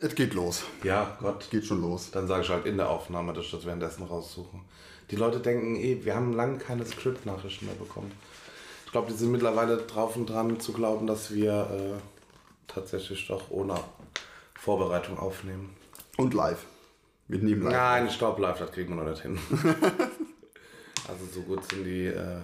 Es 0.00 0.14
geht 0.14 0.34
los. 0.34 0.62
Ja, 0.84 1.16
Gott. 1.20 1.50
Geht 1.50 1.66
schon 1.66 1.80
los. 1.80 2.12
Dann 2.12 2.28
sage 2.28 2.42
ich 2.42 2.48
halt 2.50 2.66
in 2.66 2.76
der 2.76 2.88
Aufnahme, 2.88 3.32
dass 3.32 3.46
ich 3.46 3.50
das 3.50 3.66
währenddessen 3.66 4.04
raussuche. 4.04 4.58
Die 5.10 5.16
Leute 5.16 5.40
denken 5.40 5.74
eh, 5.76 6.04
wir 6.04 6.14
haben 6.14 6.34
lange 6.34 6.58
keine 6.58 6.86
Script-Nachrichten 6.86 7.66
mehr 7.66 7.74
bekommen. 7.74 8.12
Ich 8.86 8.92
glaube, 8.92 9.10
die 9.10 9.18
sind 9.18 9.32
mittlerweile 9.32 9.78
drauf 9.78 10.14
und 10.14 10.26
dran 10.26 10.60
zu 10.60 10.72
glauben, 10.72 11.06
dass 11.06 11.34
wir 11.34 11.52
äh, 11.52 12.00
tatsächlich 12.68 13.26
doch 13.26 13.50
ohne 13.50 13.74
Vorbereitung 14.54 15.18
aufnehmen. 15.18 15.74
Und 16.16 16.32
live. 16.32 16.64
Wir 17.26 17.40
nehmen 17.40 17.62
live. 17.62 17.72
Nein, 17.72 18.06
ich 18.06 18.18
glaube, 18.18 18.40
live, 18.40 18.58
das 18.58 18.70
kriegen 18.70 18.96
wir 18.96 19.02
noch 19.02 19.10
nicht 19.10 19.22
hin. 19.22 19.38
also 21.08 21.24
so 21.34 21.40
gut 21.40 21.68
sind 21.68 21.84
die. 21.84 22.06
Äh, 22.06 22.38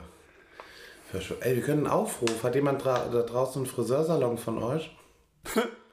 Ey, 1.40 1.54
wir 1.54 1.62
können 1.62 1.86
einen 1.86 1.94
Aufruf. 1.94 2.42
Hat 2.42 2.56
jemand 2.56 2.84
dra 2.84 3.06
da 3.06 3.22
draußen 3.22 3.62
einen 3.62 3.70
Friseursalon 3.70 4.36
von 4.36 4.60
euch? 4.60 4.90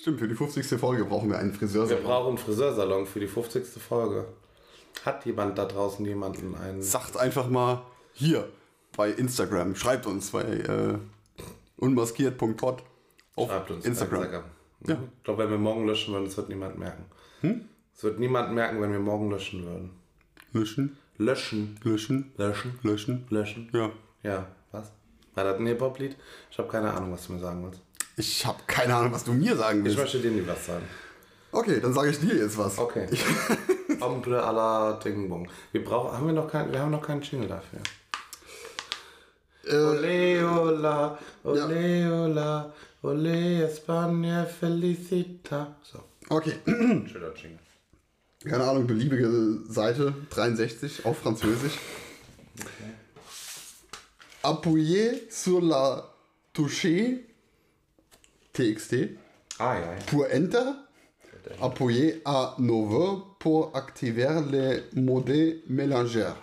Stimmt, 0.00 0.18
für 0.18 0.28
die 0.28 0.34
50. 0.34 0.66
Folge 0.80 1.04
brauchen 1.04 1.28
wir 1.28 1.38
einen 1.38 1.52
Wir 1.52 1.58
Friseursalon. 1.58 2.02
brauchen 2.04 2.28
einen 2.30 2.38
Friseursalon 2.38 3.06
für 3.06 3.20
die 3.20 3.26
50. 3.26 3.66
Folge. 3.82 4.26
Hat 5.04 5.26
jemand 5.26 5.58
da 5.58 5.66
draußen 5.66 6.04
jemanden 6.06 6.54
einen? 6.54 6.80
Sagt 6.82 7.18
einfach 7.18 7.48
mal 7.48 7.82
hier 8.14 8.48
bei 8.96 9.10
Instagram. 9.10 9.74
Schreibt 9.76 10.06
uns 10.06 10.30
bei 10.30 10.42
äh, 10.42 10.98
unmaskiert.pod 11.76 12.82
auf 13.36 13.48
Schreibt 13.50 13.70
uns 13.70 13.84
Instagram. 13.84 14.22
Ja. 14.32 14.44
Ja. 14.86 14.98
Ich 15.18 15.24
glaube, 15.24 15.42
wenn 15.44 15.50
wir 15.50 15.58
morgen 15.58 15.86
löschen 15.86 16.14
würden, 16.14 16.24
das 16.24 16.36
wird 16.38 16.48
niemand 16.48 16.78
merken. 16.78 17.04
Es 17.94 18.02
wird 18.02 18.18
niemand 18.18 18.54
merken, 18.54 18.80
wenn 18.80 18.92
wir 18.92 19.00
morgen 19.00 19.30
löschen 19.30 19.64
würden. 19.66 19.90
Löschen, 20.52 20.96
Löschen. 21.18 21.78
löschen, 21.84 22.32
Löschen. 22.38 22.78
löschen. 22.82 23.26
Löschen. 23.28 23.68
Ja. 23.74 23.90
Ja, 24.22 24.46
was? 24.72 24.90
War 25.34 25.44
das 25.44 25.58
ein 25.58 25.66
Hip-Hop-Lied? 25.66 26.16
Ich 26.50 26.58
habe 26.58 26.68
keine 26.68 26.92
Ahnung, 26.92 27.12
was 27.12 27.26
du 27.26 27.34
mir 27.34 27.38
sagen 27.38 27.62
willst. 27.64 27.82
Ich 28.16 28.44
habe 28.46 28.58
keine 28.66 28.94
Ahnung, 28.94 29.12
was 29.12 29.24
du 29.24 29.32
mir 29.32 29.56
sagen 29.56 29.78
Ich 29.80 29.84
willst. 29.86 29.98
möchte 29.98 30.20
dir 30.20 30.30
nie 30.30 30.46
was 30.46 30.66
sagen. 30.66 30.84
Okay, 31.52 31.80
dann 31.80 31.92
sage 31.92 32.10
ich 32.10 32.20
dir 32.20 32.34
jetzt 32.36 32.56
was. 32.58 32.78
Okay. 32.78 33.06
Ombre 34.00 34.42
à 34.44 34.52
la 34.52 34.92
Dingbong. 35.02 35.48
Wir 35.72 35.82
brauchen, 35.84 36.12
haben 36.16 36.26
wir 36.26 36.32
noch 36.32 36.50
kein, 36.50 36.70
wir 36.72 36.80
haben 36.80 36.90
noch 36.92 37.02
keinen 37.02 37.22
Jingle 37.22 37.48
dafür. 37.48 37.80
Äh, 39.66 39.76
Ole, 39.76 40.48
ola, 40.48 41.18
ole, 41.44 42.24
ola, 42.24 42.72
ole, 43.02 43.68
España, 43.68 44.44
felicita. 44.46 45.76
So, 45.82 46.02
okay. 46.28 46.54
schöner 46.64 47.34
Jingle. 47.34 47.58
Keine 48.44 48.64
Ahnung, 48.64 48.86
beliebige 48.86 49.58
Seite 49.68 50.14
63 50.30 51.04
auf 51.04 51.18
Französisch. 51.18 51.74
Appuyez 54.42 55.28
sur 55.30 55.60
la 55.60 56.08
touche 56.54 57.20
TXT 58.52 59.10
pour 60.06 60.24
enter. 60.34 60.72
Appuyez 61.60 62.20
à 62.24 62.54
nouveau 62.58 63.24
pour 63.38 63.74
activer 63.74 64.28
le 64.52 64.82
mode 65.00 65.60
mélangeur. 65.68 66.36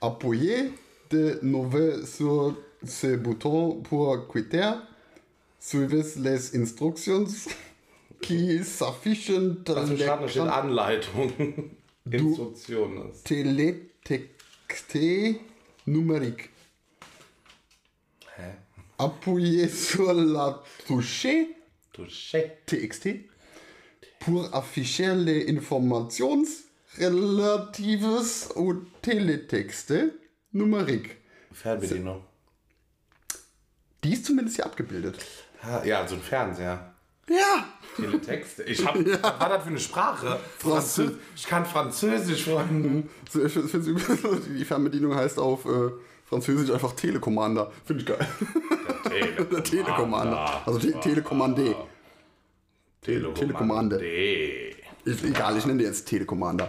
Appuyez 0.00 0.72
de 1.10 1.38
nouveau 1.42 2.04
sur 2.04 2.56
ce 2.84 3.16
bouton 3.16 3.82
pour 3.82 4.28
quitter. 4.28 4.70
Suivez 5.58 6.02
les 6.18 6.56
instructions 6.56 7.26
qui 8.22 8.64
s'affichent 8.64 9.30
dans 9.30 9.84
l'écran 9.84 10.48
Anleitung. 10.48 11.30
Numérique. 15.86 16.50
Appuyez 19.00 19.70
sur 19.70 20.12
la 20.12 20.62
touche 20.86 21.26
Touché. 21.90 22.58
TXT 22.66 23.08
pour 24.18 24.54
afficher 24.54 25.14
les 25.14 25.48
informations 25.48 26.44
relatives 26.98 28.52
au 28.56 28.74
télétexte 29.00 29.94
numérique. 30.52 31.16
Fernbedienung. 31.50 32.20
Die 34.04 34.12
ist 34.12 34.26
zumindest 34.26 34.56
hier 34.56 34.66
abgebildet. 34.66 35.16
Ja, 35.86 36.06
so 36.06 36.16
ein 36.16 36.20
Fernseher. 36.20 36.94
Ja! 37.26 37.68
Teletexte. 37.96 38.64
Ich 38.64 38.84
hab, 38.84 38.96
was 39.22 39.22
war 39.22 39.48
das 39.48 39.62
für 39.62 39.70
eine 39.70 39.80
Sprache? 39.80 40.38
Französisch. 40.58 41.16
Ich 41.36 41.46
kann 41.46 41.64
Französisch, 41.64 42.44
Freunde. 42.44 43.04
Ich 43.46 43.52
finde 43.70 44.40
die 44.58 44.64
Fernbedienung 44.66 45.14
heißt 45.14 45.38
auf 45.38 45.64
äh, 45.64 45.90
Französisch 46.30 46.70
einfach 46.70 46.92
Telekommander. 46.92 47.70
Finde 47.84 48.02
ich 48.02 48.08
geil. 48.08 48.26
Der 49.50 49.62
Telekommander. 49.64 50.62
Also 50.64 50.78
Te 50.78 50.92
Telekommandé. 50.98 51.74
Telekommande. 53.02 53.96
Ist 55.04 55.24
egal, 55.24 55.56
ich 55.56 55.66
nenne 55.66 55.78
die 55.80 55.84
jetzt 55.86 56.06
Telekommander. 56.06 56.68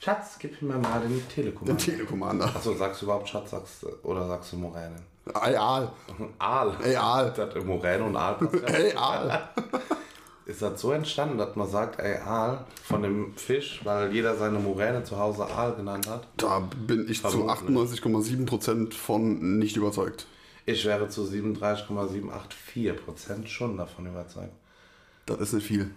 Schatz, 0.00 0.36
gib 0.38 0.60
mir 0.62 0.78
mal 0.78 1.00
den 1.00 1.16
Der 1.18 1.28
Telekommando. 1.28 1.82
Telekommander. 1.84 2.46
Achso, 2.46 2.74
sagst 2.74 3.02
du 3.02 3.06
überhaupt 3.06 3.28
Schatz 3.28 3.50
sagst, 3.50 3.82
du- 3.82 3.88
oder 4.08 4.26
sagst 4.28 4.52
du 4.52 4.56
Moräne? 4.56 4.96
Egal. 5.44 5.92
Aal. 6.38 6.76
Ey, 6.84 6.94
Aal. 6.96 7.32
Das 7.36 7.64
Moräne 7.64 8.04
und 8.04 8.16
Aal. 8.16 8.36
Ey, 8.66 8.94
Aal. 8.94 9.48
Ist 10.46 10.62
das 10.62 10.80
so 10.80 10.92
entstanden, 10.92 11.38
dass 11.38 11.56
man 11.56 11.68
sagt, 11.68 11.98
ey, 11.98 12.18
Aal 12.18 12.64
von 12.84 13.02
dem 13.02 13.34
Fisch, 13.36 13.80
weil 13.84 14.12
jeder 14.12 14.36
seine 14.36 14.60
Moräne 14.60 15.02
zu 15.02 15.18
Hause 15.18 15.44
Aal 15.46 15.74
genannt 15.74 16.06
hat? 16.08 16.28
Da 16.36 16.60
bin 16.60 17.06
ich 17.08 17.20
zu 17.20 17.30
Vermutlich. 17.30 18.00
98,7% 18.00 18.94
von 18.94 19.58
nicht 19.58 19.76
überzeugt. 19.76 20.26
Ich 20.64 20.84
wäre 20.84 21.08
zu 21.08 21.24
37,784% 21.24 23.46
schon 23.46 23.76
davon 23.76 24.06
überzeugt. 24.06 24.52
Das 25.26 25.40
ist 25.40 25.52
nicht 25.52 25.66
viel. 25.66 25.90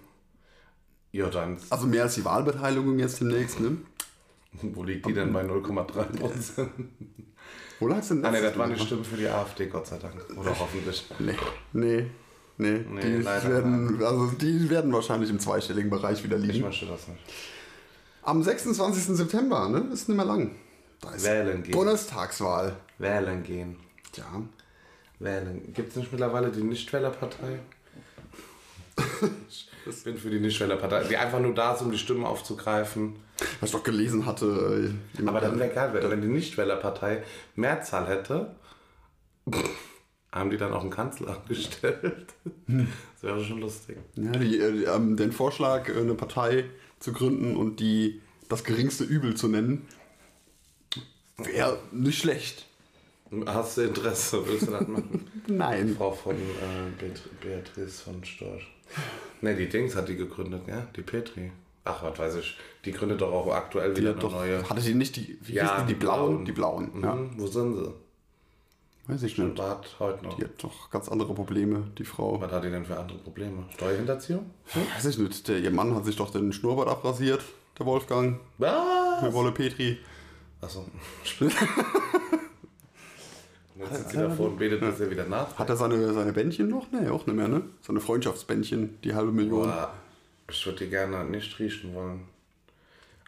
Ja, 1.11 1.27
dann, 1.29 1.57
Also 1.69 1.85
mehr 1.87 2.03
als 2.03 2.15
die 2.15 2.25
Wahlbeteiligung 2.25 2.97
jetzt 2.99 3.19
demnächst, 3.19 3.59
ne? 3.59 3.77
wo 4.61 4.83
liegt 4.83 5.05
die 5.07 5.13
denn 5.13 5.31
bei 5.33 5.43
0,3%? 5.43 6.67
Wo 7.79 7.87
lag's 7.87 8.07
denn 8.09 8.23
Ah, 8.25 8.29
ne, 8.31 8.39
letztes 8.41 8.51
das 8.51 8.59
waren 8.59 8.73
die 8.73 8.77
Mal? 8.79 8.85
Stimmen 8.85 9.05
für 9.05 9.17
die 9.17 9.27
AfD, 9.27 9.67
Gott 9.67 9.87
sei 9.87 9.97
Dank. 9.99 10.15
Oder 10.35 10.57
hoffentlich. 10.59 11.05
Nee, 11.19 11.35
nee, 11.73 12.07
nee. 12.59 12.85
Nee, 12.87 13.01
die, 13.01 13.21
leider 13.23 13.49
werden, 13.49 14.03
also 14.03 14.27
die 14.39 14.69
werden 14.69 14.93
wahrscheinlich 14.93 15.29
im 15.31 15.39
zweistelligen 15.39 15.89
Bereich 15.89 16.23
wieder 16.23 16.37
Ich 16.37 16.43
liegen. 16.45 16.61
möchte 16.65 16.85
das 16.85 17.07
nicht. 17.07 17.19
Am 18.21 18.43
26. 18.43 19.15
September, 19.17 19.67
ne? 19.69 19.89
Ist 19.91 20.07
nicht 20.07 20.15
mehr 20.17 20.25
lang. 20.25 20.55
Da 21.01 21.11
ist 21.11 21.25
Wählen 21.25 21.63
gehen. 21.63 21.71
Bundestagswahl. 21.71 22.75
Wählen 22.99 23.41
gehen. 23.41 23.77
Tja. 24.11 24.25
Wählen. 25.19 25.73
Gibt 25.73 25.89
es 25.89 25.95
nicht 25.95 26.11
mittlerweile 26.11 26.51
die 26.51 26.61
Nichtwählerpartei? 26.63 27.59
ich 29.85 30.03
bin 30.03 30.17
für 30.17 30.29
die 30.29 30.39
Nichtwählerpartei, 30.39 31.03
die 31.05 31.17
einfach 31.17 31.39
nur 31.39 31.53
da 31.55 31.73
ist, 31.73 31.81
um 31.81 31.91
die 31.91 31.97
Stimmen 31.97 32.25
aufzugreifen. 32.25 33.15
Was 33.61 33.69
ich 33.69 33.75
doch 33.75 33.83
gelesen 33.83 34.25
hatte. 34.25 34.93
äh, 35.17 35.25
Aber 35.25 35.39
dann 35.39 35.57
wäre 35.57 35.69
geil, 35.73 35.91
wenn 35.93 36.11
wenn 36.11 36.21
die 36.21 36.27
Nichtwählerpartei 36.27 37.23
Mehrzahl 37.55 38.07
hätte, 38.07 38.53
haben 40.31 40.49
die 40.49 40.57
dann 40.57 40.73
auch 40.73 40.81
einen 40.81 40.89
Kanzler 40.91 41.37
angestellt. 41.41 42.33
Das 42.67 43.23
wäre 43.23 43.43
schon 43.43 43.59
lustig. 43.61 43.97
Ja, 44.15 44.31
die, 44.31 44.59
äh, 44.59 44.71
die, 44.71 44.83
ähm, 44.83 45.17
den 45.17 45.31
Vorschlag, 45.31 45.89
äh, 45.89 45.93
eine 45.99 46.13
Partei 46.15 46.65
zu 46.99 47.13
gründen 47.13 47.55
und 47.55 47.79
die 47.79 48.21
das 48.49 48.63
geringste 48.63 49.03
Übel 49.03 49.35
zu 49.35 49.47
nennen, 49.47 49.85
wäre 51.37 51.79
nicht 51.91 52.19
schlecht. 52.19 52.65
Hast 53.45 53.77
du 53.77 53.81
Interesse? 53.81 54.43
Willst 54.47 54.67
du 54.67 54.71
das 54.71 54.87
machen? 54.87 55.27
Nein. 55.47 55.95
Frau 55.95 56.11
von 56.11 56.35
äh, 56.35 56.39
Beat- 56.99 57.21
Beatrice 57.41 58.01
von 58.01 58.23
Storch. 58.23 58.67
Ne, 59.41 59.55
die 59.55 59.69
Dings 59.69 59.95
hat 59.95 60.09
die 60.09 60.15
gegründet, 60.15 60.63
ja? 60.67 60.87
Die 60.95 61.01
Petri. 61.03 61.51
Ach, 61.85 62.01
was 62.03 62.17
weiß 62.17 62.35
ich. 62.37 62.57
Die 62.85 62.91
gründet 62.91 63.21
doch 63.21 63.31
auch 63.31 63.53
aktuell 63.53 63.91
wieder 63.95 64.01
Die 64.01 64.07
eine 64.07 64.15
hat 64.15 64.23
doch, 64.23 64.31
neue. 64.31 64.67
hatte 64.69 64.81
sie 64.81 64.95
nicht 64.95 65.15
die, 65.15 65.37
wie 65.41 65.53
Ja, 65.53 65.81
die, 65.81 65.93
die 65.93 65.99
blauen? 65.99 66.43
Blauen. 66.43 66.45
Die 66.45 66.51
blauen, 66.51 66.91
Mhm. 66.95 67.03
ja. 67.03 67.17
Wo 67.37 67.47
sind 67.47 67.75
sie? 67.75 67.93
Weiß 69.09 69.23
ich 69.23 69.39
nicht. 69.39 69.55
Bad 69.55 69.87
heute 69.97 70.23
noch. 70.23 70.35
Die 70.35 70.43
hat 70.43 70.51
doch 70.61 70.91
ganz 70.91 71.09
andere 71.09 71.33
Probleme, 71.33 71.87
die 71.97 72.05
Frau. 72.05 72.39
Was 72.39 72.51
hat 72.51 72.63
die 72.63 72.69
denn 72.69 72.85
für 72.85 72.95
andere 72.95 73.17
Probleme? 73.17 73.63
Steuerhinterziehung? 73.73 74.51
Weiß 74.93 75.05
ich 75.05 75.17
nicht. 75.17 75.47
Der, 75.47 75.57
ihr 75.57 75.71
Mann 75.71 75.95
hat 75.95 76.05
sich 76.05 76.15
doch 76.15 76.29
den 76.29 76.53
Schnurrbart 76.53 76.89
abrasiert, 76.89 77.41
der 77.79 77.87
Wolfgang. 77.87 78.39
Was? 78.59 79.21
Der 79.21 79.33
Wolle 79.33 79.51
Petri. 79.51 79.97
Achso. 80.61 80.85
Jetzt 83.79 83.95
sitzt 83.95 84.11
sie 84.11 84.17
davor 84.17 84.49
und 84.49 84.59
betet, 84.59 84.83
dass 84.83 84.99
er 84.99 85.09
wieder 85.09 85.25
nach. 85.25 85.57
Hat 85.57 85.69
er 85.69 85.75
seine, 85.75 86.13
seine 86.13 86.31
Bändchen 86.31 86.67
noch? 86.67 86.85
Nee, 86.91 87.09
auch 87.09 87.25
nicht 87.25 87.35
mehr, 87.35 87.47
ne? 87.47 87.63
Seine 87.81 88.01
Freundschaftsbändchen, 88.01 88.99
die 89.03 89.15
halbe 89.15 89.31
Million. 89.31 89.69
Boah, 89.69 89.91
ich 90.51 90.63
würde 90.67 90.85
die 90.85 90.89
gerne 90.91 91.25
nicht 91.25 91.57
riechen 91.57 91.95
wollen. 91.95 92.27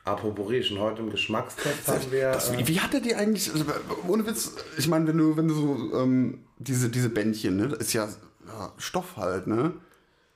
Apropos 0.03 0.49
riechen, 0.49 0.79
heute 0.79 1.01
im 1.01 1.11
Geschmackstest 1.11 1.87
haben 1.87 2.11
wir. 2.11 2.31
Das, 2.31 2.49
äh, 2.49 2.57
wie, 2.57 2.67
wie 2.67 2.79
hat 2.79 2.93
er 2.93 3.01
die 3.01 3.13
eigentlich, 3.13 3.51
also, 3.51 3.65
ohne 4.07 4.25
Witz, 4.25 4.55
ich 4.77 4.87
meine, 4.87 5.07
wenn 5.07 5.17
du, 5.17 5.37
wenn 5.37 5.47
du 5.47 5.53
so, 5.53 5.99
ähm, 5.99 6.39
diese, 6.57 6.89
diese 6.89 7.09
Bändchen, 7.09 7.57
ne, 7.57 7.67
das 7.67 7.79
ist 7.79 7.93
ja, 7.93 8.07
ja 8.47 8.73
Stoff 8.77 9.17
halt, 9.17 9.47
ne? 9.47 9.73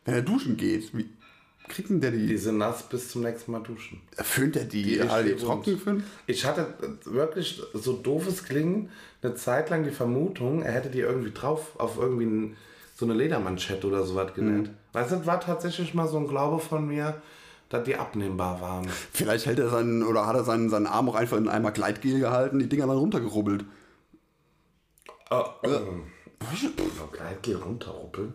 Wenn 0.04 0.14
er 0.14 0.22
duschen 0.22 0.56
geht, 0.56 0.96
wie 0.96 1.10
kriegt 1.68 1.90
denn 1.90 2.00
der 2.00 2.12
die, 2.12 2.28
die 2.28 2.38
sind 2.38 2.60
nass 2.60 2.84
bis 2.84 3.10
zum 3.10 3.24
nächsten 3.24 3.52
Mal 3.52 3.62
duschen. 3.62 4.02
föhnt 4.18 4.56
er 4.56 4.66
die, 4.66 4.84
Die 4.84 5.00
die, 5.00 5.02
alle 5.02 5.36
trocken 5.36 5.80
föhnt? 5.80 6.04
Ich 6.28 6.46
hatte 6.46 6.76
wirklich, 7.06 7.62
so 7.74 7.94
doofes 7.94 8.44
Klingen, 8.44 8.90
eine 9.24 9.34
Zeit 9.34 9.72
lang 9.72 9.84
die 9.84 9.90
Vermutung, 9.90 10.62
er 10.62 10.74
hätte 10.74 10.90
die 10.90 11.00
irgendwie 11.00 11.32
drauf 11.32 11.80
auf 11.80 11.98
irgendwie 11.98 12.26
ein 12.26 12.58
so 12.98 13.06
eine 13.06 13.14
Ledermanschette 13.14 13.88
oder 13.88 14.06
sowas 14.06 14.34
genäht. 14.34 14.68
Mhm. 14.68 14.74
Weißt 14.94 15.12
du, 15.12 15.26
war 15.26 15.42
tatsächlich 15.42 15.94
mal 15.94 16.08
so 16.08 16.18
ein 16.18 16.28
Glaube 16.28 16.60
von 16.60 16.88
mir, 16.88 17.22
dass 17.70 17.84
die 17.84 17.96
abnehmbar 17.96 18.62
waren. 18.62 18.88
Vielleicht 19.12 19.46
hält 19.46 19.60
er 19.60 19.70
seinen, 19.70 20.04
oder 20.04 20.26
hat 20.28 20.36
er 20.36 20.44
seinen, 20.44 20.70
seinen 20.70 20.88
Arm 20.88 21.10
auch 21.10 21.16
einfach 21.16 21.38
in 21.38 21.48
einmal 21.48 21.72
Gleitgel 21.72 22.20
gehalten, 22.20 22.60
die 22.60 22.70
Dinger 22.70 22.88
dann 22.88 22.98
runtergerubbelt. 22.98 23.66
Oh, 25.32 25.44
ähm. 25.64 26.04
Oh, 26.42 27.08
Gleitgel 27.12 27.56
runterruppeln. 27.56 28.34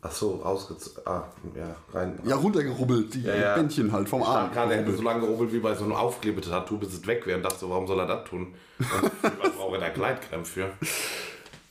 Ach 0.00 0.10
so, 0.10 0.40
ausgezogen. 0.42 1.02
Ah, 1.06 1.24
ja, 1.54 1.76
rein. 1.92 2.18
Ja, 2.24 2.36
runtergerubbelt, 2.36 3.14
die 3.14 3.22
ja. 3.22 3.54
Bändchen 3.54 3.92
halt 3.92 4.08
vom 4.08 4.22
Ich 4.22 4.26
Arm. 4.26 4.50
gerade, 4.50 4.72
er 4.72 4.80
hätte 4.80 4.96
so 4.96 5.02
lange 5.02 5.20
gerubbelt 5.20 5.52
wie 5.52 5.58
bei 5.58 5.74
so 5.74 5.84
einem 5.84 5.92
Aufklebetattoo, 5.92 6.78
bis 6.78 6.94
es 6.94 7.06
weg 7.06 7.26
wäre 7.26 7.36
und 7.36 7.42
dachte 7.42 7.58
so, 7.58 7.70
warum 7.70 7.86
soll 7.86 8.00
er 8.00 8.06
das 8.06 8.24
tun? 8.24 8.54
Was 8.78 9.52
braucht 9.52 9.74
er 9.74 9.80
da 9.80 9.88
Gleitcreme 9.90 10.44
für? 10.46 10.70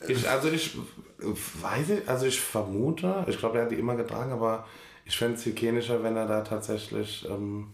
Ich, 0.06 0.28
also 0.28 0.48
ich 0.48 0.78
weiß 1.18 2.06
also 2.06 2.26
ich 2.26 2.40
vermute, 2.40 3.24
ich 3.26 3.36
glaube, 3.36 3.58
er 3.58 3.64
hat 3.64 3.72
die 3.72 3.76
immer 3.78 3.96
getragen, 3.96 4.30
aber 4.30 4.64
ich 5.08 5.16
fände 5.18 5.36
es 5.38 5.44
hygienischer, 5.46 6.02
wenn 6.04 6.16
er 6.16 6.26
da 6.26 6.42
tatsächlich 6.42 7.26
ähm, 7.28 7.72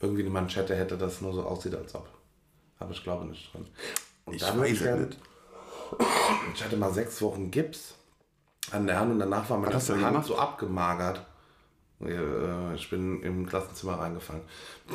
irgendwie 0.00 0.22
eine 0.22 0.30
Manschette 0.30 0.74
hätte, 0.76 0.98
das 0.98 1.20
nur 1.22 1.32
so 1.32 1.42
aussieht, 1.44 1.74
als 1.74 1.94
ob. 1.94 2.06
Aber 2.78 2.90
ich 2.90 3.02
glaube 3.02 3.24
nicht 3.26 3.52
drin. 3.54 3.66
Und 4.26 4.34
Ich 4.34 4.42
weiß 4.42 4.72
es 4.72 4.82
gern- 4.82 5.06
nicht. 5.06 5.18
Ich 6.54 6.64
hatte 6.64 6.76
mal 6.76 6.92
sechs 6.92 7.20
Wochen 7.22 7.50
Gips 7.50 7.94
an 8.70 8.86
der 8.86 8.98
Hand 8.98 9.12
und 9.12 9.18
danach 9.18 9.48
war 9.50 9.58
meine 9.58 9.74
Hand 9.74 9.86
gemacht? 9.86 10.26
so 10.26 10.36
abgemagert. 10.36 11.24
Äh, 12.00 12.74
Ich 12.74 12.88
bin 12.90 13.22
im 13.22 13.46
Klassenzimmer 13.46 13.94
reingefallen. 14.00 14.42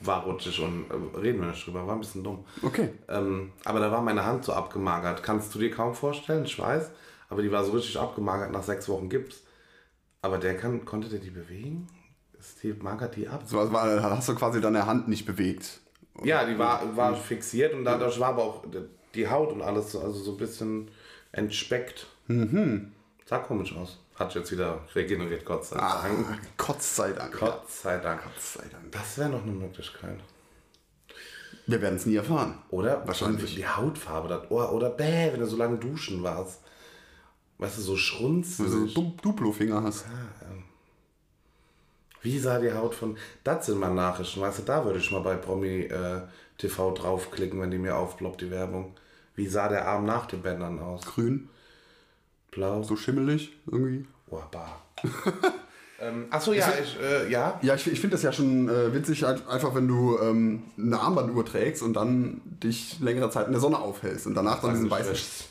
War 0.00 0.22
rutschig 0.22 0.60
und 0.60 0.86
äh, 0.90 1.18
reden 1.18 1.40
wir 1.40 1.48
nicht 1.48 1.66
drüber, 1.66 1.84
war 1.84 1.94
ein 1.94 1.98
bisschen 2.00 2.22
dumm. 2.22 2.44
Okay. 2.62 2.90
Ähm, 3.08 3.50
aber 3.64 3.80
da 3.80 3.90
war 3.90 4.00
meine 4.00 4.24
Hand 4.24 4.44
so 4.44 4.52
abgemagert. 4.52 5.24
Kannst 5.24 5.52
du 5.52 5.58
dir 5.58 5.72
kaum 5.72 5.92
vorstellen, 5.92 6.44
ich 6.44 6.56
weiß. 6.56 6.88
Aber 7.28 7.42
die 7.42 7.50
war 7.50 7.64
so 7.64 7.72
richtig 7.72 7.98
abgemagert 7.98 8.52
nach 8.52 8.62
sechs 8.62 8.88
Wochen 8.88 9.08
Gips. 9.08 9.42
Aber 10.22 10.38
der 10.38 10.56
kann, 10.56 10.84
konnte 10.84 11.08
der 11.08 11.20
die 11.20 11.30
bewegen? 11.30 11.86
Ist 12.38 12.62
die, 12.62 12.72
magert 12.72 13.16
die 13.16 13.28
ab? 13.28 13.42
So, 13.46 13.58
also 13.58 13.72
war, 13.72 14.02
hast 14.02 14.28
du 14.28 14.34
quasi 14.34 14.60
deine 14.60 14.86
Hand 14.86 15.08
nicht 15.08 15.26
bewegt. 15.26 15.80
Ja, 16.24 16.44
die 16.44 16.58
war, 16.58 16.96
war 16.96 17.14
fixiert 17.14 17.72
und 17.74 17.84
dadurch 17.84 18.18
war 18.18 18.30
aber 18.30 18.42
auch 18.42 18.64
die 19.14 19.28
Haut 19.28 19.52
und 19.52 19.62
alles 19.62 19.92
so, 19.92 20.00
also 20.00 20.18
so 20.20 20.32
ein 20.32 20.36
bisschen 20.36 20.90
entspeckt. 21.32 22.06
Mhm. 22.26 22.92
Sah 23.26 23.38
komisch 23.38 23.74
aus. 23.76 23.98
Hat 24.16 24.34
jetzt 24.34 24.50
wieder 24.50 24.80
regeneriert, 24.94 25.44
Gott 25.44 25.64
sei 25.64 25.76
Ah, 25.78 26.02
Dank. 26.02 26.40
Gott 26.56 26.82
sei 26.82 27.12
Dank. 27.12 27.38
Gott 27.38 27.70
sei 27.70 27.98
Dank. 27.98 28.22
Gott 28.24 28.40
sei 28.40 28.64
Dank. 28.70 28.90
Das 28.90 29.16
wäre 29.18 29.28
noch 29.28 29.42
eine 29.42 29.52
Möglichkeit. 29.52 30.18
Wir 31.66 31.80
werden 31.80 31.96
es 31.96 32.06
nie 32.06 32.16
erfahren. 32.16 32.58
Oder? 32.70 33.06
Wahrscheinlich. 33.06 33.54
Die 33.54 33.66
Hautfarbe, 33.66 34.28
das 34.28 34.50
Ohr. 34.50 34.72
Oder 34.72 34.90
bäh, 34.90 35.30
wenn 35.32 35.40
du 35.40 35.46
so 35.46 35.56
lange 35.56 35.76
duschen 35.76 36.22
warst. 36.22 36.62
Weißt 37.58 37.78
du, 37.78 37.82
so 37.82 37.96
schrunzelig. 37.96 38.72
Wenn 38.72 38.80
du 38.80 38.88
so 38.88 39.00
Du- 39.02 39.16
Duplo-Finger 39.22 39.82
hast. 39.82 40.04
Wie 42.22 42.38
sah 42.38 42.58
die 42.58 42.72
Haut 42.72 42.94
von. 42.94 43.16
Das 43.44 43.66
sind 43.66 43.78
mal 43.78 43.94
Nachrichten, 43.94 44.40
weißt 44.40 44.58
du, 44.60 44.62
da 44.64 44.84
würde 44.84 44.98
ich 44.98 45.10
mal 45.12 45.20
bei 45.20 45.36
Promi 45.36 45.82
äh, 45.82 46.22
TV 46.58 46.92
draufklicken, 46.92 47.60
wenn 47.60 47.70
die 47.70 47.78
mir 47.78 47.96
aufploppt, 47.96 48.40
die 48.40 48.50
Werbung. 48.50 48.94
Wie 49.36 49.46
sah 49.46 49.68
der 49.68 49.86
Arm 49.86 50.04
nach 50.04 50.26
den 50.26 50.42
Bändern 50.42 50.80
aus? 50.80 51.02
Grün, 51.06 51.48
Blau. 52.50 52.82
so 52.82 52.96
schimmelig 52.96 53.52
irgendwie. 53.66 54.06
Oh, 54.30 54.42
bar. 54.50 54.82
ähm, 56.00 56.26
achso, 56.30 56.52
ja, 56.52 56.68
ich, 56.82 56.96
äh, 57.00 57.30
ja. 57.30 57.58
Ja, 57.62 57.74
ich, 57.74 57.86
ich 57.90 58.00
finde 58.00 58.14
das 58.14 58.22
ja 58.22 58.32
schon 58.32 58.68
äh, 58.68 58.92
witzig, 58.94 59.24
halt 59.24 59.46
einfach 59.48 59.74
wenn 59.74 59.88
du 59.88 60.18
ähm, 60.22 60.62
eine 60.78 60.98
Armbanduhr 61.00 61.44
trägst 61.44 61.82
und 61.82 61.94
dann 61.94 62.40
dich 62.62 63.00
längere 63.00 63.30
Zeit 63.30 63.46
in 63.46 63.52
der 63.52 63.60
Sonne 63.60 63.78
aufhältst 63.78 64.26
und 64.26 64.34
danach 64.34 64.60
dann 64.60 64.70
diesen 64.70 64.84
Nicht 64.84 64.92
weißen. 64.92 65.10
wäschst. 65.12 65.44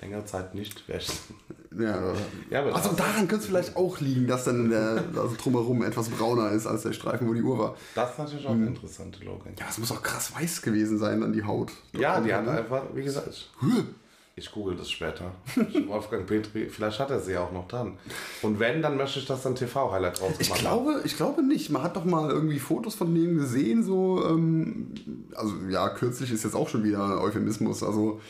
Längere 0.00 0.24
Zeit 0.24 0.54
nicht 0.54 0.88
wäschst. 0.88 1.22
Ja, 1.78 2.12
Ja, 2.50 2.60
aber 2.60 2.74
also 2.74 2.92
daran 2.92 3.28
könnte 3.28 3.36
es 3.36 3.46
vielleicht 3.46 3.76
auch 3.76 4.00
liegen, 4.00 4.26
dass 4.26 4.44
dann 4.44 4.70
der, 4.70 5.04
also 5.14 5.36
drumherum 5.40 5.82
etwas 5.82 6.08
brauner 6.10 6.50
ist 6.50 6.66
als 6.66 6.82
der 6.82 6.92
Streifen, 6.92 7.28
wo 7.28 7.34
die 7.34 7.42
Uhr 7.42 7.58
war. 7.58 7.76
Das 7.94 8.12
ist 8.12 8.18
natürlich 8.18 8.46
auch 8.46 8.50
eine 8.52 8.66
interessante 8.66 9.24
Logik. 9.24 9.58
Ja, 9.58 9.66
es 9.70 9.78
muss 9.78 9.90
auch 9.92 10.02
krass 10.02 10.34
weiß 10.34 10.62
gewesen 10.62 10.98
sein, 10.98 11.20
dann 11.20 11.32
die 11.32 11.44
Haut. 11.44 11.70
Ja, 11.92 12.20
die 12.20 12.32
hat 12.32 12.46
einfach, 12.48 12.82
wie 12.94 13.02
gesagt, 13.04 13.50
ich, 14.34 14.50
google 14.50 14.76
das 14.76 14.90
später. 14.90 15.32
Wolfgang 15.86 16.26
Petri, 16.26 16.68
vielleicht 16.68 16.98
hat 16.98 17.10
er 17.10 17.20
sie 17.20 17.36
auch 17.36 17.52
noch 17.52 17.68
dran. 17.68 17.98
Und 18.42 18.58
wenn, 18.58 18.80
dann 18.82 18.96
möchte 18.96 19.18
ich, 19.18 19.26
dass 19.26 19.42
dann 19.42 19.54
TV-Highlight 19.54 20.20
rausgemacht 20.20 20.40
Ich 20.40 20.54
glaube, 20.58 21.02
ich 21.04 21.16
glaube 21.16 21.42
nicht. 21.42 21.70
Man 21.70 21.82
hat 21.82 21.96
doch 21.96 22.04
mal 22.04 22.30
irgendwie 22.30 22.58
Fotos 22.58 22.94
von 22.94 23.14
dem 23.14 23.36
gesehen, 23.36 23.82
so, 23.82 24.24
ähm, 24.26 24.94
also 25.34 25.54
ja, 25.68 25.88
kürzlich 25.90 26.30
ist 26.32 26.44
jetzt 26.44 26.54
auch 26.54 26.68
schon 26.68 26.82
wieder 26.84 27.20
Euphemismus, 27.22 27.82
also 27.82 28.20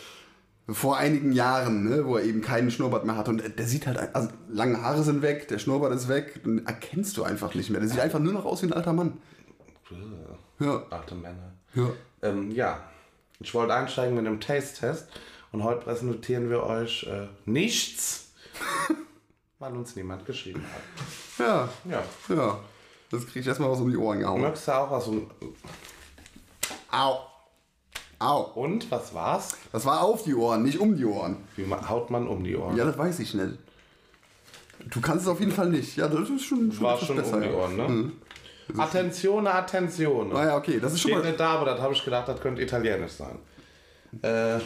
vor 0.68 0.96
einigen 0.96 1.32
Jahren, 1.32 1.84
ne, 1.88 2.06
wo 2.06 2.16
er 2.16 2.24
eben 2.24 2.40
keinen 2.40 2.70
Schnurrbart 2.70 3.04
mehr 3.04 3.16
hat 3.16 3.28
und 3.28 3.42
der 3.58 3.66
sieht 3.66 3.86
halt, 3.86 4.14
also 4.14 4.28
lange 4.48 4.80
Haare 4.80 5.02
sind 5.02 5.20
weg, 5.22 5.48
der 5.48 5.58
Schnurrbart 5.58 5.92
ist 5.92 6.08
weg, 6.08 6.42
den 6.44 6.64
erkennst 6.66 7.16
du 7.16 7.24
einfach 7.24 7.54
nicht 7.54 7.70
mehr. 7.70 7.80
Der 7.80 7.88
sieht 7.88 8.00
einfach 8.00 8.20
nur 8.20 8.32
noch 8.32 8.44
aus 8.44 8.62
wie 8.62 8.66
ein 8.66 8.72
alter 8.72 8.92
Mann. 8.92 9.18
Ja, 10.58 10.82
Alte 10.90 11.14
Männer. 11.14 11.52
ja. 11.74 11.88
Ähm, 12.22 12.52
ja, 12.52 12.80
ich 13.40 13.52
wollte 13.54 13.74
einsteigen 13.74 14.14
mit 14.14 14.26
einem 14.26 14.38
Taste-Test 14.40 15.08
und 15.52 15.62
heute 15.64 15.82
präsentieren 15.82 16.50
wir 16.50 16.62
euch 16.64 17.04
äh, 17.04 17.28
nichts, 17.44 18.32
weil 19.58 19.72
uns 19.72 19.94
niemand 19.96 20.24
geschrieben 20.26 20.64
hat. 20.64 21.46
Ja, 21.46 21.68
Ja. 21.90 22.02
ja. 22.34 22.58
Das 23.10 23.26
krieg 23.26 23.42
ich 23.42 23.46
erstmal 23.46 23.70
was 23.70 23.80
um 23.80 23.90
die 23.90 23.96
Ohren 23.98 24.20
gehauen. 24.20 24.40
Möchtest 24.40 24.68
du 24.68 24.72
auch 24.72 24.90
was? 24.90 25.06
um- 25.06 25.30
Au. 26.90 27.18
Au. 28.18 28.40
Und, 28.54 28.90
was 28.90 29.12
war's? 29.12 29.56
Das 29.70 29.84
war 29.84 30.00
auf 30.00 30.22
die 30.24 30.34
Ohren, 30.34 30.62
nicht 30.62 30.78
um 30.78 30.96
die 30.96 31.04
Ohren. 31.04 31.36
Wie 31.56 31.66
haut 31.70 32.08
man 32.10 32.26
um 32.26 32.42
die 32.42 32.56
Ohren? 32.56 32.76
Ja, 32.76 32.84
das 32.86 32.96
weiß 32.96 33.18
ich 33.20 33.34
nicht. 33.34 33.58
Du 34.86 35.00
kannst 35.00 35.24
es 35.26 35.28
auf 35.28 35.40
jeden 35.40 35.52
Fall 35.52 35.68
nicht. 35.68 35.96
Ja, 35.96 36.08
das 36.08 36.28
ist 36.30 36.44
schon, 36.44 36.72
schon 36.72 36.82
War 36.84 36.98
schon 36.98 37.16
besser. 37.16 37.34
um 37.36 37.42
die. 37.42 37.48
Ohren, 37.50 37.76
ne? 37.76 38.12
Attenzione, 38.78 39.52
Attenzione. 39.52 40.34
Ah 40.34 40.46
ja, 40.46 40.56
okay, 40.56 40.80
das 40.80 40.94
ist 40.94 41.00
schon 41.02 41.10
Steht 41.10 41.22
mal. 41.22 41.28
nicht 41.28 41.40
da, 41.40 41.50
aber 41.50 41.66
das 41.66 41.80
habe 41.80 41.92
ich 41.92 42.02
gedacht, 42.04 42.28
das 42.28 42.40
könnte 42.40 42.62
italienisch 42.62 43.12
sein. 43.12 43.38
Äh, 44.22 44.58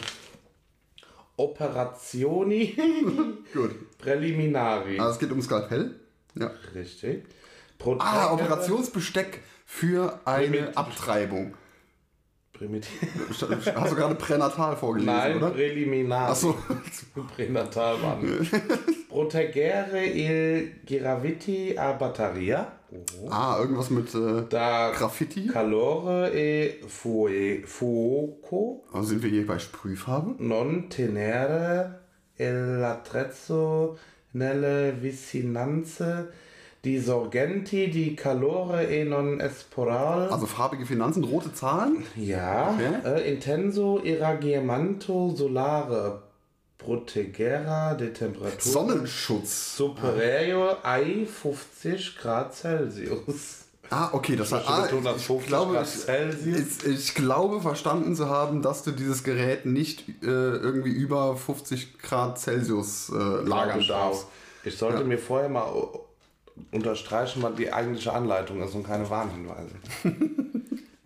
Operazioni 1.37 2.75
Gut. 3.53 3.97
Preliminari. 3.97 4.99
Also 4.99 5.11
es 5.13 5.19
geht 5.19 5.31
um 5.31 5.41
Skalpell. 5.41 5.95
Ja. 6.35 6.51
Richtig. 6.75 7.23
Ah, 7.79 7.83
Protektere- 7.83 8.31
Operationsbesteck 8.33 9.41
für 9.65 10.19
eine 10.25 10.47
Primitiv. 10.47 10.77
Abtreibung. 10.77 11.53
Primitiv. 12.53 12.89
Hast 13.29 13.91
du 13.91 13.95
gerade 13.95 14.15
pränatal 14.15 14.75
vorgelesen, 14.75 15.13
Nein, 15.15 15.37
oder? 15.37 15.51
Preliminari. 15.51 16.31
Achso. 16.31 16.57
Pränatal 17.35 18.01
waren. 18.01 18.47
Protegere 19.09 20.05
il 20.07 20.71
Giraviti 20.85 21.77
a 21.77 21.91
Batteria. 21.93 22.76
Oh. 22.89 23.27
Ah, 23.29 23.57
irgendwas 23.59 23.89
mit 23.89 24.13
äh, 24.15 24.43
Da 24.49 24.91
Graffiti. 24.91 25.47
calore 25.47 26.31
e 26.33 26.79
fue, 26.87 27.61
fuoco 27.65 28.85
Also 28.93 29.09
sind 29.09 29.23
wir 29.23 29.29
hier 29.29 29.45
bei 29.45 29.59
Sprühfarbe? 29.59 30.35
non 30.41 30.87
tenere 30.89 31.99
l'attrezzo 32.37 33.97
nelle 34.31 34.93
vicinanze 34.93 36.31
di 36.79 36.99
sorgenti 36.99 37.89
di 37.89 38.13
calore 38.13 38.87
e 38.87 39.03
non 39.03 39.41
esporal. 39.41 40.29
Also 40.29 40.45
farbige 40.45 40.85
Finanzen, 40.85 41.23
rote 41.25 41.51
Zahlen. 41.53 42.03
Ja, 42.15 42.69
Okay. 42.73 43.23
äh, 43.23 43.33
intenso 43.33 43.99
irraggiamento 44.03 45.35
solare 45.35 46.21
protegera 46.77 47.93
de 47.95 48.09
temperatura 48.09 48.71
Sonnenschutz. 48.71 49.75
superior 49.75 50.79
ai 50.83 51.25
50 51.25 52.17
Grad 52.17 52.53
Celsius. 52.55 53.65
Ah, 53.89 54.09
okay, 54.11 54.35
das 54.35 54.51
hat. 54.51 54.63
Ah, 54.67 54.85
ich, 54.85 54.91
50 54.91 55.47
glaube, 55.47 55.73
Grad 55.73 55.87
ich, 55.87 56.01
Celsius. 56.01 56.83
ich, 56.83 56.85
ich 56.85 57.15
glaube 57.15 57.61
verstanden 57.61 58.15
zu 58.15 58.29
haben, 58.29 58.61
dass 58.61 58.83
du 58.83 58.91
dieses 58.91 59.23
Gerät 59.23 59.65
nicht 59.65 60.07
äh, 60.21 60.25
irgendwie 60.25 60.91
über 60.91 61.35
50 61.37 61.99
Grad 61.99 62.39
Celsius 62.39 63.09
äh, 63.09 63.13
lagern 63.47 63.79
ich 63.79 63.87
darfst. 63.87 64.27
Ich 64.63 64.77
sollte 64.77 65.03
mir 65.05 65.17
vorher 65.17 65.47
mal 65.49 65.71
unterstreichen, 66.71 67.41
was 67.41 67.55
die 67.55 67.71
eigentliche 67.71 68.11
Anleitung 68.11 68.61
ist 68.61 68.75
und 68.75 68.83
keine 68.83 69.09
Warnhinweise. 69.09 69.75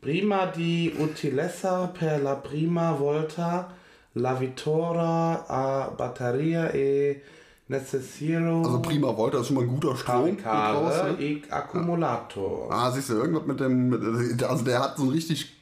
prima 0.01 0.47
di 0.47 0.91
utilessa 0.97 1.87
per 1.87 2.19
la 2.19 2.35
prima 2.35 2.91
volta 2.91 3.71
la 4.13 4.33
vittoria 4.33 5.45
a 5.47 5.89
batteria 5.95 6.69
e 6.71 7.21
necessiro 7.67 8.61
Also 8.63 8.79
prima 8.81 9.15
Volt, 9.15 9.33
das 9.33 9.41
ist 9.41 9.47
schon 9.47 9.55
mal 9.55 9.63
ein 9.63 9.69
guter 9.69 9.95
Strom. 9.95 10.37
caricare 10.37 11.15
e 11.19 11.41
accumulator. 11.49 12.69
Ah, 12.71 12.91
siehst 12.91 13.09
du, 13.09 13.13
irgendwas 13.15 13.45
mit 13.45 13.59
dem. 13.59 13.89
Mit, 13.89 14.43
also 14.43 14.63
der 14.65 14.79
hat 14.81 14.97
so 14.97 15.03
einen 15.03 15.11
richtig 15.13 15.55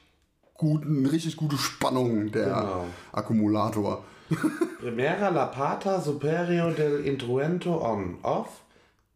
guten, 0.55 1.05
richtig 1.05 1.37
gute 1.37 1.57
Spannung, 1.57 2.31
der 2.31 2.45
Genau. 2.45 2.85
Akkumulator. 3.11 4.03
Primera 4.79 5.29
la 5.29 5.45
pata 5.45 5.99
superior 6.01 6.71
del 6.71 7.05
intruento 7.05 7.81
on 7.81 8.17
off. 8.23 8.61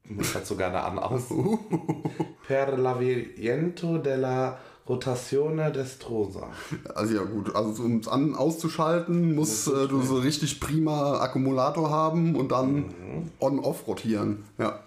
Das 0.09 0.35
hat 0.35 0.45
sogar 0.45 0.69
eine 0.69 0.83
an 0.83 0.99
aus. 0.99 1.23
per 2.47 2.77
l'avviento 2.77 3.97
della 3.97 4.57
Rotazione 4.87 5.71
destrosa. 5.71 6.47
Also 6.93 7.15
ja 7.15 7.23
gut, 7.23 7.55
also 7.55 7.83
um 7.83 7.99
es 7.99 8.07
an 8.07 8.35
auszuschalten, 8.35 9.33
muss 9.33 9.67
äh, 9.67 9.87
du 9.87 10.01
so 10.01 10.17
richtig 10.17 10.59
prima 10.59 11.19
Akkumulator 11.19 11.89
haben 11.89 12.35
und 12.35 12.51
dann 12.51 12.73
Mhm. 12.75 13.31
on-off 13.39 13.87
rotieren. 13.87 14.43
Ja. 14.57 14.79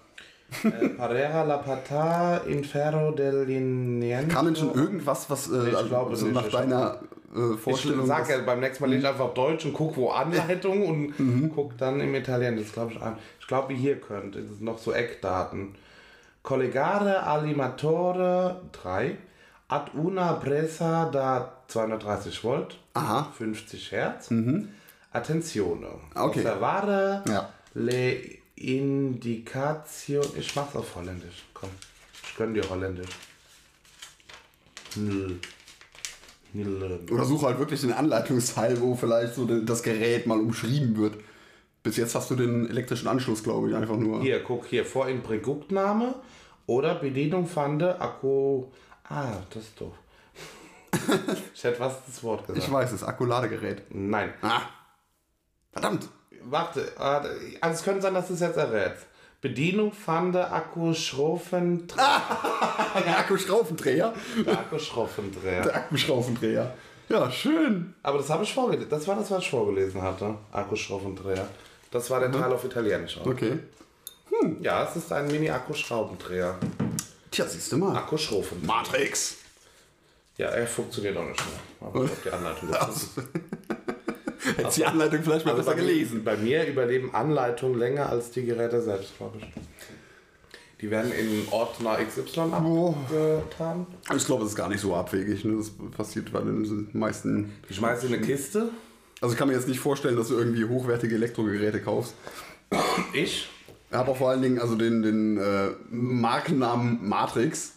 äh, 0.64 0.88
Parera 0.90 1.42
la 1.44 1.56
pata 1.58 2.36
inferro 2.46 3.10
dell'iniento. 3.12 4.28
Kann 4.34 4.44
denn 4.46 4.56
schon 4.56 4.74
irgendwas, 4.74 5.30
was 5.30 5.50
äh, 5.50 5.70
ich 5.70 5.76
also, 5.76 5.88
glaube 5.88 6.14
so 6.16 6.26
nicht, 6.26 6.34
nach 6.34 6.46
ich- 6.46 6.52
deiner 6.52 7.00
äh, 7.34 7.54
Ich 7.54 7.60
Vorstellung 7.60 8.06
sag 8.06 8.20
was- 8.22 8.28
ja 8.28 8.38
beim 8.44 8.60
nächsten 8.60 8.84
Mal 8.84 8.90
lese 8.90 9.00
ich 9.02 9.08
einfach 9.08 9.32
Deutsch 9.34 9.64
und 9.64 9.72
guck 9.72 9.96
wo 9.96 10.10
Anleitung 10.10 10.86
und 10.86 11.18
Mhm. 11.18 11.50
guck 11.54 11.76
dann 11.78 12.00
im 12.00 12.14
Italienisch. 12.14 12.64
Das 12.64 12.72
glaube 12.74 12.92
ich 12.92 13.00
an. 13.02 13.16
Ich 13.40 13.46
glaube, 13.46 13.70
wie 13.70 13.76
hier 13.78 13.96
könnte. 13.98 14.40
Das 14.42 14.48
sind 14.50 14.62
noch 14.62 14.78
so 14.78 14.92
Eckdaten. 14.92 15.74
Collegare 16.42 17.22
alimatore 17.26 18.60
3 18.72 19.16
ad 19.68 19.90
una 19.94 20.34
presa 20.34 21.04
da 21.10 21.62
230 21.66 22.42
Volt, 22.44 22.78
Aha. 22.94 23.32
50 23.36 23.90
Hertz. 23.92 24.30
Attenzione. 25.12 25.88
Okay. 26.14 26.40
Osservare 26.40 27.22
Ja. 27.26 27.48
le 27.74 28.38
indicazioni. 28.54 30.26
Ich 30.38 30.54
mach's 30.54 30.76
auf 30.76 30.94
Holländisch. 30.94 31.44
Komm. 31.52 31.70
Ich 32.24 32.36
gönn 32.36 32.54
dir 32.54 32.68
Holländisch. 32.68 33.08
Nö. 34.96 35.34
Nö. 36.52 36.98
Oder 37.10 37.24
suche 37.24 37.46
halt 37.46 37.58
wirklich 37.58 37.80
den 37.82 37.92
Anleitungsteil, 37.92 38.80
wo 38.80 38.94
vielleicht 38.94 39.34
so 39.34 39.44
das 39.44 39.82
Gerät 39.82 40.26
mal 40.26 40.38
umschrieben 40.40 40.96
wird. 40.96 41.16
Bis 41.82 41.96
jetzt 41.96 42.14
hast 42.14 42.30
du 42.30 42.34
den 42.34 42.68
elektrischen 42.68 43.08
Anschluss, 43.08 43.42
glaube 43.42 43.68
ich, 43.70 43.76
einfach 43.76 43.96
nur. 43.96 44.22
Hier, 44.22 44.42
guck 44.42 44.66
hier, 44.66 44.84
vor 44.84 45.08
in 45.08 45.22
Produktname 45.22 46.14
oder 46.66 46.94
Bedienung 46.94 47.46
fande 47.46 48.00
Akku. 48.00 48.66
Ah, 49.08 49.38
das 49.50 49.62
ist 49.62 49.80
doof. 49.80 49.94
ich 51.54 51.64
hätte 51.64 51.80
was 51.80 52.04
das 52.06 52.22
Wort 52.22 52.46
gesagt. 52.46 52.64
Ich 52.64 52.72
weiß 52.72 52.92
es, 52.92 53.04
Akkuladegerät. 53.04 53.82
Nein. 53.90 54.32
Ah. 54.42 54.62
Verdammt. 55.72 56.08
Warte, 56.42 56.92
ah, 56.98 57.24
also 57.60 57.74
es 57.74 57.82
könnte 57.82 58.02
sein, 58.02 58.14
dass 58.14 58.28
du 58.28 58.34
es 58.34 58.40
jetzt 58.40 58.56
errätst. 58.56 59.06
Bedienung 59.40 59.92
fande 59.92 60.50
Akku 60.50 60.94
Schroffen 60.94 61.86
Der 61.96 63.18
Akkuschraubendreher. 63.18 64.12
Akku 64.46 64.78
Schroffendreher. 64.78 65.62
Der 65.62 65.76
Akkuschraubendreher. 65.76 66.74
Ja, 67.08 67.30
schön. 67.30 67.94
Aber 68.02 68.18
das 68.18 68.30
habe 68.30 68.42
ich 68.42 68.52
vorgelesen. 68.52 68.88
Das 68.90 69.06
war 69.06 69.16
das, 69.16 69.30
was 69.30 69.42
ich 69.42 69.50
vorgelesen 69.50 70.02
hatte. 70.02 70.36
Akku 70.50 70.74
Schroffendreher. 70.74 71.46
Das 71.90 72.10
war 72.10 72.20
der 72.20 72.32
Teil 72.32 72.52
auf 72.52 72.64
Italienisch. 72.64 73.18
auch. 73.18 73.26
Okay. 73.26 73.58
Ja, 74.60 74.84
es 74.84 74.96
ist 74.96 75.12
ein 75.12 75.28
Mini-Akku-Schraubendreher. 75.28 76.58
Tja, 77.36 77.46
siehst 77.46 77.70
du 77.70 77.76
mal. 77.76 77.94
Akku. 77.94 78.16
Matrix. 78.62 79.36
Ja, 80.38 80.46
er 80.46 80.66
funktioniert 80.66 81.18
auch 81.18 81.28
nicht 81.28 81.38
mehr. 81.38 81.86
Aber 81.86 82.04
ich 82.06 82.10
die 82.24 82.30
Anleitung. 82.30 82.70
Hättest 84.56 84.76
die 84.78 84.86
Anleitung 84.86 85.22
vielleicht 85.22 85.44
mal 85.44 85.50
Also 85.52 85.62
besser 85.62 85.76
bei, 85.76 85.82
gelesen. 85.82 86.24
Bei 86.24 86.38
mir 86.38 86.66
überleben 86.66 87.14
Anleitungen 87.14 87.78
länger 87.78 88.08
als 88.08 88.30
die 88.30 88.46
Geräte 88.46 88.80
selbst, 88.80 89.18
glaube 89.18 89.36
ich. 89.36 89.44
Die 90.80 90.90
werden 90.90 91.12
in 91.12 91.46
Ordner 91.50 91.98
XY 92.02 92.40
abgetan. 92.40 93.86
Ich 94.16 94.24
glaube, 94.24 94.44
das 94.44 94.52
ist 94.52 94.56
gar 94.56 94.70
nicht 94.70 94.80
so 94.80 94.94
abwegig. 94.94 95.44
Ne? 95.44 95.58
Das 95.58 95.70
passiert 95.94 96.32
bei 96.32 96.40
den 96.40 96.88
meisten. 96.94 97.52
Ich 97.68 97.76
schmeiße 97.76 98.06
in 98.06 98.14
eine 98.14 98.22
Kiste. 98.22 98.70
Also 99.20 99.34
ich 99.34 99.38
kann 99.38 99.48
mir 99.48 99.54
jetzt 99.54 99.68
nicht 99.68 99.80
vorstellen, 99.80 100.16
dass 100.16 100.28
du 100.28 100.38
irgendwie 100.38 100.64
hochwertige 100.64 101.16
Elektrogeräte 101.16 101.82
kaufst. 101.82 102.14
Ich. 103.12 103.50
Ich 103.96 104.00
habe 104.00 104.10
auch 104.10 104.16
vor 104.18 104.28
allen 104.28 104.42
Dingen 104.42 104.58
also 104.60 104.74
den, 104.76 105.02
den 105.02 105.38
äh, 105.38 105.70
Markennamen 105.88 107.08
Matrix 107.08 107.76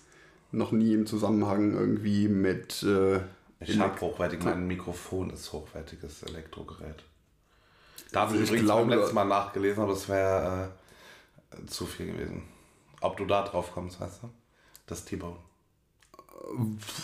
noch 0.52 0.74
nie 0.74 0.94
im 0.94 1.06
Zusammenhang 1.06 1.72
irgendwie 1.74 2.28
mit. 2.28 2.84
Äh, 2.84 3.22
Ich 3.62 3.80
habe 3.80 4.00
hochwertig, 4.02 4.44
mein 4.44 4.68
Mikrofon 4.68 5.30
ist 5.30 5.54
hochwertiges 5.54 6.24
Elektrogerät. 6.24 7.04
Da 8.12 8.22
habe 8.22 8.36
ich 8.36 8.42
übrigens 8.42 8.66
glaube- 8.66 8.90
beim 8.90 9.00
letzten 9.00 9.16
Mal 9.16 9.26
nachgelesen, 9.26 9.82
aber 9.84 9.94
es 9.94 10.10
wäre 10.10 10.72
äh, 11.52 11.66
zu 11.68 11.86
viel 11.86 12.08
gewesen. 12.08 12.44
Ob 13.00 13.16
du 13.16 13.26
da 13.26 13.44
drauf 13.44 13.72
kommst, 13.74 14.02
weißt 14.02 14.24
du? 14.24 14.30
Das 14.88 15.06
T-Bone. 15.06 15.38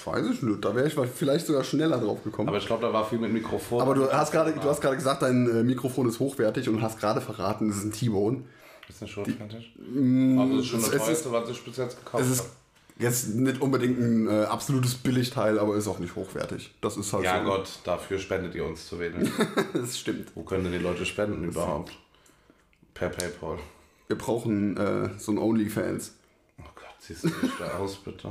weiß 0.03 0.25
ich 0.27 0.41
nicht. 0.41 0.65
Da 0.65 0.75
wäre 0.75 0.87
ich 0.87 0.93
vielleicht 0.93 1.45
sogar 1.45 1.63
schneller 1.63 1.99
drauf 1.99 2.21
gekommen. 2.21 2.49
Aber 2.49 2.57
ich 2.57 2.65
glaube, 2.65 2.81
da 2.81 2.91
war 2.91 3.05
viel 3.05 3.19
mit 3.19 3.31
Mikrofon. 3.31 3.81
Aber 3.81 3.93
du 3.93 4.11
hast 4.11 4.31
gerade, 4.33 4.51
du 4.51 4.61
hast 4.63 4.81
gerade 4.81 4.97
gesagt, 4.97 5.21
dein 5.21 5.47
äh, 5.49 5.63
Mikrofon 5.63 6.09
ist 6.09 6.19
hochwertig 6.19 6.67
und 6.67 6.81
hast 6.81 6.99
gerade 6.99 7.21
verraten, 7.21 7.69
es 7.69 7.77
ist 7.77 7.85
ein 7.85 7.91
T-Bone. 7.93 8.43
Ist 8.95 9.01
das 9.01 9.09
schon 9.09 9.25
fertig? 9.25 9.73
Also 9.77 10.55
das 10.55 10.59
ist 10.63 10.67
schon 10.67 10.79
das 10.79 10.87
es 10.89 10.95
ist- 10.95 11.05
teuerste, 11.05 11.31
was 11.33 11.49
ich 11.49 11.63
bis 11.65 11.75
jetzt 11.75 11.97
gekauft 11.97 12.23
Es 12.23 12.29
ist 12.31 12.39
habe. 12.39 12.49
jetzt 12.99 13.27
nicht 13.35 13.61
unbedingt 13.61 13.99
ein 13.99 14.27
äh, 14.29 14.43
absolutes 14.45 14.95
Billigteil, 14.95 15.59
aber 15.59 15.75
ist 15.75 15.87
auch 15.89 15.99
nicht 15.99 16.15
hochwertig. 16.15 16.73
Das 16.79 16.95
ist 16.95 17.11
halt 17.11 17.25
Ja 17.25 17.39
so. 17.43 17.49
Gott, 17.49 17.69
dafür 17.83 18.19
spendet 18.19 18.55
ihr 18.55 18.63
uns 18.63 18.87
zu 18.87 18.97
wenig. 18.97 19.29
das 19.73 19.99
stimmt. 19.99 20.29
Wo 20.33 20.43
können 20.43 20.63
denn 20.63 20.71
die 20.71 20.79
Leute 20.79 21.05
spenden 21.05 21.43
überhaupt? 21.43 21.91
Per 22.93 23.09
Paypal. 23.09 23.59
Wir 24.07 24.17
brauchen 24.17 24.77
äh, 24.77 25.09
so 25.17 25.33
ein 25.33 25.39
OnlyFans. 25.39 26.13
Oh 26.59 26.63
Gott, 26.73 26.95
siehst 26.99 27.25
du 27.25 27.27
nicht 27.27 27.59
da 27.59 27.77
aus, 27.77 27.97
bitte? 27.97 28.29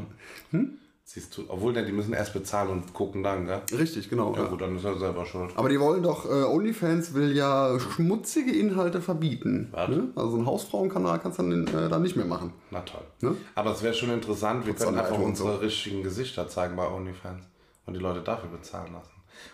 Siehst 1.07 1.37
du, 1.37 1.45
obwohl, 1.49 1.75
ne, 1.75 1.85
die 1.85 1.93
müssen 1.93 2.15
erst 2.15 2.33
bezahlen 2.33 2.71
und 2.71 2.95
gucken 2.95 3.23
dann, 3.23 3.47
gell? 3.47 3.61
Richtig, 3.79 4.09
genau. 4.09 4.35
Ja 4.35 4.45
ja. 4.45 4.49
gut, 4.49 4.63
dann 4.63 4.75
ist 4.77 4.85
er 4.85 4.99
selber 4.99 5.27
schuld. 5.27 5.53
Aber 5.55 5.69
die 5.69 5.79
wollen 5.79 6.03
doch, 6.03 6.25
äh, 6.25 6.45
OnlyFans 6.45 7.13
will 7.13 7.37
ja 7.37 7.79
schmutzige 7.79 8.53
Inhalte 8.53 9.03
verbieten. 9.03 9.69
Was? 9.73 9.91
Ne? 9.91 10.09
Also 10.17 10.39
ein 10.39 10.47
Hausfrauenkanal 10.47 11.19
kannst 11.19 11.39
du 11.39 11.43
dann, 11.43 11.67
äh, 11.67 11.91
dann 11.91 12.03
nicht 12.03 12.17
mehr 12.17 12.25
machen. 12.25 12.55
Na 12.71 12.81
toll. 12.81 13.03
Ne? 13.21 13.37
Aber 13.55 13.73
es 13.73 13.83
wäre 13.83 13.93
schon 13.93 14.11
interessant, 14.11 14.67
wir 14.67 14.75
können 14.75 14.99
einfach 14.99 15.19
und 15.19 15.37
so. 15.37 15.45
unsere 15.45 15.61
richtigen 15.61 16.03
Gesichter 16.03 16.49
zeigen 16.49 16.75
bei 16.75 16.89
OnlyFans 16.91 17.45
und 17.85 17.95
die 17.95 18.01
Leute 18.01 18.23
dafür 18.23 18.49
bezahlen 18.49 18.95
lassen. 18.95 19.11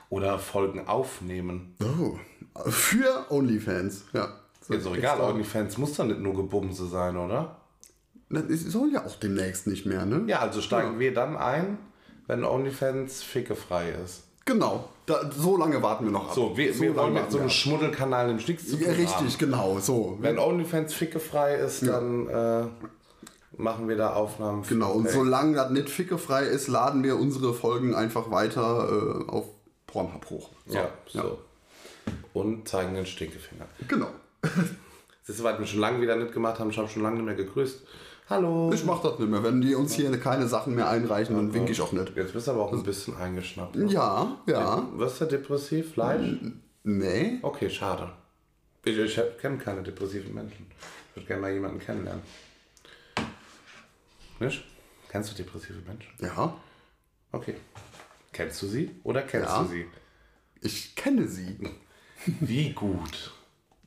Oder 0.09 0.39
Folgen 0.39 0.87
aufnehmen. 0.87 1.75
Oh. 1.83 2.17
Für 2.71 3.27
OnlyFans, 3.29 4.05
ja. 4.13 4.29
So 4.61 4.75
Ist 4.75 4.87
doch 4.87 4.97
egal. 4.97 5.21
OnlyFans 5.21 5.79
muss 5.79 5.95
doch 5.97 6.05
nicht 6.05 6.21
nur 6.21 6.37
Gebumse 6.37 6.87
sein, 6.87 7.17
oder? 7.17 7.60
Das 8.31 8.61
soll 8.61 8.93
ja 8.93 9.05
auch 9.05 9.17
demnächst 9.17 9.67
nicht 9.67 9.87
mehr, 9.87 10.07
ne? 10.07 10.23
Ja, 10.27 10.39
also 10.39 10.61
steigen 10.61 10.99
wir 11.01 11.13
dann 11.13 11.37
ein, 11.37 11.79
wenn 12.29 12.45
OnlyFans 12.45 13.23
fickefrei 13.23 13.91
ist. 14.05 14.23
Genau. 14.45 14.89
Da, 15.07 15.31
so 15.37 15.57
lange 15.57 15.83
warten 15.83 16.05
wir 16.05 16.13
noch 16.13 16.29
ab. 16.29 16.35
So, 16.35 16.57
wir, 16.57 16.73
so 16.73 16.81
wir 16.81 16.97
wollen 16.97 17.15
mit 17.15 17.31
so 17.31 17.39
einem 17.39 17.51
Schmuddelkanal 17.51 18.31
im 18.31 18.37
Nichts 18.37 18.69
zu 18.69 18.77
tun 18.77 18.87
ja, 18.87 18.93
Richtig, 18.93 19.15
haben. 19.15 19.39
genau. 19.39 19.79
So. 19.81 20.19
Wenn 20.21 20.39
OnlyFans 20.39 20.95
fickefrei 20.95 21.57
ist, 21.57 21.87
dann 21.87 22.29
äh, 22.29 22.67
machen 23.57 23.89
wir 23.89 23.97
da 23.97 24.13
Aufnahmen. 24.13 24.65
für 24.65 24.75
Genau, 24.75 24.93
und 24.93 25.09
solange 25.09 25.57
das 25.57 25.71
nicht 25.71 25.89
fickefrei 25.89 26.45
ist, 26.45 26.69
laden 26.69 27.03
wir 27.03 27.17
unsere 27.17 27.53
Folgen 27.53 27.95
einfach 27.95 28.31
weiter 28.31 28.89
äh, 28.89 29.31
auf 29.31 29.47
Pornhub 29.87 30.31
hoch. 30.31 30.51
So. 30.67 30.75
Ja, 30.77 30.89
so. 31.07 31.39
Und 32.33 32.69
zeigen 32.69 32.95
den 32.95 33.07
Stinkefinger. 33.07 33.67
Genau. 33.89 34.09
Das 35.27 35.37
ist, 35.37 35.45
was 35.45 35.61
wir 35.61 35.67
schon 35.67 35.79
lange 35.79 36.01
wieder 36.01 36.17
nicht 36.17 36.33
gemacht 36.33 36.59
haben. 36.59 36.71
Ich 36.71 36.79
habe 36.79 36.89
schon 36.89 37.03
lange 37.03 37.17
nicht 37.17 37.27
mehr 37.27 37.37
gegrüßt. 37.37 37.83
Hallo. 38.31 38.71
Ich 38.73 38.85
mach 38.85 39.03
das 39.03 39.19
nicht 39.19 39.29
mehr. 39.29 39.43
Wenn 39.43 39.61
die 39.61 39.75
uns 39.75 39.95
hier 39.95 40.17
keine 40.21 40.47
Sachen 40.47 40.77
mehr 40.77 40.89
einreichen, 40.89 41.35
dann 41.35 41.53
winke 41.53 41.73
ich 41.73 41.81
auch 41.81 41.91
nicht. 41.91 42.17
Jetzt 42.17 42.33
bist 42.33 42.47
du 42.47 42.53
aber 42.53 42.63
auch 42.63 42.73
ein 42.73 42.85
bisschen 42.85 43.17
eingeschnappt. 43.17 43.75
Ja, 43.91 44.39
ja. 44.47 44.89
Wirst 44.95 45.21
du 45.21 45.25
depressiv? 45.25 45.95
Fleisch? 45.95 46.37
Nee. 46.85 47.41
Okay, 47.43 47.69
schade. 47.69 48.13
Ich, 48.85 48.97
ich 48.97 49.21
kenne 49.41 49.59
keine 49.59 49.83
depressiven 49.83 50.33
Menschen. 50.33 50.67
Ich 51.11 51.17
würde 51.17 51.27
gerne 51.27 51.43
mal 51.43 51.53
jemanden 51.53 51.81
kennenlernen. 51.81 52.23
Nicht? 54.39 54.65
Kennst 55.09 55.33
du 55.33 55.43
depressive 55.43 55.81
Menschen? 55.85 56.13
Ja. 56.21 56.55
Okay. 57.33 57.57
Kennst 58.33 58.63
du 58.63 58.69
sie 58.69 58.91
oder 59.03 59.23
kennst 59.23 59.49
Ja. 59.49 59.63
du 59.65 59.69
sie? 59.71 59.87
Ich 60.63 60.95
kenne 60.95 61.27
sie. 61.27 61.59
Wie 62.39 62.73
gut? 62.75 63.33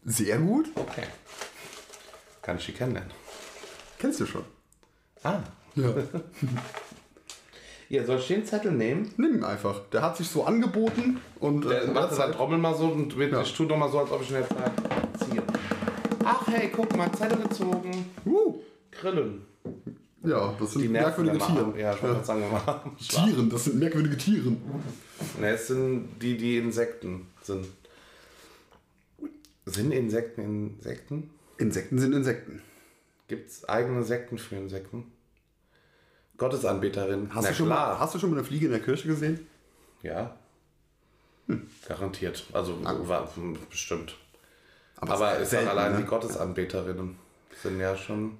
Sehr 0.03 0.37
gut. 0.39 0.67
Okay. 0.75 1.05
Kann 2.41 2.57
ich 2.57 2.65
sie 2.65 2.73
kennenlernen? 2.73 3.22
Kennst 4.03 4.19
du 4.19 4.25
schon. 4.25 4.43
Ah. 5.23 5.39
Ja. 5.75 5.93
Ja, 7.89 8.03
soll 8.05 8.17
ich 8.17 8.27
den 8.27 8.43
Zettel 8.45 8.71
nehmen? 8.71 9.11
Nimm 9.17 9.35
ihn 9.35 9.43
einfach. 9.43 9.81
Der 9.91 10.01
hat 10.01 10.17
sich 10.17 10.27
so 10.27 10.45
angeboten 10.45 11.19
und 11.39 11.63
Der 11.65 11.83
äh, 11.83 11.87
macht 11.87 11.95
der 11.95 12.07
das 12.07 12.17
dann 12.17 12.27
Zeit- 12.29 12.35
Trommel 12.35 12.57
mal 12.57 12.75
so 12.75 12.87
und 12.87 13.15
wird, 13.17 13.31
Ja. 13.33 13.41
ich 13.41 13.53
tue 13.53 13.67
doch 13.67 13.77
mal 13.77 13.91
so, 13.91 13.99
als 13.99 14.09
ob 14.09 14.21
ich 14.23 14.31
ihn 14.31 14.37
jetzt 14.37 14.51
mal 14.51 14.71
ziehe. 15.19 15.43
Ach 16.25 16.47
hey, 16.47 16.71
guck 16.75 16.95
mal, 16.97 17.11
Zettel 17.11 17.37
gezogen. 17.37 17.91
Uh, 18.25 18.59
Grillen. 18.89 19.45
ja, 20.23 20.55
das 20.59 20.71
sind 20.73 20.91
merkwürdige 20.91 21.37
Tiere. 21.37 21.73
Ja, 21.77 21.93
ich 21.93 22.01
wollte 22.01 22.15
gerade 22.15 22.25
sagen, 22.25 22.41
wir. 22.49 22.97
Tieren, 23.07 23.49
das 23.49 23.63
sind 23.65 23.77
merkwürdige 23.77 24.17
Tiere. 24.17 24.49
Ne, 25.39 25.49
es 25.49 25.67
sind 25.67 26.09
die, 26.19 26.35
die 26.35 26.57
Insekten 26.57 27.27
sind. 27.43 27.67
Sind 29.65 29.91
Insekten 29.91 30.41
Insekten? 30.79 31.29
Insekten 31.59 31.99
sind 31.99 32.13
Insekten. 32.13 32.61
Gibt 33.27 33.49
es 33.49 33.67
eigene 33.67 34.03
Sekten 34.03 34.37
für 34.37 34.55
Insekten? 34.55 35.11
Gottesanbeterin. 36.37 37.33
Hast, 37.33 37.43
Na 37.43 37.49
du 37.49 37.55
schon 37.55 37.65
klar. 37.67 37.93
mal, 37.93 37.99
hast 37.99 38.15
du 38.15 38.19
schon 38.19 38.31
mal 38.31 38.37
eine 38.37 38.45
Fliege 38.45 38.65
in 38.65 38.71
der 38.71 38.81
Kirche 38.81 39.07
gesehen? 39.07 39.47
Ja. 40.01 40.35
Garantiert. 41.87 42.45
Also 42.53 42.77
war, 42.83 43.29
bestimmt. 43.69 44.15
Aber 44.97 45.13
Aber 45.13 45.37
ist 45.39 45.49
selten, 45.49 45.67
allein 45.67 45.93
ne? 45.93 45.97
die 45.99 46.05
Gottesanbeterinnen 46.05 47.15
sind 47.61 47.79
ja 47.79 47.95
schon. 47.95 48.37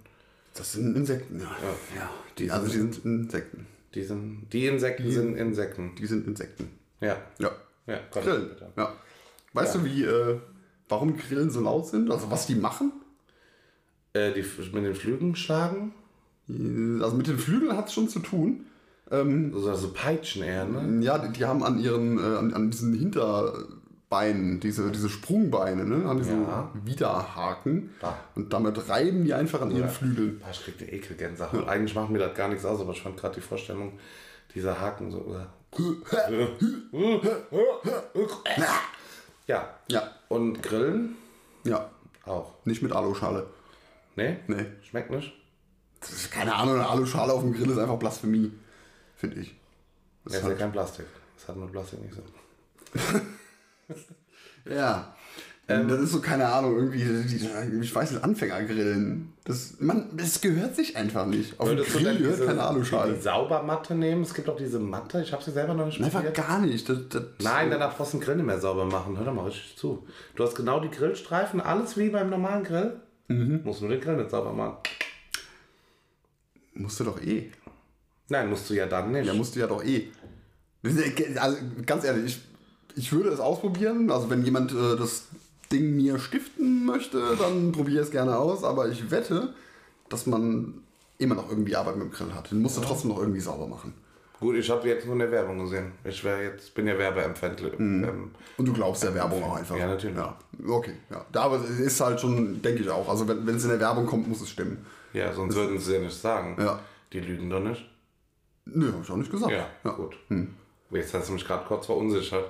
Das 0.54 0.74
sind 0.74 0.96
Insekten, 0.96 1.40
ja. 1.40 1.56
ja. 1.96 2.10
die, 2.38 2.50
also 2.52 2.68
die 2.68 2.74
sind 2.74 3.04
Insekten. 3.06 3.68
Die, 3.96 4.04
sind, 4.04 4.48
die 4.54 4.68
Insekten 4.68 5.12
sind 5.12 5.36
Insekten. 5.36 5.96
Die 5.96 6.06
sind 6.06 6.28
Insekten. 6.28 6.80
Ja. 7.02 7.18
Ja. 7.40 7.52
Ja, 7.86 8.00
Grillen. 8.12 8.52
Ja. 8.78 8.96
Weißt 9.52 9.76
du, 9.76 9.84
wie, 9.84 10.04
äh, 10.04 10.40
warum 10.88 11.18
Grillen 11.18 11.50
so 11.50 11.60
laut 11.60 11.88
sind? 11.88 12.10
Also 12.10 12.32
was 12.32 12.48
die 12.48 12.56
machen? 12.56 12.94
Äh, 14.14 14.32
die 14.34 14.46
mit 14.74 14.86
den 14.86 14.96
Flügeln 14.96 15.36
schlagen? 15.36 15.94
Also 16.48 17.16
mit 17.16 17.28
den 17.28 17.40
Flügeln 17.40 17.76
hat 17.76 17.88
es 17.88 17.94
schon 17.94 18.10
zu 18.10 18.20
tun. 18.20 18.66
Also, 19.10 19.70
also 19.70 19.92
Peitschen 19.94 20.44
eher, 20.44 20.66
ne? 20.66 21.04
Ja, 21.04 21.18
die, 21.18 21.32
die 21.34 21.46
haben 21.46 21.64
an 21.64 21.78
ihren, 21.80 22.18
äh, 22.18 22.38
an, 22.38 22.54
an 22.54 22.72
diesen 22.72 22.94
Hinterbeinen, 22.94 24.60
diese, 24.60 24.92
diese 24.92 25.10
Sprungbeine, 25.10 25.86
ne? 25.86 26.06
an 26.10 26.18
diesen 26.18 26.44
Ja. 26.44 26.72
Widerhaken. 26.84 27.92
Ah. 28.02 28.14
Und 28.36 28.54
damit 28.54 28.90
reiben 28.90 29.24
die 29.24 29.34
einfach 29.34 29.62
an 29.62 29.72
ihren 29.72 29.90
Flügeln. 29.90 30.40
Boah, 30.40 30.50
ich 30.52 30.64
krieg 30.64 30.78
die 30.80 30.86
Ekelgänsehaut. 30.86 31.68
Eigentlich 31.68 31.96
macht 31.96 32.10
mir 32.10 32.20
das 32.20 32.34
gar 32.36 32.48
nichts 32.48 32.66
aus, 32.66 32.82
aber 32.82 32.92
ich 32.94 33.02
fand 33.02 33.18
gerade 33.18 33.36
die 33.36 33.42
Vorstellung, 33.42 33.94
dieser 34.56 34.80
Haken 34.80 35.12
so. 35.12 35.36
Ja. 39.48 39.70
Ja, 39.88 40.12
Und 40.30 40.62
Grillen 40.64 41.16
ja. 41.64 41.90
auch. 42.26 42.54
Nicht 42.66 42.82
mit 42.82 42.94
Aluschale. 42.94 43.48
Nee? 44.16 44.38
Nee. 44.48 44.66
Schmeckt 44.84 45.10
nicht? 45.12 45.34
Das 46.00 46.12
ist, 46.12 46.32
keine 46.32 46.54
Ahnung, 46.56 46.76
eine 46.76 46.88
Aluschale 46.90 47.32
auf 47.34 47.42
dem 47.42 47.54
Grill 47.54 47.70
ist 47.70 47.78
einfach 47.78 47.98
Blasphemie. 47.98 48.52
Finde 49.16 49.40
ich. 49.40 49.56
Das 50.26 50.34
Das 50.34 50.34
ist 50.34 50.38
ist 50.38 50.44
ja 50.44 50.50
halt, 50.50 50.60
kein 50.60 50.72
Plastik. 50.72 51.06
Das 51.38 51.48
hat 51.48 51.56
mit 51.58 51.72
Plastik 51.72 52.00
nichts 52.02 52.18
zu 52.18 52.22
tun. 52.22 53.22
ja. 54.70 55.16
das 55.68 56.02
ist 56.02 56.12
so, 56.12 56.20
keine 56.22 56.46
Ahnung, 56.48 56.76
irgendwie, 56.76 57.00
die, 57.00 57.80
ich 57.82 57.96
weiß 57.96 58.12
nicht, 58.12 58.24
Anfängergrillen. 58.24 59.34
Das, 59.46 59.76
man, 59.80 60.16
das 60.16 60.42
gehört 60.42 60.76
sich 60.76 60.96
einfach 60.96 61.26
nicht. 61.26 61.60
Auf 61.60 61.68
Würdest 61.70 61.94
du 61.96 62.00
Grill 62.00 62.18
gehört 62.18 62.36
diese, 62.36 62.46
keine 62.46 62.64
Aluschale. 62.64 63.14
die 63.14 63.22
Saubermatte 63.22 63.96
nehmen? 63.96 64.22
Es 64.24 64.34
gibt 64.34 64.50
auch 64.50 64.58
diese 64.58 64.80
Matte. 64.80 65.22
Ich 65.22 65.32
habe 65.34 65.44
sie 65.44 65.52
selber 65.52 65.74
noch 65.74 65.86
nicht 65.86 66.02
Einfach 66.02 66.20
probiert. 66.20 66.36
gar 66.36 66.60
nicht. 66.60 66.88
Das, 66.88 66.98
das, 67.10 67.24
Nein, 67.40 67.70
dann 67.72 67.80
darfst 67.80 68.00
du 68.00 68.18
den 68.18 68.20
Grill 68.24 68.36
nicht 68.38 68.46
mehr 68.46 68.60
sauber 68.60 68.86
machen. 68.86 69.18
Hör 69.18 69.26
doch 69.26 69.34
mal 69.34 69.46
richtig 69.46 69.78
zu. 69.78 70.06
Du 70.36 70.44
hast 70.44 70.56
genau 70.56 70.80
die 70.82 70.92
Grillstreifen, 70.92 71.60
alles 71.62 71.98
wie 71.98 72.10
beim 72.10 72.30
normalen 72.30 72.64
Grill. 72.64 73.00
Mhm. 73.34 73.62
Musst 73.64 73.82
nur 73.82 73.90
den 73.90 74.02
Grill 74.02 74.18
nicht 74.18 74.30
sauber 74.30 74.54
machen. 74.54 74.78
musst 76.74 77.00
du 77.00 77.04
doch 77.04 77.22
eh. 77.22 77.52
Nein, 78.30 78.50
musst 78.50 78.70
du 78.70 78.74
ja 78.74 78.86
dann 78.86 79.12
nicht. 79.12 79.26
Ja, 79.26 79.34
musst 79.34 79.56
du 79.56 79.60
ja 79.60 79.68
doch 79.68 79.84
eh. 79.84 80.08
Also, 81.36 81.58
ganz 81.86 82.04
ehrlich, 82.04 82.26
ich, 82.96 82.98
ich 82.98 83.12
würde 83.12 83.30
es 83.30 83.40
ausprobieren. 83.40 84.10
Also, 84.12 84.30
wenn 84.30 84.44
jemand 84.44 84.72
äh, 84.72 84.96
das 84.98 85.28
Ding 85.72 85.96
mir 85.96 86.20
stiften 86.20 86.86
möchte, 86.86 87.36
dann 87.38 87.72
probiere 87.72 88.04
es 88.04 88.12
gerne 88.12 88.38
aus. 88.38 88.64
Aber 88.64 88.90
ich 88.90 89.12
wette, 89.12 89.54
dass 90.10 90.26
man 90.26 90.84
immer 91.18 91.36
noch 91.36 91.50
irgendwie 91.50 91.76
Arbeit 91.76 91.98
mit 91.98 92.06
dem 92.08 92.12
Grill 92.12 92.34
hat. 92.34 92.52
Den 92.52 92.62
musst 92.62 92.78
du 92.78 92.82
trotzdem 92.82 93.10
noch 93.10 93.20
irgendwie 93.20 93.40
sauber 93.40 93.68
machen. 93.68 93.94
Gut, 94.44 94.58
ich 94.58 94.70
habe 94.70 94.86
jetzt 94.90 95.06
nur 95.06 95.16
eine 95.16 95.32
Werbung 95.32 95.58
gesehen. 95.60 95.94
Ich 96.04 96.22
wär 96.22 96.44
jetzt, 96.44 96.76
bin 96.76 96.86
ja 96.86 96.98
werbeempfindlich. 96.98 97.80
Ähm, 97.80 98.32
Und 98.58 98.66
du 98.68 98.74
glaubst 98.74 99.02
der 99.02 99.16
Werbung 99.16 99.42
auch 99.42 99.56
einfach. 99.56 99.78
Ja, 99.78 99.88
natürlich. 99.88 100.18
Ja, 100.18 100.38
okay. 100.68 100.96
Ja. 101.10 101.26
Da, 101.32 101.44
aber 101.44 101.62
es 101.62 101.80
ist 101.80 102.02
halt 102.02 102.20
schon, 102.20 102.62
denke 102.62 102.82
ich 102.84 102.90
auch. 102.90 103.08
Also, 103.08 103.26
wenn 103.26 103.48
wenn 103.48 103.56
es 103.56 103.64
in 103.64 103.70
der 103.70 103.80
Werbung 103.80 104.06
kommt, 104.06 104.28
muss 104.28 104.42
es 104.42 104.50
stimmen. 104.50 104.86
ja, 105.14 105.32
sonst 105.32 105.56
würden 105.56 105.80
sie 105.80 105.94
ja 105.94 106.00
nicht 106.02 106.14
sagen. 106.20 106.58
Ja. 106.60 106.78
Die 107.14 107.22
lügen 107.22 107.50
doch 107.50 107.62
nicht. 107.62 107.90
Nö, 108.66 108.92
hab 108.92 109.02
ich 109.02 109.10
auch 109.12 109.16
nicht 109.16 109.32
gesagt. 109.32 109.54
Ja, 109.54 109.92
gut. 109.92 110.18
Jetzt 110.92 111.14
hast 111.14 111.30
du 111.30 111.34
mich 111.34 111.46
gerade 111.48 111.66
kurz 111.66 111.86
verunsichert 111.86 112.46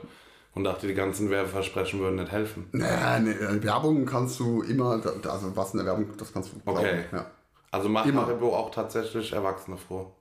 und 0.55 0.63
dachte, 0.63 0.88
die 0.88 0.95
ganzen 0.95 1.29
Werbeversprechen 1.29 2.00
würden 2.00 2.15
nicht 2.15 2.31
helfen. 2.31 2.69
Naja, 2.71 3.19
ne, 3.19 3.63
Werbung 3.63 4.05
kannst 4.07 4.39
du 4.39 4.63
immer, 4.63 5.00
also 5.25 5.55
was 5.55 5.73
in 5.73 5.77
der 5.77 5.85
Werbung, 5.85 6.07
das 6.17 6.33
kannst 6.33 6.53
du 6.53 6.59
glauben. 6.59 6.79
Okay. 6.79 7.03
Ja. 7.12 7.27
Also 7.69 7.88
macht. 7.88 8.12
Haribo 8.12 8.55
auch 8.55 8.71
tatsächlich 8.71 9.31
Erwachsene 9.31 9.77
froh. 9.77 10.12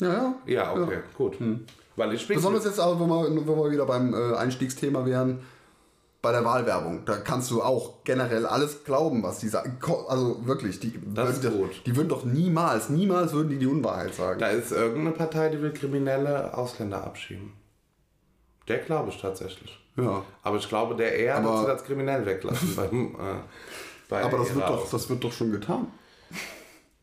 Ja, 0.00 0.12
ja. 0.12 0.34
Ja, 0.46 0.72
okay, 0.72 0.98
gut. 1.16 1.38
Weil 1.96 2.12
ich. 2.14 2.26
Besonders 2.26 2.64
jetzt 2.64 2.80
aber, 2.80 2.98
wo 2.98 3.06
wir, 3.06 3.46
wo 3.46 3.64
wir 3.64 3.70
wieder 3.70 3.86
beim 3.86 4.12
äh, 4.12 4.34
Einstiegsthema 4.36 5.06
wären, 5.06 5.40
bei 6.20 6.32
der 6.32 6.44
Wahlwerbung. 6.44 7.04
Da 7.04 7.18
kannst 7.18 7.50
du 7.50 7.62
auch 7.62 8.02
generell 8.02 8.46
alles 8.46 8.82
glauben, 8.84 9.22
was 9.22 9.38
die 9.38 9.48
sagen. 9.48 9.78
Also 10.08 10.44
wirklich, 10.46 10.80
die, 10.80 10.98
Das 11.14 11.30
ist 11.36 11.42
würden, 11.42 11.58
gut. 11.58 11.82
die 11.86 11.94
würden 11.94 12.08
doch 12.08 12.24
niemals, 12.24 12.88
niemals 12.88 13.32
würden 13.32 13.50
die 13.50 13.58
die 13.58 13.66
Unwahrheit 13.66 14.14
sagen. 14.14 14.40
Da 14.40 14.48
ist 14.48 14.72
irgendeine 14.72 15.12
Partei, 15.12 15.50
die 15.50 15.60
will 15.60 15.72
kriminelle 15.72 16.56
Ausländer 16.56 17.04
abschieben. 17.04 17.52
Der 18.66 18.78
glaube 18.78 19.10
ich 19.10 19.20
tatsächlich. 19.20 19.78
Ja. 19.96 20.24
Aber 20.42 20.56
ich 20.56 20.68
glaube, 20.68 20.96
der 20.96 21.14
eher 21.14 21.36
Aber- 21.36 21.52
hat 21.52 21.60
sie 21.60 21.66
das 21.72 21.84
kriminell 21.84 22.24
weglassen. 22.26 22.74
beim, 22.76 23.14
äh, 23.14 23.40
bei 24.08 24.24
Aber 24.24 24.38
das 24.38 24.54
wird, 24.54 24.68
doch, 24.68 24.90
das 24.90 25.08
wird 25.08 25.22
doch 25.22 25.32
schon 25.32 25.52
getan. 25.52 25.86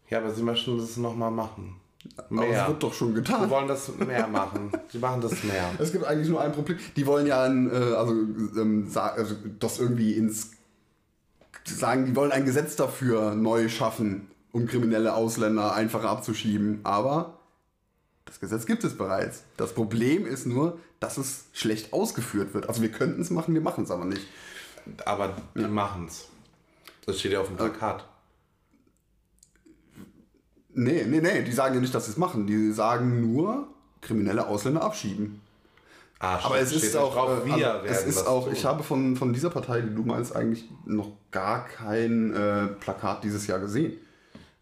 Ja, 0.09 0.17
aber 0.17 0.31
sie 0.31 0.43
möchten 0.43 0.77
das 0.77 0.97
nochmal 0.97 1.31
machen. 1.31 1.79
Aber 2.17 2.41
Mehr. 2.41 2.59
das 2.59 2.67
wird 2.69 2.83
doch 2.83 2.93
schon 2.93 3.09
Sie 3.09 3.13
getan. 3.15 3.49
wollen 3.49 3.67
das 3.67 3.95
mehr 3.95 4.27
machen. 4.27 4.71
Sie 4.89 4.97
machen 4.97 5.21
das 5.21 5.43
mehr. 5.43 5.69
Es 5.79 5.91
gibt 5.91 6.03
eigentlich 6.05 6.29
nur 6.29 6.41
ein 6.41 6.51
Problem. 6.51 6.77
Die 6.95 7.05
wollen 7.05 7.27
ja 7.27 7.43
ein, 7.43 7.69
äh, 7.69 7.75
also, 7.75 8.11
ähm, 8.13 8.89
also 8.93 9.35
das 9.59 9.79
irgendwie 9.79 10.13
ins 10.13 10.51
sagen, 11.65 12.05
die 12.05 12.15
wollen 12.15 12.31
ein 12.31 12.45
Gesetz 12.45 12.75
dafür 12.75 13.35
neu 13.35 13.69
schaffen, 13.69 14.27
um 14.51 14.65
kriminelle 14.65 15.13
Ausländer 15.13 15.73
einfacher 15.73 16.09
abzuschieben. 16.09 16.79
Aber 16.83 17.39
das 18.25 18.39
Gesetz 18.39 18.65
gibt 18.65 18.83
es 18.83 18.97
bereits. 18.97 19.43
Das 19.57 19.73
Problem 19.73 20.25
ist 20.25 20.47
nur, 20.47 20.79
dass 20.99 21.17
es 21.17 21.45
schlecht 21.53 21.93
ausgeführt 21.93 22.53
wird. 22.53 22.67
Also 22.67 22.81
wir 22.81 22.89
könnten 22.91 23.21
es 23.21 23.29
machen, 23.29 23.53
wir 23.53 23.61
machen 23.61 23.83
es 23.83 23.91
aber 23.91 24.05
nicht. 24.05 24.25
Aber 25.05 25.35
die 25.55 25.61
machen's. 25.61 26.25
Das 27.05 27.19
steht 27.19 27.33
ja 27.33 27.41
auf 27.41 27.47
dem 27.47 27.57
Plakat. 27.57 28.05
Nee, 30.73 31.05
nee, 31.07 31.19
nee, 31.21 31.41
die 31.43 31.51
sagen 31.51 31.75
ja 31.75 31.81
nicht, 31.81 31.93
dass 31.93 32.05
sie 32.05 32.11
es 32.11 32.17
machen. 32.17 32.47
Die 32.47 32.71
sagen 32.71 33.33
nur, 33.33 33.67
kriminelle 34.01 34.47
Ausländer 34.47 34.81
abschieben. 34.83 35.41
Ah, 36.19 36.39
Aber 36.43 36.59
es 36.59 36.71
ist 36.71 36.95
auch, 36.95 37.13
drauf, 37.13 37.45
äh, 37.45 37.45
wir 37.47 37.73
also, 37.73 37.87
es 37.87 38.03
ist 38.03 38.27
auch, 38.27 38.43
tun. 38.45 38.53
ich 38.53 38.63
habe 38.63 38.83
von, 38.83 39.15
von 39.15 39.33
dieser 39.33 39.49
Partei, 39.49 39.81
die 39.81 39.93
du 39.93 40.03
meinst, 40.03 40.35
eigentlich 40.35 40.65
noch 40.85 41.09
gar 41.31 41.65
kein 41.65 42.31
äh, 42.33 42.67
Plakat 42.67 43.23
dieses 43.23 43.47
Jahr 43.47 43.59
gesehen. 43.59 43.97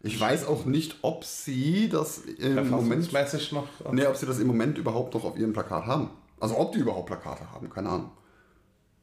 Ich 0.02 0.18
weiß 0.18 0.46
auch 0.46 0.64
nicht, 0.64 0.96
ob 1.02 1.24
sie 1.24 1.90
das 1.90 2.18
im 2.18 2.70
Moment, 2.70 3.12
noch. 3.52 3.68
nee, 3.92 4.06
ob 4.06 4.16
sie 4.16 4.24
das 4.24 4.38
im 4.38 4.46
Moment 4.46 4.78
überhaupt 4.78 5.12
noch 5.12 5.24
auf 5.24 5.36
ihrem 5.36 5.52
Plakat 5.52 5.84
haben. 5.84 6.08
Also 6.40 6.56
ob 6.56 6.72
die 6.72 6.78
überhaupt 6.78 7.06
Plakate 7.06 7.52
haben, 7.52 7.68
keine 7.68 7.90
Ahnung. 7.90 8.10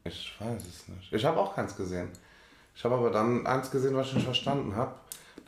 Ich 0.02 0.34
weiß 0.40 0.60
es 0.60 0.88
nicht. 0.88 1.12
Ich 1.12 1.24
habe 1.24 1.38
auch 1.38 1.54
keins 1.54 1.76
gesehen. 1.76 2.08
Ich 2.74 2.82
habe 2.84 2.96
aber 2.96 3.10
dann 3.10 3.46
eins 3.46 3.70
gesehen, 3.70 3.94
was 3.94 4.08
ich 4.08 4.14
nicht 4.14 4.24
verstanden 4.24 4.74
habe. 4.74 4.94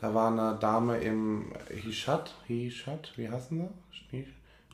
Da 0.01 0.13
war 0.13 0.31
eine 0.31 0.57
Dame 0.59 0.97
im 0.99 1.51
Hishat. 1.69 2.33
Hishat, 2.47 3.13
wie 3.17 3.29
heißen 3.29 3.69
sie? 4.11 4.17
Hi- 4.17 4.27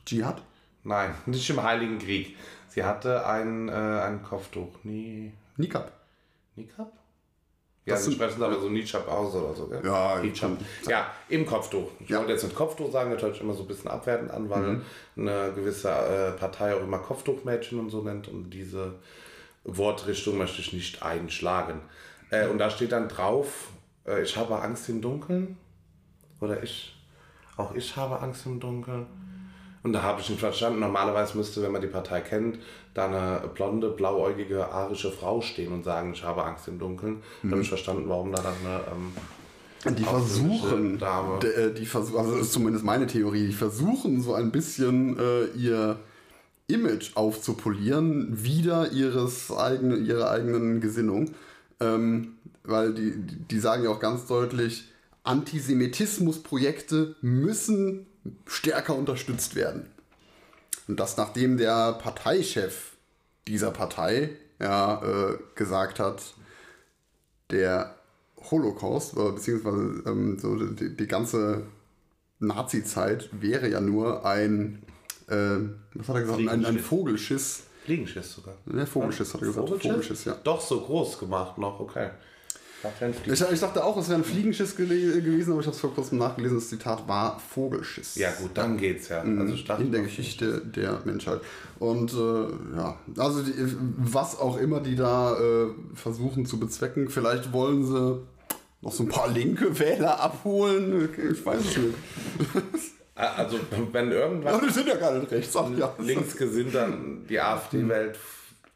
Dschihad? 0.04 0.42
Nein, 0.84 1.14
nicht 1.26 1.48
im 1.50 1.62
Heiligen 1.62 1.98
Krieg. 1.98 2.36
Sie 2.68 2.82
hatte 2.84 3.26
ein, 3.26 3.68
äh, 3.68 3.72
ein 3.72 4.22
Kopftuch. 4.22 4.68
Nie, 4.84 5.32
Nikab. 5.56 5.92
Nikab? 6.56 6.92
Ja, 7.84 7.94
Das 7.94 8.04
sie 8.04 8.12
sprechen 8.12 8.42
aber 8.42 8.60
so 8.60 8.68
Nichab 8.68 9.08
aus 9.08 9.34
oder 9.34 9.54
so, 9.54 9.66
gell? 9.66 9.80
Ja, 9.84 10.20
kann- 10.38 10.58
Ja, 10.86 11.10
im 11.28 11.46
Kopftuch. 11.46 11.90
Ich 12.00 12.08
Ja. 12.10 12.18
wollte 12.18 12.32
jetzt 12.32 12.44
mit 12.44 12.54
Kopftuch 12.54 12.92
sagen, 12.92 13.10
das 13.10 13.22
hört 13.22 13.34
sich 13.34 13.42
immer 13.42 13.54
so 13.54 13.62
ein 13.62 13.68
bisschen 13.68 13.90
abwertend 13.90 14.30
an, 14.30 14.48
weil 14.50 14.82
eine 15.16 15.52
gewisse 15.54 15.90
äh, 15.90 16.32
Partei 16.38 16.74
auch 16.74 16.82
immer 16.82 16.98
Kopftuchmädchen 16.98 17.78
und 17.80 17.88
so 17.90 18.02
nennt 18.02 18.28
und 18.28 18.50
diese 18.50 18.94
Wortrichtung 19.64 20.36
möchte 20.38 20.60
ich 20.60 20.72
nicht 20.74 21.02
einschlagen. 21.02 21.80
Äh, 22.30 22.48
und 22.48 22.58
da 22.58 22.68
steht 22.70 22.92
dann 22.92 23.08
drauf, 23.08 23.70
ich 24.22 24.36
habe 24.36 24.60
Angst 24.60 24.88
im 24.88 25.00
Dunkeln. 25.00 25.56
Oder 26.40 26.62
ich, 26.62 26.96
auch 27.56 27.74
ich 27.74 27.96
habe 27.96 28.20
Angst 28.20 28.46
im 28.46 28.60
Dunkeln. 28.60 29.06
Und 29.82 29.92
da 29.92 30.02
habe 30.02 30.20
ich 30.20 30.28
nicht 30.28 30.40
verstanden. 30.40 30.80
Normalerweise 30.80 31.36
müsste, 31.36 31.62
wenn 31.62 31.72
man 31.72 31.80
die 31.80 31.88
Partei 31.88 32.20
kennt, 32.20 32.58
da 32.94 33.06
eine 33.06 33.48
blonde, 33.48 33.90
blauäugige, 33.90 34.68
arische 34.68 35.10
Frau 35.10 35.40
stehen 35.40 35.72
und 35.72 35.84
sagen, 35.84 36.12
ich 36.12 36.24
habe 36.24 36.44
Angst 36.44 36.68
im 36.68 36.78
Dunkeln. 36.78 37.22
Da 37.42 37.50
habe 37.52 37.62
ich 37.62 37.68
verstanden, 37.68 38.08
warum 38.08 38.32
da 38.32 38.42
dann 38.42 38.54
eine. 38.64 38.80
Ähm, 38.92 39.94
Die 39.96 40.02
versuchen, 40.02 41.00
äh, 41.00 41.72
die 41.72 41.86
versuchen, 41.86 42.18
also 42.18 42.32
das 42.32 42.46
ist 42.46 42.52
zumindest 42.52 42.84
meine 42.84 43.06
Theorie, 43.06 43.46
die 43.46 43.52
versuchen 43.52 44.20
so 44.20 44.34
ein 44.34 44.50
bisschen 44.50 45.16
äh, 45.16 45.44
ihr 45.56 46.00
Image 46.66 47.16
aufzupolieren, 47.16 48.42
wieder 48.42 48.90
ihres 48.90 49.56
eigene, 49.56 49.96
ihrer 49.96 50.30
eigenen 50.30 50.80
Gesinnung. 50.80 51.30
Ähm, 51.80 52.37
weil 52.68 52.94
die, 52.94 53.12
die 53.16 53.58
sagen 53.58 53.84
ja 53.84 53.90
auch 53.90 54.00
ganz 54.00 54.26
deutlich, 54.26 54.88
Antisemitismusprojekte 55.24 57.16
müssen 57.20 58.06
stärker 58.46 58.94
unterstützt 58.94 59.54
werden. 59.54 59.86
Und 60.86 60.98
das 61.00 61.16
nachdem 61.16 61.58
der 61.58 61.92
Parteichef 61.94 62.96
dieser 63.46 63.70
Partei 63.70 64.30
ja, 64.58 65.02
äh, 65.02 65.38
gesagt 65.54 66.00
hat, 66.00 66.34
der 67.50 67.94
Holocaust, 68.50 69.16
oder 69.16 69.32
beziehungsweise 69.32 70.02
ähm, 70.06 70.38
so 70.38 70.54
die, 70.56 70.96
die 70.96 71.06
ganze 71.06 71.62
Nazi-Zeit 72.40 73.28
wäre 73.32 73.68
ja 73.68 73.80
nur 73.80 74.24
ein, 74.24 74.82
äh, 75.28 75.58
was 75.94 76.08
hat 76.08 76.16
er 76.16 76.22
gesagt, 76.22 76.48
ein, 76.48 76.64
ein. 76.64 76.78
Vogelschiss. 76.78 77.64
Fliegenschiss 77.84 78.34
sogar. 78.34 78.54
Ne, 78.66 78.86
Vogelschiss 78.86 79.34
hat 79.34 79.40
er 79.40 79.46
gesagt. 79.48 79.68
Vogelschiss? 79.68 79.90
Vogelschiss, 79.90 80.24
ja. 80.24 80.36
Doch, 80.44 80.60
so 80.60 80.80
groß 80.80 81.18
gemacht 81.18 81.58
noch, 81.58 81.80
okay. 81.80 82.10
Ich, 83.26 83.40
ich, 83.40 83.60
dachte 83.60 83.82
auch, 83.82 83.96
es 83.96 84.08
wäre 84.08 84.20
ein 84.20 84.24
Fliegenschiss 84.24 84.76
gewesen, 84.76 85.50
aber 85.52 85.60
ich 85.60 85.66
habe 85.66 85.74
es 85.74 85.80
vor 85.80 85.92
kurzem 85.92 86.18
nachgelesen. 86.18 86.58
Das 86.58 86.68
Zitat 86.68 87.08
war 87.08 87.40
Vogelschiss. 87.40 88.14
Ja, 88.14 88.30
gut, 88.32 88.50
dann 88.54 88.76
geht's 88.76 89.08
ja. 89.08 89.22
Also 89.22 89.54
in 89.78 89.90
der 89.90 90.02
Geschichte 90.02 90.62
der 90.64 91.00
Menschheit. 91.04 91.40
Und 91.80 92.12
äh, 92.12 92.76
ja, 92.76 92.96
also 93.16 93.42
die, 93.42 93.52
was 93.96 94.38
auch 94.38 94.58
immer 94.58 94.80
die 94.80 94.94
da 94.94 95.36
äh, 95.38 95.66
versuchen 95.94 96.46
zu 96.46 96.60
bezwecken, 96.60 97.08
vielleicht 97.08 97.52
wollen 97.52 97.84
sie 97.84 98.22
noch 98.80 98.92
so 98.92 99.02
ein 99.02 99.08
paar 99.08 99.28
linke 99.28 99.76
Wähler 99.78 100.20
abholen. 100.20 101.08
Ich 101.32 101.44
weiß 101.44 101.60
es 101.60 101.76
nicht. 101.76 101.94
Also, 103.18 103.58
wenn 103.90 104.12
irgendwas. 104.12 104.54
Aber 104.54 104.64
die 104.64 104.72
sind 104.72 104.86
ja 104.86 104.94
gar 104.94 105.12
nicht 105.12 105.32
rechts. 105.32 105.56
Ach, 105.56 105.68
ja. 105.76 105.92
Linksgesinnt 105.98 106.72
dann 106.72 107.26
die 107.28 107.40
AfD-Welt, 107.40 108.16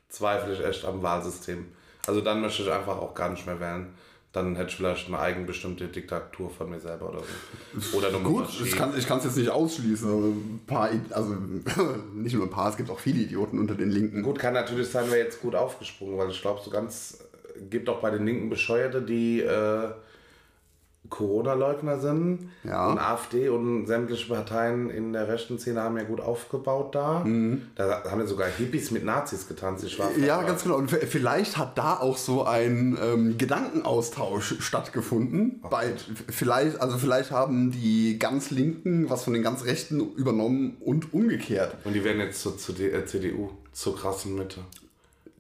zweifle 0.09 0.55
ich 0.55 0.65
echt 0.65 0.85
am 0.85 1.01
Wahlsystem. 1.01 1.67
Also, 2.07 2.21
dann 2.21 2.41
möchte 2.41 2.63
ich 2.63 2.71
einfach 2.71 2.99
auch 2.99 3.15
gar 3.15 3.31
nicht 3.31 3.47
mehr 3.47 3.61
wählen. 3.61 3.95
Dann 4.33 4.57
hätte 4.57 4.71
ich 4.71 4.77
vielleicht 4.77 5.09
eine 5.09 5.19
eigenbestimmte 5.19 5.89
Diktatur 5.89 6.49
von 6.49 6.71
mir 6.71 6.81
selber 6.81 7.11
oder 7.11 7.21
so. 7.79 7.99
Oder 7.99 8.09
eine 8.09 8.19
Gut, 8.21 8.49
ich 8.65 8.75
kann 8.75 8.95
es 8.97 9.25
jetzt 9.25 9.37
nicht 9.37 9.51
ausschließen. 9.51 10.09
Aber 10.09 10.27
ein 10.29 10.61
paar, 10.67 10.91
also 11.11 11.35
nicht 12.15 12.35
nur 12.35 12.47
ein 12.47 12.51
paar, 12.51 12.71
es 12.71 12.79
gibt 12.79 12.89
auch 12.89 12.99
viele 12.99 13.21
Idioten 13.21 13.59
unter 13.59 13.75
den 13.75 13.91
Linken. 13.91 14.23
Gut, 14.23 14.39
kann 14.39 14.55
natürlich 14.55 14.89
sein, 14.89 15.11
wäre 15.11 15.19
jetzt 15.19 15.43
gut 15.43 15.55
aufgesprungen, 15.55 16.17
weil 16.17 16.31
ich 16.31 16.41
glaube, 16.41 16.63
so 16.65 16.71
ganz 16.71 17.19
gibt 17.69 17.89
auch 17.91 18.01
bei 18.01 18.11
den 18.11 18.25
Linken 18.25 18.49
Bescheuerte, 18.49 19.03
die 19.03 19.41
äh, 19.41 19.91
Corona-Leugner 21.13 22.01
sind. 22.01 22.51
Ja. 22.65 22.91
Und 22.91 22.99
AfD 22.99 23.49
und 23.51 23.87
sämtliche 23.87 24.33
Parteien 24.33 24.91
in 24.91 25.13
der 25.13 25.29
rechten 25.29 25.59
Szene 25.59 25.83
haben 25.83 25.97
ja 25.97 26.05
gut 26.05 26.21
aufgebaut 26.21 26.95
da. 26.95 27.21
Mhm. 27.21 27.63
Da 27.77 28.03
haben 28.11 28.21
ja 28.21 28.27
sogar 28.27 28.49
Hippies 28.49 28.91
mit 28.91 29.05
Nazis 29.05 29.47
getanzt. 29.47 29.85
Ich 29.85 29.99
war 29.99 30.11
Ja, 30.17 30.43
ganz 30.43 30.65
genau. 30.65 30.77
Und 30.77 30.91
vielleicht 30.91 31.57
hat 31.57 31.79
da 31.79 31.99
auch 31.99 32.17
so 32.17 32.45
ein 32.45 32.99
ähm, 33.01 33.39
Gedankenaustausch 33.39 34.57
stattgefunden. 34.61 35.63
Bei, 35.71 35.93
vielleicht, 36.29 36.81
also 36.81 36.99
vielleicht 36.99 37.31
haben 37.31 37.71
die 37.71 38.19
ganz 38.19 38.51
Linken 38.51 39.09
was 39.09 39.25
von 39.25 39.35
den 39.35 39.43
ganz 39.43 39.65
Rechten 39.65 40.01
übernommen 40.15 40.79
und 40.81 41.13
umgekehrt. 41.13 41.77
Und 41.85 41.93
die 41.93 42.03
werden 42.05 42.21
jetzt 42.21 42.41
zur, 42.41 42.57
zur 42.57 42.79
äh, 42.81 43.05
CDU, 43.05 43.51
zur 43.73 43.97
krassen 43.97 44.35
Mitte. 44.35 44.61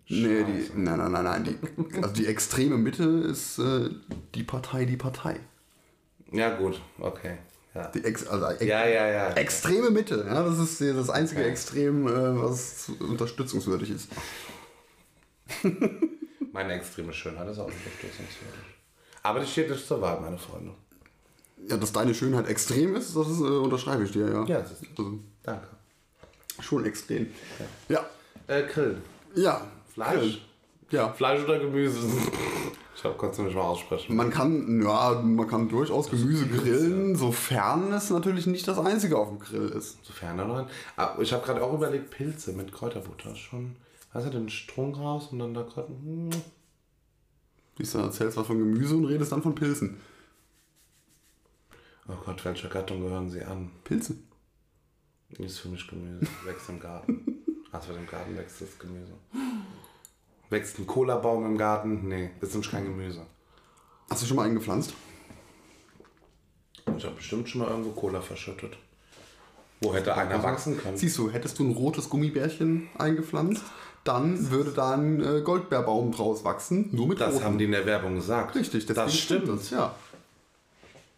Nee, 0.08 0.44
die, 0.44 0.78
nein, 0.78 0.98
nein, 0.98 1.12
nein, 1.12 1.24
nein. 1.24 1.44
Die, 1.44 2.02
also 2.02 2.12
die 2.14 2.26
extreme 2.26 2.76
Mitte 2.76 3.04
ist 3.04 3.58
äh, 3.58 3.88
die 4.34 4.42
Partei, 4.42 4.84
die 4.84 4.98
Partei. 4.98 5.40
Ja, 6.32 6.56
gut, 6.56 6.80
okay. 6.98 7.38
Ja, 7.74 7.86
Die 7.88 8.04
ex, 8.04 8.26
also 8.26 8.46
ex, 8.46 8.64
ja, 8.64 8.86
ja. 8.86 9.06
ja. 9.08 9.28
Extreme 9.32 9.90
Mitte, 9.90 10.24
ja, 10.28 10.42
das 10.42 10.58
ist 10.58 10.80
das 10.80 11.08
einzige 11.10 11.42
Extrem, 11.44 12.06
äh, 12.06 12.42
was 12.42 12.90
unterstützungswürdig 13.00 13.90
ist. 13.90 14.08
Meine 16.52 16.74
extreme 16.74 17.12
Schönheit 17.12 17.48
ist 17.48 17.58
auch 17.58 17.66
unterstützungswürdig. 17.66 18.60
Aber 19.22 19.40
die 19.40 19.46
steht 19.46 19.70
nicht 19.70 19.86
zur 19.86 20.00
Wahl, 20.02 20.20
meine 20.20 20.36
Freunde. 20.36 20.72
Ja, 21.68 21.76
dass 21.76 21.92
deine 21.92 22.14
Schönheit 22.14 22.48
extrem 22.48 22.94
ist, 22.96 23.14
das 23.16 23.28
ist, 23.28 23.40
äh, 23.40 23.44
unterschreibe 23.44 24.04
ich 24.04 24.12
dir, 24.12 24.28
ja. 24.28 24.44
Ja, 24.44 24.60
das 24.60 24.72
ist- 24.72 24.84
also, 24.98 25.18
Danke. 25.42 25.66
schon 26.60 26.84
extrem. 26.84 27.28
Ja. 27.88 28.04
Äh, 28.48 28.64
Grill. 28.64 29.00
Ja. 29.34 29.66
Fleisch? 29.94 30.42
Ja. 30.90 31.12
Fleisch 31.12 31.42
oder 31.44 31.58
Gemüse? 31.58 32.00
Ich 32.94 33.04
hab 33.04 33.16
kurz 33.16 33.38
nicht 33.38 33.54
mal 33.54 33.62
aussprechen. 33.62 34.14
Man 34.14 34.30
kann, 34.30 34.82
ja, 34.82 35.20
man 35.22 35.48
kann 35.48 35.68
durchaus 35.68 36.10
Gemüse 36.10 36.46
grillen, 36.46 37.16
sofern 37.16 37.92
es 37.92 38.10
natürlich 38.10 38.46
nicht 38.46 38.68
das 38.68 38.78
einzige 38.78 39.16
auf 39.16 39.28
dem 39.28 39.38
Grill 39.38 39.68
ist. 39.70 40.04
Sofern 40.04 40.36
da 40.36 40.46
rein. 40.46 40.66
Aber 40.96 41.22
ich 41.22 41.32
habe 41.32 41.44
gerade 41.44 41.62
auch 41.62 41.72
überlegt, 41.72 42.10
Pilze 42.10 42.52
mit 42.52 42.72
Kräuterbutter. 42.72 43.34
Schon, 43.34 43.76
weißt 44.12 44.26
du, 44.26 44.30
den 44.30 44.50
Strunk 44.50 44.98
raus 44.98 45.28
und 45.32 45.38
dann 45.38 45.54
da 45.54 45.62
Kräuter. 45.62 45.88
Hm. 45.88 46.30
Siehst 47.78 47.94
du, 47.94 47.98
erzählst 47.98 48.36
was 48.36 48.46
von 48.46 48.58
Gemüse 48.58 48.94
und 48.94 49.06
redest 49.06 49.32
dann 49.32 49.42
von 49.42 49.54
Pilzen. 49.54 49.98
Oh 52.08 52.16
Gott, 52.24 52.44
welcher 52.44 52.68
Gattung 52.68 53.00
gehören 53.00 53.30
sie 53.30 53.42
an? 53.42 53.70
Pilze. 53.84 54.16
Ist 55.38 55.60
für 55.60 55.68
mich 55.68 55.88
Gemüse. 55.88 56.26
Wächst 56.44 56.68
im 56.68 56.80
Garten. 56.80 57.26
Also 57.72 57.94
im 57.94 58.06
Garten 58.06 58.36
wächst 58.36 58.60
das 58.60 58.78
Gemüse. 58.78 59.14
Wächst 60.52 60.78
ein 60.78 60.86
Cola-Baum 60.86 61.46
im 61.46 61.56
Garten? 61.58 62.06
Nee, 62.08 62.30
ist 62.42 62.52
nämlich 62.52 62.70
kein 62.70 62.84
Gemüse. 62.84 63.22
Hast 64.10 64.22
du 64.22 64.26
schon 64.26 64.36
mal 64.36 64.44
einen 64.44 64.54
gepflanzt? 64.54 64.92
Ich 66.96 67.04
habe 67.04 67.14
bestimmt 67.16 67.48
schon 67.48 67.62
mal 67.62 67.68
irgendwo 67.70 67.90
Cola 67.92 68.20
verschüttet. 68.20 68.76
Wo 69.80 69.94
hätte 69.94 70.14
einer 70.14 70.42
wachsen 70.42 70.78
können? 70.78 70.96
Siehst 70.96 71.16
du, 71.18 71.30
hättest 71.30 71.58
du 71.58 71.64
ein 71.64 71.72
rotes 71.72 72.10
Gummibärchen 72.10 72.88
eingepflanzt, 72.98 73.64
dann 74.04 74.50
würde 74.50 74.72
da 74.72 74.92
ein 74.92 75.24
äh, 75.24 75.40
Goldbeerbaum 75.40 76.12
draus 76.12 76.44
wachsen, 76.44 76.90
nur 76.92 77.08
mit 77.08 77.20
Das 77.20 77.34
roten. 77.34 77.44
haben 77.44 77.58
die 77.58 77.64
in 77.64 77.72
der 77.72 77.86
Werbung 77.86 78.14
gesagt. 78.16 78.54
Richtig, 78.54 78.84
das 78.86 79.16
stimmt. 79.16 79.48
Das, 79.48 79.70
ja. 79.70 79.94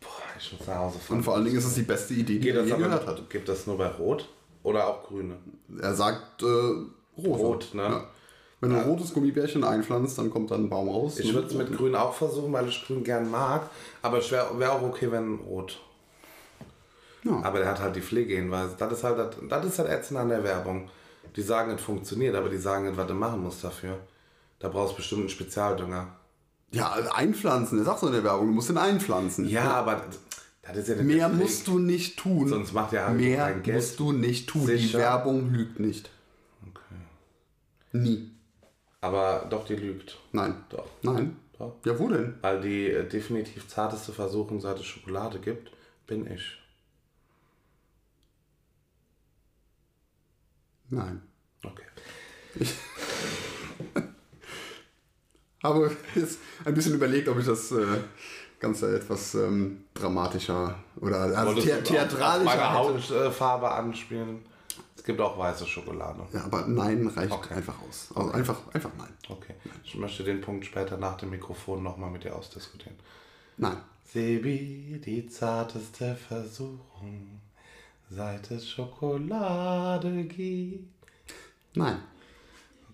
Boah, 0.00 0.08
ich 0.38 0.52
muss 0.56 0.66
nach 0.66 0.76
Hause 0.76 0.98
fahren. 1.00 1.16
Und 1.18 1.22
vor 1.24 1.34
allen 1.34 1.44
Dingen 1.44 1.58
ist 1.58 1.64
es 1.64 1.74
die 1.74 1.82
beste 1.82 2.14
Idee, 2.14 2.38
die 2.38 2.50
er 2.50 2.56
das 2.62 2.68
je 2.68 2.76
gehört 2.76 3.06
hat. 3.06 3.28
Gibt 3.30 3.48
das 3.48 3.66
nur 3.66 3.76
bei 3.78 3.88
Rot 3.88 4.28
oder 4.62 4.86
auch 4.86 5.02
Grüne? 5.08 5.36
Er 5.80 5.94
sagt 5.94 6.42
äh, 6.42 6.46
rot. 6.46 7.38
Rot, 7.40 7.68
ne? 7.74 7.82
Ja. 7.82 8.08
Wenn 8.64 8.72
du 8.72 8.82
ein 8.82 8.88
rotes 8.88 9.12
Gummibärchen 9.12 9.62
einpflanzt, 9.62 10.16
dann 10.16 10.30
kommt 10.30 10.50
da 10.50 10.54
ein 10.54 10.70
Baum 10.70 10.88
raus. 10.88 11.18
Ich 11.18 11.28
ne? 11.28 11.34
würde 11.34 11.48
es 11.48 11.54
mit 11.54 11.76
Grün 11.76 11.94
auch 11.94 12.14
versuchen, 12.14 12.52
weil 12.52 12.66
ich 12.68 12.84
Grün 12.86 13.04
gern 13.04 13.30
mag. 13.30 13.68
Aber 14.00 14.18
es 14.18 14.30
wäre 14.30 14.58
wär 14.58 14.72
auch 14.72 14.82
okay, 14.82 15.10
wenn 15.12 15.36
Rot. 15.36 15.80
Ja. 17.24 17.40
Aber 17.42 17.58
der 17.58 17.68
hat 17.68 17.80
halt 17.80 17.94
die 17.96 18.00
Pflegehinweise. 18.00 18.74
Das 18.78 18.92
ist 18.92 19.04
halt 19.04 19.18
das, 19.18 19.36
das 19.48 19.66
ist 19.66 19.78
halt 19.78 19.90
ätzend 19.90 20.18
an 20.18 20.30
der 20.30 20.42
Werbung. 20.42 20.88
Die 21.36 21.42
sagen, 21.42 21.72
es 21.72 21.82
funktioniert, 21.82 22.34
aber 22.34 22.48
die 22.48 22.58
sagen 22.58 22.86
nicht, 22.86 22.96
was 22.96 23.06
du 23.06 23.14
machen 23.14 23.42
musst 23.42 23.62
dafür. 23.62 23.98
Da 24.58 24.68
brauchst 24.68 24.92
du 24.92 24.96
bestimmt 24.96 25.20
einen 25.20 25.30
Spezialdünger. 25.30 26.06
Ja, 26.70 26.92
einpflanzen, 27.14 27.78
er 27.78 27.84
sagt 27.84 28.00
so 28.00 28.06
in 28.06 28.14
der 28.14 28.24
Werbung, 28.24 28.48
du 28.48 28.52
musst 28.52 28.70
ihn 28.70 28.78
einpflanzen. 28.78 29.48
Ja, 29.48 29.74
aber 29.74 30.02
das 30.62 30.76
ist 30.76 30.88
ja 30.88 30.94
nicht 30.96 31.04
Mehr 31.04 31.28
musst 31.28 31.68
du 31.68 31.78
nicht 31.78 32.18
tun. 32.18 32.48
Sonst 32.48 32.72
macht 32.72 32.92
ja 32.92 33.10
Mehr 33.10 33.44
kein 33.44 33.62
Geld. 33.62 33.76
musst 33.76 34.00
du 34.00 34.12
nicht 34.12 34.48
tun. 34.48 34.66
Sicher? 34.66 34.98
Die 34.98 35.02
Werbung 35.02 35.50
lügt 35.52 35.78
nicht. 35.78 36.10
Nie. 37.92 38.33
Aber 39.04 39.46
doch, 39.50 39.66
die 39.66 39.76
lügt. 39.76 40.18
Nein. 40.32 40.64
Doch. 40.70 40.86
Nein. 41.02 41.36
Doch. 41.58 41.74
Ja, 41.84 41.98
wo 41.98 42.08
denn? 42.08 42.38
Weil 42.40 42.62
die 42.62 42.88
äh, 42.88 43.06
definitiv 43.06 43.68
zarteste 43.68 44.12
Versuchung, 44.12 44.62
seit 44.62 44.78
es 44.78 44.86
Schokolade 44.86 45.40
gibt, 45.40 45.70
bin 46.06 46.26
ich. 46.26 46.58
Nein. 50.88 51.20
Okay. 51.62 51.82
Habe 55.62 55.94
jetzt 56.14 56.38
ein 56.64 56.72
bisschen 56.72 56.94
überlegt, 56.94 57.28
ob 57.28 57.38
ich 57.38 57.44
das 57.44 57.72
äh, 57.72 57.84
Ganze 58.58 58.96
etwas 58.96 59.34
ähm, 59.34 59.84
dramatischer 59.92 60.78
oder 60.98 61.20
also 61.20 61.54
Wolltest 61.54 61.72
auf 61.72 61.82
theatralischer 61.82 62.56
meine. 62.56 62.72
Hautfarbe 62.72 63.70
anspielen. 63.70 64.46
Es 65.04 65.08
gibt 65.08 65.20
auch 65.20 65.36
weiße 65.36 65.66
Schokolade. 65.66 66.22
Ja, 66.32 66.44
aber 66.44 66.66
nein 66.66 67.06
reicht 67.08 67.30
Okay. 67.30 67.52
einfach 67.52 67.74
aus. 67.86 68.08
Also 68.14 68.30
einfach, 68.30 68.56
einfach 68.72 68.90
nein. 68.96 69.12
Okay. 69.28 69.52
Ich 69.84 69.96
möchte 69.96 70.24
den 70.24 70.40
Punkt 70.40 70.64
später 70.64 70.96
nach 70.96 71.18
dem 71.18 71.28
Mikrofon 71.28 71.82
nochmal 71.82 72.10
mit 72.10 72.24
dir 72.24 72.34
ausdiskutieren. 72.34 72.96
Nein. 73.58 73.76
Sebi, 74.10 74.98
die 75.04 75.26
zarteste 75.28 76.14
Versuchung, 76.16 77.38
seit 78.08 78.50
es 78.50 78.66
Schokolade 78.66 80.24
gibt. 80.24 80.88
Nein. 81.74 81.98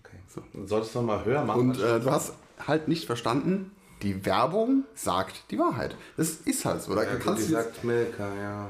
Okay. 0.01 0.17
So. 0.27 0.43
Solltest 0.65 0.93
du 0.95 0.99
noch 0.99 1.05
mal 1.05 1.23
höher 1.23 1.45
machen? 1.45 1.69
Und 1.69 1.79
äh, 1.79 2.01
du 2.01 2.11
hast 2.11 2.33
halt 2.67 2.89
nicht 2.89 3.05
verstanden, 3.05 3.71
die 4.01 4.25
Werbung 4.25 4.83
sagt 4.95 5.49
die 5.49 5.57
Wahrheit. 5.57 5.95
Das 6.17 6.31
ist 6.31 6.65
halt 6.65 6.81
so. 6.81 6.93
Da 6.93 7.03
ja, 7.03 7.15
kannst 7.15 7.43
die 7.43 7.53
du 7.53 7.53
sagt 7.53 7.85
Milka, 7.85 8.35
ja. 8.35 8.69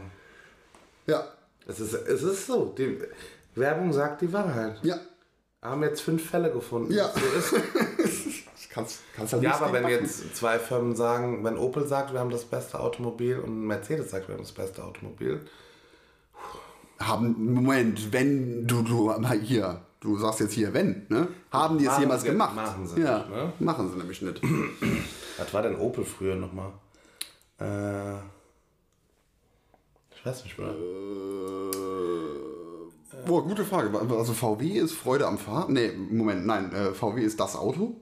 ja, 1.08 1.24
Es 1.68 1.80
ist, 1.80 1.94
es 1.94 2.24
ist 2.24 2.48
so. 2.48 2.74
Die 2.78 2.98
Werbung 3.56 3.94
sagt 3.94 4.22
die 4.22 4.32
Wahrheit. 4.34 4.80
ja, 4.84 4.96
Haben 5.62 5.84
jetzt 5.84 6.02
fünf 6.02 6.30
Fälle 6.30 6.52
gefunden. 6.52 6.92
Ja. 6.94 7.10
So 7.14 7.54
ist 7.54 7.64
ich 8.58 8.70
kann's, 8.70 9.00
kann's 9.16 9.34
halt 9.34 9.44
Ja, 9.44 9.56
aber 9.56 9.74
wenn 9.74 9.84
backen. 9.84 9.96
jetzt 9.96 10.36
zwei 10.36 10.58
Firmen 10.58 10.96
sagen, 10.96 11.44
wenn 11.44 11.58
Opel 11.58 11.86
sagt, 11.88 12.14
wir 12.14 12.20
haben 12.20 12.30
das 12.30 12.46
beste 12.46 12.80
Automobil 12.80 13.38
und 13.40 13.68
Mercedes 13.68 14.12
sagt, 14.12 14.28
wir 14.28 14.36
haben 14.36 14.44
das 14.44 14.52
beste 14.54 14.84
Automobil, 14.84 15.42
haben, 17.00 17.54
Moment, 17.54 18.14
wenn 18.14 18.68
du, 18.68 18.82
du, 18.84 19.14
hier, 19.42 19.82
du 20.00 20.18
sagst 20.18 20.40
jetzt 20.40 20.54
hier, 20.54 20.74
wenn, 20.74 21.06
ne? 21.10 21.28
Haben 21.52 21.78
die 21.80 21.86
es 21.86 21.92
Machen 21.92 22.02
jemals 22.04 22.22
sie- 22.22 22.28
gemacht? 22.30 22.56
machen 22.56 22.88
sie 22.88 23.02
ja, 23.02 23.18
nicht, 23.20 23.30
ne? 23.32 23.54
machen 23.60 23.92
sie 23.92 23.98
nämlich 23.98 24.22
nicht. 24.22 24.42
was 25.38 25.54
war 25.54 25.62
denn 25.64 25.76
Opel 25.78 26.06
früher 26.06 26.36
nochmal? 26.36 26.72
Äh, 27.60 28.20
ich 30.22 30.26
weiß 30.26 30.44
nicht 30.44 30.58
mehr. 30.60 30.74
Boah, 33.26 33.44
gute 33.44 33.66
Frage. 33.66 33.98
Also 34.18 34.34
VW 34.34 34.68
ist 34.80 34.94
Freude 34.94 35.28
am 35.28 35.38
Fahren? 35.38 35.74
Nee, 35.74 35.92
Moment, 35.92 36.46
nein, 36.46 36.72
äh, 36.74 36.92
VW 36.94 37.22
ist 37.24 37.40
das 37.40 37.56
Auto? 37.56 37.96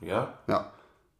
Ja? 0.00 0.38
Ja. 0.46 0.72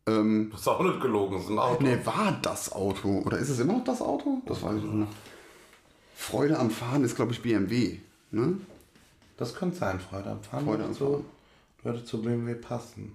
Ähm, 0.06 0.48
Das 0.50 0.62
ist 0.62 0.68
auch 0.68 0.82
nicht 0.82 1.00
gelogen, 1.00 1.34
das 1.36 1.44
ist 1.44 1.50
ein 1.50 1.58
Auto. 1.58 1.82
nee, 1.82 1.98
war 2.04 2.38
das 2.42 2.72
Auto? 2.72 3.22
Oder 3.24 3.38
ist 3.38 3.48
es 3.48 3.60
immer 3.60 3.74
noch 3.74 3.84
das 3.84 4.02
Auto? 4.02 4.42
Das 4.46 4.62
weiß 4.62 4.76
ich 4.76 4.82
nicht 4.82 4.94
mehr. 4.94 5.06
Freude 6.16 6.58
am 6.58 6.70
Fahren 6.70 7.04
ist, 7.04 7.14
glaube 7.16 7.32
ich, 7.32 7.42
BMW. 7.42 7.98
Ne? 8.30 8.58
Das 9.36 9.54
könnte 9.54 9.76
sein, 9.76 10.00
Freude 10.00 10.30
am 10.30 10.42
Fahren. 10.42 10.64
Freude 10.64 10.84
am 10.84 10.92
zu, 10.94 11.24
würde 11.82 12.04
zu 12.04 12.20
BMW 12.22 12.54
passen. 12.54 13.12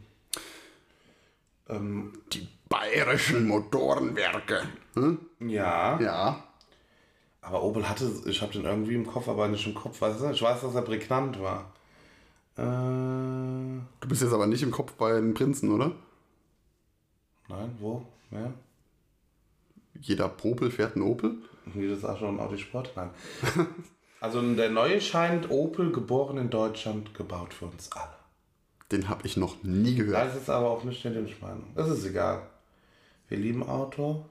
Ähm, 1.70 2.14
Die 2.32 2.48
bayerischen 2.70 3.48
Motorenwerke. 3.48 4.62
Hm? 4.96 5.20
ja. 5.42 6.00
Ja. 6.00 6.44
Aber 7.48 7.64
Opel 7.64 7.88
hatte, 7.88 8.12
ich 8.26 8.42
habe 8.42 8.52
den 8.52 8.66
irgendwie 8.66 8.96
im 8.96 9.08
Kopf, 9.08 9.30
aber 9.30 9.48
nicht 9.48 9.66
im 9.66 9.74
Kopf. 9.74 10.02
Weiß 10.02 10.22
ich, 10.22 10.32
ich 10.32 10.42
weiß, 10.42 10.62
dass 10.62 10.76
er 10.76 10.82
prägnant 10.82 11.40
war. 11.42 11.72
Äh, 12.58 13.80
Du 14.02 14.08
bist 14.10 14.22
jetzt 14.22 14.34
aber 14.34 14.48
nicht 14.48 14.64
im 14.64 14.72
Kopf 14.72 14.94
bei 14.94 15.14
den 15.14 15.34
Prinzen, 15.34 15.72
oder? 15.72 15.92
nein, 17.48 17.74
wo? 17.80 18.04
Ja? 18.32 18.52
Jeder 20.02 20.28
Popel 20.28 20.70
fährt 20.72 20.96
einen 20.96 21.06
Opel. 21.06 21.38
Jedes 21.74 22.04
auch 22.04 22.20
schon 22.20 22.40
Audi 22.40 22.58
Sport? 22.58 22.92
Nein. 22.96 23.10
also 24.20 24.42
der 24.56 24.70
neue 24.70 25.00
scheint 25.00 25.50
Opel, 25.50 25.92
geboren 25.94 26.38
in 26.38 26.50
Deutschland, 26.50 27.14
gebaut 27.14 27.54
für 27.54 27.66
uns 27.68 27.90
alle. 27.94 28.12
Den 28.92 29.08
habe 29.08 29.26
ich 29.26 29.38
noch 29.38 29.64
nie 29.64 29.96
gehört. 29.96 30.28
Das 30.28 30.36
ist 30.36 30.50
aber 30.50 30.70
auch 30.70 30.84
nicht 30.84 31.04
in 31.06 31.14
den 31.14 31.30
Meinung. 31.42 31.72
Das 31.76 31.90
ist 31.90 32.06
egal. 32.06 32.42
Wir 33.30 33.38
lieben 33.38 33.64
Auto. 33.64 34.26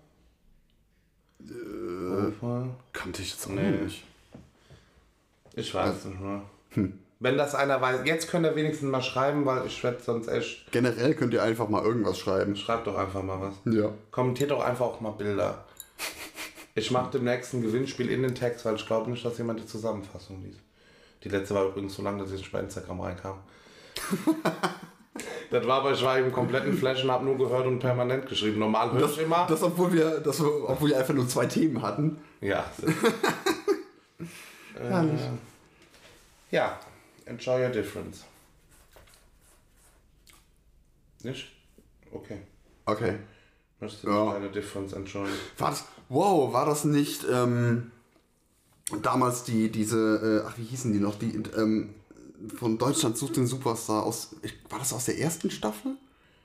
Opel. 1.50 2.70
Kannte 2.92 3.22
ich 3.22 3.30
jetzt 3.32 3.46
auch 3.46 3.50
Nee. 3.50 3.70
nicht. 3.70 4.04
Ich 5.54 5.74
weiß 5.74 6.04
nicht 6.06 6.20
mehr. 6.20 6.42
Wenn 7.18 7.38
das 7.38 7.54
einer 7.54 7.80
weiß, 7.80 8.00
jetzt 8.04 8.28
könnt 8.28 8.44
ihr 8.44 8.54
wenigstens 8.54 8.90
mal 8.90 9.00
schreiben, 9.02 9.46
weil 9.46 9.66
ich 9.66 9.82
werde 9.82 10.02
sonst 10.02 10.28
echt. 10.28 10.70
Generell 10.70 11.14
könnt 11.14 11.32
ihr 11.32 11.42
einfach 11.42 11.68
mal 11.68 11.82
irgendwas 11.82 12.18
schreiben. 12.18 12.54
Schreibt 12.56 12.86
doch 12.86 12.96
einfach 12.98 13.22
mal 13.22 13.40
was. 13.40 13.74
Ja. 13.74 13.90
Kommentiert 14.10 14.50
doch 14.50 14.60
einfach 14.62 14.84
auch 14.86 15.00
mal 15.00 15.12
Bilder. 15.12 15.64
Ich 16.74 16.90
mache 16.90 17.10
demnächst 17.12 17.54
ein 17.54 17.62
Gewinnspiel 17.62 18.10
in 18.10 18.22
den 18.22 18.34
Text, 18.34 18.66
weil 18.66 18.74
ich 18.74 18.86
glaube 18.86 19.10
nicht, 19.10 19.24
dass 19.24 19.38
jemand 19.38 19.60
die 19.60 19.66
Zusammenfassung 19.66 20.42
liest. 20.44 20.60
Die 21.24 21.30
letzte 21.30 21.54
war 21.54 21.64
übrigens 21.68 21.94
so 21.94 22.02
lang, 22.02 22.18
dass 22.18 22.30
ich 22.32 22.38
nicht 22.38 22.52
bei 22.52 22.60
Instagram 22.60 23.00
reinkam. 23.00 23.38
das 25.50 25.66
war 25.66 25.84
war 25.84 26.18
im 26.18 26.32
kompletten 26.32 26.76
Flash 26.76 27.04
und 27.04 27.10
habe 27.10 27.24
nur 27.24 27.38
gehört 27.38 27.66
und 27.66 27.78
permanent 27.78 28.26
geschrieben. 28.28 28.58
Normal 28.58 28.92
höre 28.92 29.00
Das, 29.00 29.12
ich 29.12 29.22
immer. 29.22 29.46
das 29.48 29.62
obwohl 29.62 29.92
wir, 29.92 30.20
das, 30.20 30.40
obwohl 30.40 30.90
wir 30.90 30.98
einfach 30.98 31.14
nur 31.14 31.28
zwei 31.28 31.46
Themen 31.46 31.82
hatten. 31.82 32.18
ja. 32.40 32.64
äh, 34.80 35.04
ja, 36.50 36.78
enjoy 37.24 37.62
your 37.64 37.70
difference. 37.70 38.24
Nicht? 41.22 41.48
Okay. 42.12 42.38
Okay. 42.84 43.16
Möchtest 43.80 44.04
du 44.04 44.10
Ja. 44.10 44.32
deine 44.32 44.48
Difference 44.50 44.92
enjoyen? 44.92 45.32
War 45.58 45.70
das, 45.70 45.84
wow, 46.08 46.52
war 46.52 46.66
das 46.66 46.84
nicht 46.84 47.26
ähm, 47.30 47.90
damals 49.02 49.44
die, 49.44 49.70
diese, 49.70 50.42
äh, 50.44 50.48
ach, 50.48 50.56
wie 50.56 50.64
hießen 50.64 50.92
die 50.92 51.00
noch, 51.00 51.18
die 51.18 51.34
ähm, 51.56 51.94
von 52.48 52.78
Deutschland 52.78 53.16
sucht 53.16 53.36
den 53.36 53.46
Superstar 53.46 54.04
aus, 54.04 54.36
war 54.70 54.78
das 54.78 54.92
aus 54.92 55.06
der 55.06 55.18
ersten 55.18 55.50
Staffel? 55.50 55.96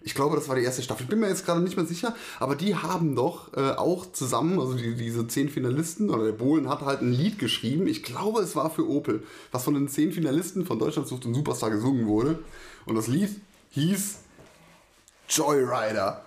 Ich 0.03 0.15
glaube, 0.15 0.35
das 0.35 0.49
war 0.49 0.55
die 0.55 0.63
erste 0.63 0.81
Staffel. 0.81 1.03
Ich 1.03 1.09
bin 1.09 1.19
mir 1.19 1.29
jetzt 1.29 1.45
gerade 1.45 1.61
nicht 1.61 1.77
mehr 1.77 1.85
sicher, 1.85 2.15
aber 2.39 2.55
die 2.55 2.75
haben 2.75 3.15
doch 3.15 3.53
äh, 3.53 3.71
auch 3.71 4.11
zusammen, 4.11 4.59
also 4.59 4.73
die, 4.73 4.95
diese 4.95 5.27
zehn 5.27 5.47
Finalisten, 5.47 6.09
oder 6.09 6.25
der 6.25 6.31
Bohlen 6.31 6.67
hat 6.69 6.81
halt 6.81 7.01
ein 7.01 7.13
Lied 7.13 7.37
geschrieben, 7.37 7.85
ich 7.85 8.01
glaube, 8.01 8.41
es 8.41 8.55
war 8.55 8.71
für 8.71 8.89
Opel, 8.89 9.23
was 9.51 9.63
von 9.63 9.75
den 9.75 9.87
zehn 9.87 10.11
Finalisten 10.11 10.65
von 10.65 10.79
Deutschland 10.79 11.07
sucht 11.07 11.25
den 11.25 11.35
Superstar 11.35 11.69
gesungen 11.69 12.07
wurde. 12.07 12.39
Und 12.85 12.95
das 12.95 13.07
Lied 13.07 13.29
hieß 13.69 14.17
Joyrider. 15.29 16.25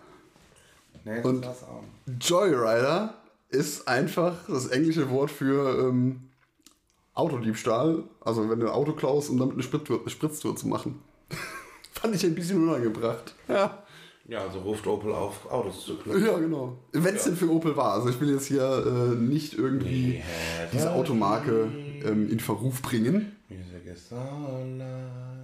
Nee, 1.05 1.21
das 1.21 1.27
Und-. 1.27 1.47
Joyrider 2.21 3.15
ist 3.51 3.89
einfach 3.89 4.37
das 4.49 4.69
englische 4.69 5.11
Wort 5.11 5.31
für 5.31 5.89
ähm, 5.89 6.29
Autodiebstahl. 7.15 8.05
Also 8.21 8.49
wenn 8.49 8.61
du 8.61 8.67
ein 8.67 8.73
Auto 8.73 8.93
klaust, 8.93 9.31
um 9.31 9.39
damit 9.39 9.55
eine 9.55 9.63
Spritztour, 9.63 10.01
eine 10.01 10.11
Spritztour 10.11 10.57
zu 10.57 10.69
machen. 10.69 11.01
Fand 11.93 12.15
ich 12.15 12.25
ein 12.25 12.35
bisschen 12.35 12.63
unangebracht. 12.69 13.35
Ja, 13.49 13.83
Ja, 14.27 14.41
also 14.41 14.61
ruft 14.61 14.87
Opel 14.87 15.13
auf, 15.13 15.51
Autos 15.51 15.85
zu 15.85 15.97
klauen. 15.97 16.25
ja 16.25 16.39
genau. 16.39 16.77
Wenn 16.93 17.15
es 17.15 17.25
denn 17.25 17.37
für 17.37 17.51
Opel 17.51 17.77
war. 17.77 17.93
Also 17.93 18.09
ich 18.09 18.21
will 18.21 18.31
jetzt 18.33 18.47
hier 18.47 18.85
äh, 18.87 19.15
nicht 19.15 19.55
irgendwie 19.55 20.23
diese 20.73 20.93
Automarke 20.93 21.69
ähm, 22.05 22.31
in 22.31 22.41
Verruf 22.41 22.83
bringen. 22.83 23.37
Music 23.49 23.87
is 23.87 24.11
online. 24.13 25.44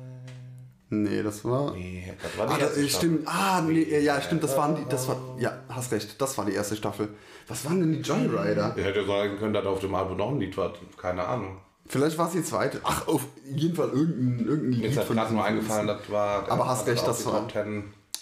Nee, 0.92 1.22
das 1.22 1.44
war... 1.44 1.72
Nee, 1.72 2.12
das 2.20 2.36
war 2.36 2.46
die 2.48 2.52
Ah, 2.52 2.58
erste 2.58 2.80
äh, 2.80 2.88
Staffel. 2.88 3.08
stimmt. 3.08 3.22
Ah, 3.28 3.62
nee, 3.66 3.82
äh, 3.82 4.02
ja, 4.02 4.20
stimmt, 4.20 4.42
das 4.42 4.56
waren 4.56 4.74
die, 4.74 4.84
das 4.88 5.06
war, 5.08 5.16
ja, 5.38 5.56
hast 5.68 5.92
recht, 5.92 6.20
das 6.20 6.36
war 6.36 6.44
die 6.44 6.52
erste 6.52 6.74
Staffel. 6.76 7.08
Was 7.46 7.64
waren 7.64 7.80
denn 7.80 7.92
die 7.92 8.00
Joyrider? 8.00 8.74
Ich 8.76 8.84
hätte 8.84 9.06
sagen 9.06 9.38
können, 9.38 9.54
dass 9.54 9.64
auf 9.66 9.80
dem 9.80 9.94
Album 9.94 10.16
noch 10.16 10.30
ein 10.30 10.40
Lied 10.40 10.56
war. 10.56 10.72
Keine 11.00 11.24
Ahnung. 11.24 11.58
Vielleicht 11.86 12.18
war 12.18 12.26
es 12.26 12.32
die 12.34 12.42
zweite. 12.44 12.80
Ach, 12.84 13.06
auf 13.08 13.26
jeden 13.44 13.74
Fall 13.74 13.88
irgendein, 13.88 14.46
irgendein 14.46 14.70
Mir 14.70 14.76
Lied 14.76 14.90
ist 14.92 14.98
halt 14.98 15.08
gerade 15.08 15.32
nur 15.34 15.44
eingefallen, 15.44 15.86
das 15.86 16.10
war. 16.10 16.50
Aber 16.50 16.66
hast 16.68 16.86
recht, 16.86 17.06
das 17.06 17.24
war-. 17.26 17.46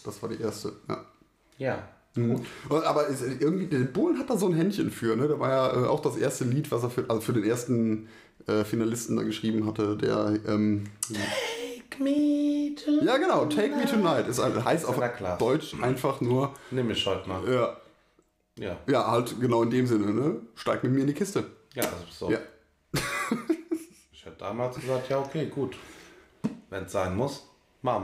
Das 0.05 0.23
war 0.23 0.29
die 0.29 0.41
erste, 0.41 0.73
ja. 0.89 1.05
Ja. 1.59 1.79
Und- 2.17 2.47
Aber 2.85 3.07
ist, 3.07 3.23
irgendwie, 3.23 3.67
der 3.67 3.81
Bohlen 3.81 4.19
hat 4.19 4.29
da 4.31 4.37
so 4.37 4.47
ein 4.47 4.55
Händchen 4.55 4.91
für, 4.91 5.17
ne? 5.17 5.29
Da 5.29 5.39
war 5.39 5.49
ja 5.51 5.85
äh, 5.85 5.87
auch 5.87 6.01
das 6.01 6.17
erste 6.17 6.45
Lied, 6.45 6.71
was 6.71 6.83
er 6.83 6.91
für, 6.91 7.05
also 7.09 7.21
für 7.21 7.33
den 7.35 7.45
ersten 7.45 8.09
äh, 8.47 8.65
Finalisten 8.65 9.17
da 9.17 9.23
geschrieben 9.23 9.67
hatte, 9.67 9.97
der, 9.97 10.39
ähm, 10.47 10.85
me 12.01 12.75
to. 12.75 13.05
ja 13.05 13.17
genau, 13.17 13.47
Take 13.47 13.75
Me 13.77 13.85
Tonight, 13.87 14.27
ist, 14.29 14.41
ein- 14.41 14.65
heißt 14.65 14.85
auf. 14.87 14.97
Deutsch 15.39 15.75
einfach 15.81 16.21
nur, 16.21 16.55
Nimm 16.71 16.87
mich 16.89 17.05
heute 17.07 17.29
mal. 17.29 17.43
ja, 17.53 17.77
Ja. 18.59 18.77
ja, 18.89 19.11
halt 19.11 19.41
genau 19.41 19.63
in 19.63 19.71
dem 19.71 19.87
Sinne, 19.87 20.13
ne? 20.13 20.37
Steig 20.55 20.83
mit 20.85 20.93
mir 20.93 21.01
in 21.03 21.07
die 21.09 21.15
Kiste. 21.15 21.45
Ja, 21.75 21.83
also 21.85 21.95
so. 22.11 22.31
Ja. 22.31 22.39
Ich 24.13 24.25
hätte 24.27 24.37
damals 24.39 24.77
gesagt, 24.77 25.09
ja, 25.09 25.19
okay, 25.21 25.47
gut. 25.47 25.77
Wenn 26.71 26.85
es 26.85 26.93
sein 26.93 27.17
muss, 27.17 27.47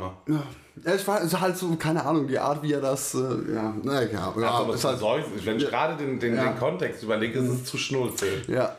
wir. 0.01 0.17
Ja, 0.29 0.43
ja 0.85 0.95
ich 0.95 1.07
war 1.07 1.21
ist 1.21 1.39
halt 1.39 1.57
so, 1.57 1.75
keine 1.77 2.05
Ahnung, 2.07 2.27
die 2.29 2.39
Art, 2.39 2.63
wie 2.63 2.73
er 2.73 2.81
das, 2.81 3.15
äh, 3.15 3.19
ja, 3.53 3.75
na 3.83 4.03
ja, 4.03 4.33
ja, 4.41 4.51
aber 4.51 4.75
ist 4.75 4.85
halt, 4.85 5.01
wenn 5.45 5.57
ich 5.59 5.67
gerade 5.69 5.97
den, 5.97 6.19
den, 6.21 6.37
Ja. 6.37 6.45
den 6.45 6.59
Kontext 6.59 7.03
überlege, 7.03 7.41
ist 7.41 7.49
es 7.51 7.65
zu 7.65 7.77
schnulzig. 7.77 8.47
ja, 8.49 8.77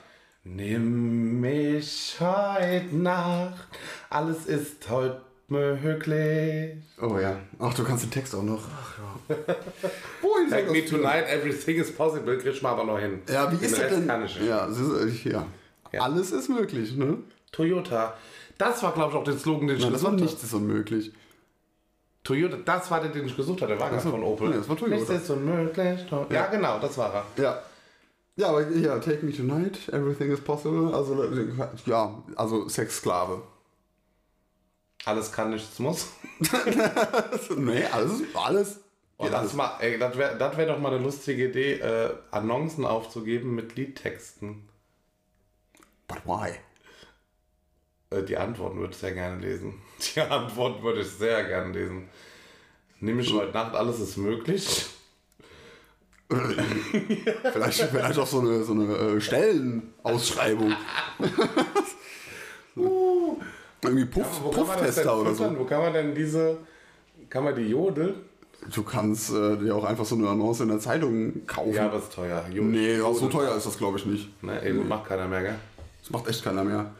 Nimm 0.47 1.41
mich 1.41 2.15
heute 2.19 2.95
Nacht, 2.95 3.67
alles 4.15 4.45
ist 4.45 4.89
heute 4.89 5.21
möglich. 5.47 6.77
oh 7.01 7.17
ja, 7.19 7.37
ach, 7.59 7.73
du 7.73 7.83
kannst 7.83 8.03
den 8.05 8.11
Text 8.11 8.33
auch 8.35 8.43
noch, 8.43 8.63
ach 8.67 8.97
ja. 8.97 9.35
Wohin 10.21 10.49
Take 10.49 10.71
me 10.71 10.85
tonight, 10.85 11.25
everything 11.27 11.77
is 11.77 11.91
possible, 11.93 12.37
krieg 12.37 12.53
ich 12.53 12.61
mal 12.61 12.71
aber 12.71 12.83
noch 12.83 12.99
hin. 12.99 13.19
Ja, 13.29 13.51
wie 13.51 13.57
Den 13.57 13.65
ist 13.65 13.77
das 13.81 13.89
denn? 13.89 14.07
Kann 14.07 14.25
ich. 14.25 14.39
Ja, 14.41 14.65
ist, 14.65 14.79
äh, 14.79 15.29
ja. 15.29 15.45
Ja. 15.91 16.01
alles 16.01 16.31
ist 16.31 16.49
möglich, 16.49 16.95
ne? 16.95 17.17
Toyota. 17.51 18.13
Das 18.57 18.81
war, 18.83 18.93
glaube 18.93 19.11
ich, 19.11 19.17
auch 19.17 19.23
der 19.23 19.37
Slogan, 19.37 19.67
den 19.67 19.77
ich 19.77 19.83
Nein, 19.83 19.93
das 19.93 20.03
war 20.03 20.11
gesucht 20.11 20.21
habe. 20.21 20.31
nichts 20.31 20.43
ist 20.43 20.53
unmöglich. 20.53 21.11
Toyota, 22.23 22.57
das 22.65 22.89
war 22.89 23.01
der, 23.01 23.11
den 23.11 23.25
ich 23.27 23.35
gesucht 23.37 23.61
hatte. 23.61 23.73
Der 23.73 23.79
war 23.79 23.89
gar 23.91 23.99
von 23.99 24.23
Opel. 24.23 24.49
nee, 24.49 24.55
das 24.55 24.67
war 24.69 24.75
Toyota. 24.77 24.95
Nichts 24.95 25.09
ist 25.11 25.29
unmöglich. 25.29 26.05
To- 26.09 26.25
Ja, 26.29 26.47
genau, 26.47 26.79
das 26.79 26.97
war 26.97 27.13
er. 27.13 27.43
Ja. 27.43 27.61
Ja, 28.37 28.49
aber 28.49 28.67
ja, 28.69 28.97
Take 28.99 29.25
Me 29.25 29.31
Tonight, 29.31 29.87
Everything 29.93 30.31
is 30.31 30.41
Possible, 30.41 30.93
also 30.93 31.23
ja, 31.85 32.21
also 32.35 32.67
Sexsklave. 32.67 33.41
Alles 35.05 35.31
kann, 35.31 35.51
nichts 35.51 35.77
muss. 35.77 36.07
nee, 37.57 37.85
alles, 37.85 38.21
alles. 38.33 38.79
Oh, 39.17 39.25
das 39.25 39.33
alles. 39.33 39.53
mal, 39.53 39.77
ey, 39.79 39.99
das 39.99 40.17
wäre 40.17 40.37
das 40.37 40.57
wär 40.57 40.65
doch 40.65 40.79
mal 40.79 40.93
eine 40.93 41.03
lustige 41.03 41.47
Idee, 41.47 41.73
äh, 41.73 42.13
Annoncen 42.31 42.85
aufzugeben 42.85 43.53
mit 43.53 43.75
Liedtexten. 43.75 44.67
But 46.07 46.25
why? 46.25 46.55
Äh, 48.09 48.23
die 48.23 48.35
Antworten 48.35 48.79
würde 48.79 48.93
ich 48.93 48.99
sehr 48.99 49.13
gerne 49.13 49.39
lesen. 49.39 49.81
Die 50.15 50.21
Antworten 50.21 50.83
würde 50.83 51.01
ich 51.01 51.07
sehr 51.07 51.43
gerne 51.45 51.71
lesen. 51.71 52.09
Nimm 52.99 53.19
ich 53.19 53.31
heute 53.31 53.53
Nacht, 53.53 53.75
alles 53.75 53.99
ist 53.99 54.17
möglich. 54.17 54.87
Vielleicht, 56.27 57.81
vielleicht 57.81 58.17
auch 58.17 58.25
so 58.25 58.39
eine, 58.39 58.63
so 58.63 58.73
eine 58.73 58.95
äh, 58.95 59.21
Stellenausschreibung. 59.21 60.73
Irgendwie 63.85 64.05
Puff, 64.05 64.25
das 64.27 64.39
denn 64.41 64.51
Pufftester 64.51 65.19
oder 65.19 65.33
so. 65.35 65.57
Wo 65.57 65.65
kann 65.65 65.81
man 65.81 65.93
denn 65.93 66.15
diese, 66.15 66.57
kann 67.29 67.43
man 67.43 67.55
die 67.55 67.69
Jodel? 67.69 68.15
Du 68.73 68.83
kannst 68.83 69.31
äh, 69.31 69.57
dir 69.57 69.75
auch 69.75 69.83
einfach 69.83 70.05
so 70.05 70.15
eine 70.15 70.27
Annonce 70.29 70.61
in 70.61 70.69
der 70.69 70.79
Zeitung 70.79 71.45
kaufen. 71.45 71.73
Ja, 71.73 71.85
aber 71.85 71.99
ist 71.99 72.13
teuer. 72.13 72.45
Jodel. 72.49 72.71
nee, 72.71 73.01
auch 73.01 73.13
so 73.13 73.25
Jodel. 73.25 73.39
teuer 73.39 73.55
ist 73.55 73.65
das 73.65 73.77
glaube 73.77 73.97
ich 73.97 74.05
nicht. 74.05 74.43
Ne, 74.43 74.65
eben 74.65 74.87
macht 74.87 75.05
keiner 75.07 75.27
mehr, 75.27 75.41
gell? 75.41 75.55
Das 76.01 76.09
macht 76.11 76.27
echt 76.27 76.43
keiner 76.43 76.63
mehr. 76.63 76.91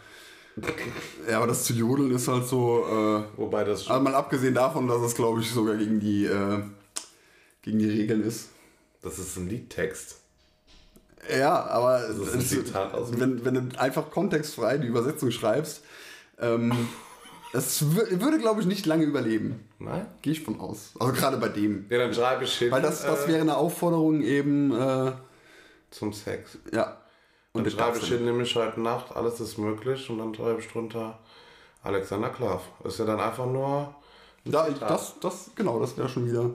Ja, 1.29 1.37
aber 1.37 1.47
das 1.47 1.65
zu 1.65 1.73
jodeln 1.73 2.11
ist 2.11 2.29
halt 2.29 2.47
so, 2.47 2.85
äh, 2.87 3.37
Wobei 3.37 3.65
das 3.65 3.89
also 3.89 4.01
mal 4.01 4.15
abgesehen 4.15 4.53
davon, 4.53 4.87
dass 4.87 5.01
es 5.01 5.13
glaube 5.15 5.41
ich 5.41 5.51
sogar 5.51 5.75
gegen 5.75 5.99
die, 5.99 6.25
äh, 6.25 6.61
gegen 7.61 7.79
die 7.79 7.89
Regeln 7.89 8.23
ist. 8.23 8.49
Das 9.01 9.19
ist 9.19 9.35
ein 9.37 9.49
Liedtext. 9.49 10.17
Ja, 11.37 11.65
aber 11.65 12.05
ist 12.05 12.33
ein 12.33 12.41
Zitat 12.41 12.93
aus 12.93 13.09
wenn, 13.19 13.43
wenn 13.43 13.69
du 13.69 13.79
einfach 13.79 14.11
kontextfrei 14.11 14.77
die 14.77 14.87
Übersetzung 14.87 15.31
schreibst, 15.31 15.81
ähm, 16.39 16.71
es 17.53 17.81
wür- 17.83 18.21
würde 18.21 18.37
glaube 18.39 18.61
ich 18.61 18.67
nicht 18.67 18.85
lange 18.85 19.03
überleben. 19.05 19.67
Nein? 19.79 20.05
Gehe 20.21 20.33
ich 20.33 20.41
von 20.43 20.59
aus. 20.59 20.93
Also 20.99 21.13
gerade 21.13 21.37
bei 21.37 21.49
dem. 21.49 21.85
Ja, 21.89 21.97
dann 21.99 22.13
schreibe 22.13 22.43
ich 22.43 22.57
hin. 22.57 22.71
Weil 22.71 22.81
das, 22.81 23.03
das 23.03 23.25
äh, 23.25 23.27
wäre 23.29 23.41
eine 23.41 23.55
Aufforderung 23.57 24.21
eben, 24.21 24.71
äh, 24.73 25.11
zum 25.91 26.11
Sex. 26.13 26.57
ja. 26.73 26.97
Und 27.53 27.63
Dann 27.65 27.71
das 27.71 27.73
schreibe 27.73 27.97
ich 27.99 28.07
hin, 28.09 28.25
nämlich 28.25 28.53
heute 28.57 28.81
Nacht, 28.81 29.15
alles 29.15 29.39
ist 29.39 29.57
möglich. 29.57 30.09
Und 30.09 30.17
dann 30.19 30.35
schreibe 30.35 30.59
ich 30.59 30.67
drunter 30.67 31.19
Alexander 31.83 32.27
Klav. 32.29 32.63
Ist 32.83 32.99
ja 32.99 33.05
dann 33.05 33.21
einfach 33.21 33.45
nur. 33.45 33.95
Da, 34.43 34.67
das, 34.69 35.15
das, 35.21 35.51
genau, 35.55 35.79
das 35.79 35.97
wäre 35.97 36.09
schon 36.09 36.27
wieder. 36.27 36.49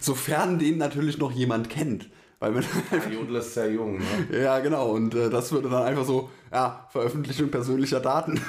Sofern 0.00 0.58
den 0.58 0.78
natürlich 0.78 1.18
noch 1.18 1.30
jemand 1.30 1.68
kennt. 1.68 2.08
Weil 2.40 2.54
wenn, 2.54 2.62
Ja, 2.62 3.06
Jodel 3.10 3.36
ist 3.36 3.52
sehr 3.52 3.70
jung, 3.70 3.98
ne? 3.98 4.04
ja, 4.42 4.58
genau. 4.60 4.92
Und 4.92 5.14
äh, 5.14 5.28
das 5.28 5.52
würde 5.52 5.68
dann 5.68 5.82
einfach 5.82 6.04
so, 6.06 6.30
ja, 6.50 6.88
Veröffentlichung 6.90 7.50
persönlicher 7.50 8.00
Daten. 8.00 8.40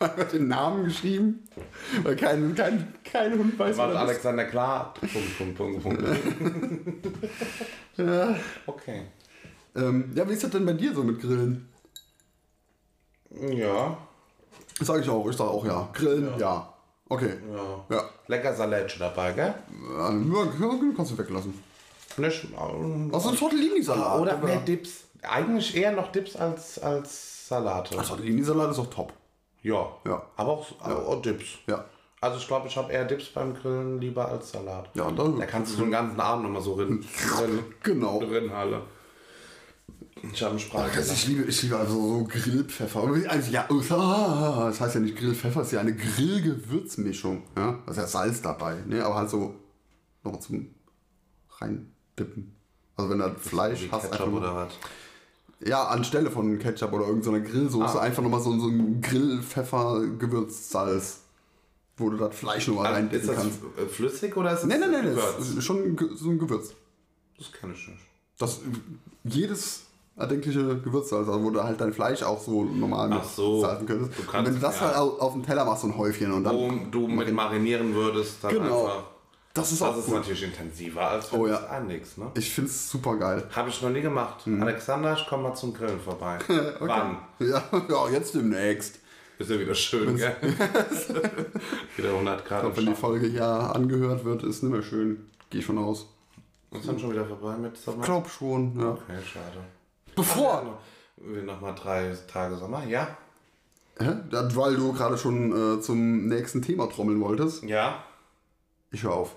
Einfach 0.00 0.28
den 0.30 0.48
Namen 0.48 0.84
geschrieben. 0.84 1.46
Weil 2.02 2.16
kein, 2.16 2.54
kein, 2.54 2.94
kein 3.04 3.38
Hund 3.38 3.58
weiß, 3.58 3.76
War 3.76 3.88
wer 3.88 3.94
das 3.94 4.02
ist. 4.04 4.08
Alexander 4.08 4.44
klar? 4.46 4.94
Punkt, 4.94 5.38
Punkt, 5.56 5.82
Punkt, 5.82 5.82
Punkt. 5.82 6.02
Ja. 7.96 8.34
Okay. 8.66 9.02
Ähm, 9.76 10.10
ja, 10.14 10.26
wie 10.26 10.32
ist 10.32 10.42
das 10.42 10.50
denn 10.52 10.64
bei 10.64 10.72
dir 10.72 10.94
so 10.94 11.02
mit 11.04 11.20
Grillen? 11.20 11.68
Ja. 13.52 13.98
Sage 14.80 15.02
ich 15.02 15.08
auch. 15.10 15.28
Ich 15.28 15.36
sage 15.36 15.50
auch 15.50 15.66
ja. 15.66 15.88
Grillen, 15.92 16.30
ja. 16.38 16.72
Okay. 17.10 17.34
Ja. 17.54 17.84
Ja. 17.96 18.04
Lecker 18.26 18.54
Salätchen 18.54 19.00
dabei, 19.00 19.32
gell? 19.32 19.54
Ja, 19.98 20.10
ja, 20.12 20.78
kannst 20.96 21.12
du 21.12 21.18
weglassen. 21.18 21.52
Nicht, 22.16 22.44
ähm, 22.58 23.12
Was 23.12 23.24
ist 23.24 23.30
ein 23.32 23.36
Tortellini-Salat? 23.36 24.20
oder 24.20 24.38
mehr 24.38 24.60
Dips. 24.60 25.04
Eigentlich 25.22 25.76
eher 25.76 25.92
noch 25.92 26.10
Dips 26.10 26.36
als, 26.36 26.78
als 26.78 27.48
Salate. 27.48 27.96
Tortellini-Salat 27.96 28.70
ist 28.70 28.78
auch 28.78 28.88
top. 28.90 29.12
Ja. 29.62 29.88
Ja. 30.06 30.22
Aber 30.36 30.50
auch, 30.52 30.66
aber 30.80 31.06
auch 31.06 31.22
Dips. 31.22 31.58
Ja. 31.66 31.84
Also 32.20 32.36
ich 32.38 32.46
glaube, 32.46 32.68
ich 32.68 32.76
habe 32.76 32.92
eher 32.92 33.04
Dips 33.06 33.26
beim 33.32 33.54
Grillen 33.54 34.00
lieber 34.00 34.28
als 34.28 34.52
Salat. 34.52 34.90
Ja, 34.94 35.10
da, 35.10 35.24
Da 35.28 35.46
kannst 35.46 35.72
du 35.72 35.76
so 35.78 35.82
einen 35.84 35.92
ganzen 35.92 36.20
Abend 36.20 36.44
nochmal 36.44 36.62
so 36.62 36.74
rin, 36.74 37.04
Genau. 37.82 38.20
drin 38.20 38.52
halle. 38.52 38.82
Ich 40.32 40.42
habe 40.42 40.50
einen 40.50 40.60
Sprache. 40.60 40.90
Das, 40.94 41.10
ich, 41.12 41.28
liebe, 41.28 41.44
ich 41.44 41.62
liebe 41.62 41.78
also 41.78 41.94
so 41.94 42.24
Grillpfeffer. 42.24 43.08
Also 43.28 43.50
ja, 43.50 43.66
ah, 43.70 44.66
das 44.66 44.80
heißt 44.80 44.96
ja 44.96 45.00
nicht 45.00 45.16
Grillpfeffer, 45.16 45.60
es 45.62 45.68
ist 45.68 45.72
ja 45.72 45.80
eine 45.80 45.94
Grillgewürzmischung. 45.96 47.42
Ja? 47.56 47.78
Ist 47.88 47.96
ja 47.96 48.06
Salz 48.06 48.42
dabei, 48.42 48.76
ne? 48.86 49.02
aber 49.02 49.14
halt 49.14 49.30
so 49.30 49.54
noch 50.22 50.38
zum 50.40 50.74
reindippen. 51.58 52.54
Also 52.96 53.10
wenn 53.10 53.18
du 53.18 53.24
halt 53.24 53.40
Fleisch 53.40 53.88
hast, 53.90 54.10
Ketchup 54.10 54.26
einfach 54.26 54.32
oder 54.38 54.54
was? 54.56 54.72
Ja, 55.64 55.84
anstelle 55.88 56.30
von 56.30 56.58
Ketchup 56.58 56.92
oder 56.92 57.06
irgendeiner 57.06 57.40
Grillsoße 57.40 57.98
Ah. 57.98 58.02
einfach 58.02 58.22
nochmal 58.22 58.40
so, 58.40 58.58
so 58.58 58.68
ein 58.68 59.00
Grillpfeffer-Gewürzsalz, 60.00 61.20
wo 61.96 62.10
du 62.10 62.16
das 62.16 62.34
Fleisch 62.36 62.68
nochmal 62.68 62.86
Also, 62.86 62.96
reindippen 62.96 63.20
ist 63.20 63.36
das 63.36 63.36
kannst. 63.42 63.58
äh, 63.78 63.86
flüssig 63.86 64.36
oder 64.36 64.52
ist 64.52 64.60
es 64.60 64.66
Nein, 64.66 64.80
nein, 64.80 64.90
nein, 64.92 65.16
das 65.38 65.48
ist 65.50 65.62
schon 65.64 65.96
so 66.16 66.30
ein 66.30 66.38
Gewürz. 66.38 66.72
Das 67.38 67.52
kenne 67.52 67.72
ich 67.74 67.88
nicht. 67.88 68.00
Das 68.38 68.60
jedes 69.24 69.82
erdenkliche 70.16 70.78
Gewürzsalz, 70.78 71.28
also 71.28 71.42
wo 71.44 71.50
du 71.50 71.62
halt 71.62 71.80
dein 71.80 71.92
Fleisch 71.92 72.22
auch 72.22 72.40
so 72.40 72.64
normal 72.64 73.10
Ach 73.12 73.24
so. 73.24 73.60
salzen 73.60 73.86
könntest. 73.86 74.18
Du 74.18 74.22
und 74.22 74.28
kannst- 74.30 74.46
wenn 74.50 74.54
du 74.54 74.60
das 74.60 74.76
ja. 74.80 74.86
halt 74.86 74.96
au- 74.96 75.18
auf 75.18 75.32
dem 75.32 75.42
Teller 75.44 75.64
machst, 75.64 75.82
so 75.82 75.88
ein 75.88 75.96
Häufchen 75.96 76.32
und 76.32 76.44
dann. 76.44 76.54
Wo 76.56 76.70
du 76.90 77.06
mit 77.08 77.32
marinieren 77.32 77.94
würdest, 77.94 78.42
dann 78.42 78.52
Genau. 78.54 78.84
einfach. 78.86 79.09
Das 79.54 79.72
ist 79.72 79.80
Das 79.80 79.88
auch 79.88 79.98
ist 79.98 80.06
gut. 80.06 80.14
natürlich 80.16 80.42
intensiver, 80.44 81.08
als 81.08 81.32
wenn 81.32 81.40
Oh 81.40 81.46
ja. 81.48 81.56
es 81.56 81.64
einlegst, 81.64 82.18
ne? 82.18 82.30
Ich 82.36 82.50
find's 82.50 82.88
super 82.90 83.16
geil. 83.16 83.44
Habe 83.54 83.68
ich 83.68 83.82
noch 83.82 83.90
nie 83.90 84.00
gemacht. 84.00 84.46
Mhm. 84.46 84.62
Alexander, 84.62 85.14
ich 85.14 85.26
komme 85.26 85.44
mal 85.44 85.54
zum 85.54 85.74
Grillen 85.74 86.00
vorbei. 86.00 86.38
Wann? 86.80 87.18
Ja, 87.38 87.62
ja, 87.88 88.08
jetzt 88.10 88.34
demnächst. 88.34 89.00
Ist 89.38 89.50
ja 89.50 89.58
wieder 89.58 89.74
schön, 89.74 90.16
gell? 90.16 90.36
wieder 91.96 92.10
100 92.10 92.44
Grad. 92.44 92.76
Wenn 92.76 92.86
die 92.86 92.94
Folge 92.94 93.26
hier 93.26 93.44
angehört 93.46 94.24
wird, 94.24 94.42
ist 94.42 94.62
nicht 94.62 94.72
mehr 94.72 94.82
schön. 94.82 95.30
Geh 95.48 95.58
ich 95.58 95.66
von 95.66 95.78
aus. 95.78 96.06
Ist 96.72 96.86
dann 96.86 96.98
schon 96.98 97.10
wieder 97.12 97.24
vorbei 97.24 97.56
mit 97.56 97.76
Sommer? 97.76 98.04
Glaub 98.04 98.28
schon, 98.28 98.78
ja. 98.78 98.90
Okay, 98.90 99.16
schade. 99.24 99.64
Bevor. 100.14 100.78
Wir 101.16 101.42
noch 101.42 101.60
mal 101.60 101.72
drei 101.74 102.14
Tage 102.30 102.56
Sommer, 102.56 102.84
ja? 102.84 103.16
Hä? 103.98 104.12
Ja, 104.30 104.56
Weil 104.56 104.76
du 104.76 104.92
gerade 104.92 105.18
schon 105.18 105.78
äh, 105.78 105.80
zum 105.80 106.26
nächsten 106.28 106.62
Thema 106.62 106.88
trommeln 106.88 107.20
wolltest. 107.20 107.64
Ja. 107.64 108.04
Ich 108.90 109.02
höre 109.02 109.12
auf. 109.14 109.36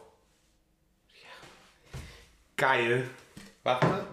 Geil. 2.55 3.09
Warte. 3.63 4.05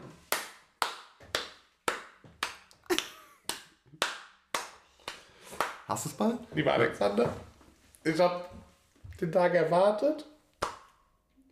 Hast 5.87 6.05
du 6.05 6.09
es 6.09 6.15
bald? 6.15 6.39
Lieber 6.55 6.73
Alexander, 6.73 7.33
ich 8.05 8.19
habe 8.21 8.45
den 9.21 9.33
Tag 9.33 9.55
erwartet 9.55 10.25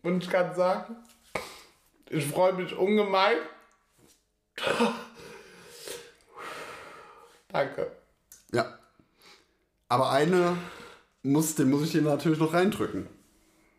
und 0.01 0.23
ich 0.23 0.29
kann 0.29 0.55
sagen, 0.55 0.95
ich 2.09 2.25
freue 2.25 2.53
mich 2.53 2.73
ungemein. 2.73 3.37
Danke. 7.49 7.91
Ja. 8.53 8.79
Aber 9.89 10.11
eine 10.11 10.57
muss, 11.21 11.55
den 11.55 11.69
muss 11.69 11.83
ich 11.83 11.91
dir 11.91 12.01
natürlich 12.01 12.39
noch 12.39 12.53
reindrücken. 12.53 13.07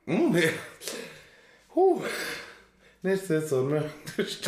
Hm, 0.05 0.31
nee. 0.33 0.51
Huh. 1.75 2.03
Nichts 3.03 3.31
ist 3.31 3.53
unmöglich. 3.53 4.43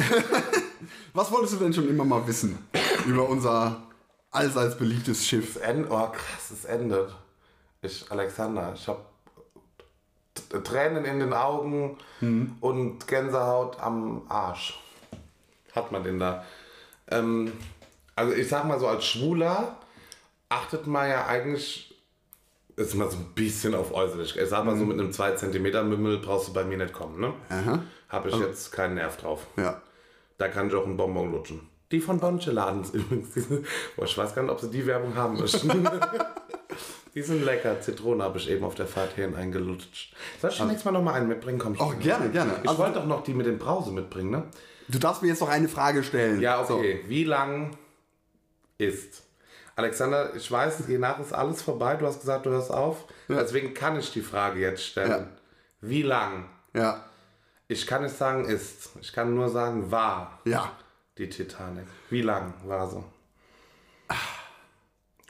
Was 1.14 1.30
wolltest 1.32 1.54
du 1.54 1.58
denn 1.58 1.72
schon 1.72 1.88
immer 1.88 2.04
mal 2.04 2.26
wissen 2.26 2.58
über 3.06 3.28
unser 3.28 3.82
allseits 4.30 4.76
beliebtes 4.76 5.26
Schiff? 5.26 5.56
End, 5.62 5.86
oh 5.90 6.08
krass, 6.08 6.50
es 6.52 6.64
endet. 6.64 7.14
Ich, 7.80 8.10
Alexander, 8.10 8.72
ich 8.74 8.86
habe 8.88 9.00
Tränen 10.64 11.04
in 11.04 11.20
den 11.20 11.32
Augen 11.32 11.96
und 12.60 13.06
Gänsehaut 13.08 13.80
am 13.80 14.22
Arsch. 14.28 14.78
Hat 15.74 15.90
man 15.90 16.04
den 16.04 16.18
da? 16.18 16.44
Ähm, 17.10 17.52
also 18.14 18.34
ich 18.34 18.48
sag 18.48 18.64
mal 18.64 18.78
so, 18.78 18.86
als 18.86 19.06
Schwuler 19.06 19.76
achtet 20.50 20.86
man 20.86 21.08
ja 21.08 21.26
eigentlich 21.26 21.91
ist 22.88 22.94
mal 22.94 23.10
so 23.10 23.16
ein 23.18 23.26
bisschen 23.34 23.74
auf 23.74 23.92
äußerlich. 23.94 24.36
Ich 24.36 24.48
sag 24.48 24.64
mal 24.64 24.76
so 24.76 24.84
mit 24.84 24.98
einem 24.98 25.12
2 25.12 25.32
cm 25.32 25.88
Mümmel 25.88 26.18
brauchst 26.18 26.48
du 26.48 26.52
bei 26.52 26.64
mir 26.64 26.76
nicht 26.78 26.92
kommen, 26.92 27.20
ne? 27.20 27.32
Aha. 27.48 27.82
Habe 28.08 28.28
ich 28.28 28.36
jetzt 28.36 28.72
keinen 28.72 28.94
Nerv 28.94 29.16
drauf. 29.16 29.46
Ja. 29.56 29.80
Da 30.38 30.48
kann 30.48 30.68
ich 30.68 30.74
auch 30.74 30.84
einen 30.84 30.96
Bonbon 30.96 31.32
lutschen. 31.32 31.60
Die 31.90 32.00
von 32.00 32.18
Bonche-Ladens 32.18 32.90
übrigens. 32.90 33.28
Boah, 33.96 34.04
ich 34.04 34.16
weiß 34.16 34.34
gar 34.34 34.42
nicht, 34.42 34.50
ob 34.52 34.60
sie 34.60 34.70
die 34.70 34.86
Werbung 34.86 35.14
haben 35.14 35.38
möchten. 35.38 35.88
die 37.14 37.22
sind 37.22 37.44
lecker. 37.44 37.80
Zitrone 37.80 38.22
habe 38.24 38.38
ich 38.38 38.50
eben 38.50 38.64
auf 38.64 38.74
der 38.74 38.86
Fahrt 38.86 39.14
hierhin 39.14 39.34
eingelutscht. 39.36 40.14
Soll 40.40 40.50
ich 40.50 40.56
dir 40.56 40.64
nächstes 40.64 40.84
Mal 40.86 40.92
nochmal 40.92 41.14
einen 41.14 41.28
mitbringen? 41.28 41.58
Komm, 41.58 41.74
ich 41.74 41.80
Oh, 41.80 41.92
gerne, 42.00 42.30
gerne. 42.30 42.54
Ich 42.62 42.68
Also, 42.68 42.80
wollte 42.82 42.94
doch 42.98 43.06
noch 43.06 43.22
die 43.22 43.34
mit 43.34 43.46
dem 43.46 43.58
Brause 43.58 43.92
mitbringen, 43.92 44.30
ne? 44.30 44.44
du 44.88 44.98
darfst 44.98 45.22
mir 45.22 45.28
jetzt 45.28 45.40
noch 45.40 45.48
eine 45.48 45.68
Frage 45.68 46.02
stellen. 46.02 46.40
Ja, 46.40 46.60
okay. 46.60 47.00
Wie 47.06 47.24
lang 47.24 47.76
ist? 48.78 49.22
Alexander, 49.74 50.34
ich 50.34 50.50
weiß, 50.50 50.84
je 50.88 50.98
nach 50.98 51.18
ist 51.18 51.32
alles 51.32 51.62
vorbei. 51.62 51.96
Du 51.96 52.06
hast 52.06 52.20
gesagt, 52.20 52.46
du 52.46 52.50
hörst 52.50 52.70
auf. 52.70 53.06
Deswegen 53.28 53.72
kann 53.74 53.98
ich 53.98 54.12
die 54.12 54.20
Frage 54.20 54.60
jetzt 54.60 54.84
stellen. 54.84 55.10
Ja. 55.10 55.26
Wie 55.80 56.02
lang? 56.02 56.48
Ja. 56.74 57.04
Ich 57.68 57.86
kann 57.86 58.02
nicht 58.02 58.16
sagen 58.16 58.44
ist. 58.44 58.90
Ich 59.00 59.12
kann 59.12 59.34
nur 59.34 59.48
sagen 59.48 59.90
war. 59.90 60.40
Ja. 60.44 60.72
Die 61.16 61.28
Titanic. 61.28 61.86
Wie 62.10 62.22
lang 62.22 62.54
war 62.64 62.88
sie? 62.88 63.02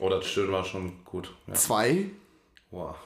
Oh, 0.01 0.09
das 0.09 0.27
Stöhnen 0.27 0.53
war 0.53 0.65
schon 0.65 1.05
gut. 1.05 1.33
Ja. 1.47 1.55
Zwei. 1.55 2.11
Wow. 2.71 2.97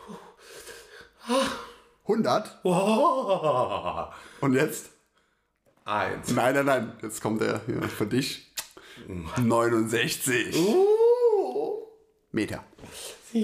100. 2.05 2.61
wow. 2.63 4.15
Und 4.41 4.55
jetzt? 4.55 4.91
Eins. 5.85 6.31
Nein, 6.33 6.55
nein, 6.55 6.67
nein. 6.67 6.93
Jetzt 7.03 7.21
kommt 7.21 7.41
der 7.41 7.61
hier 7.67 7.83
für 7.83 8.07
dich. 8.07 8.55
69 9.37 10.57
Meter. 12.37 12.63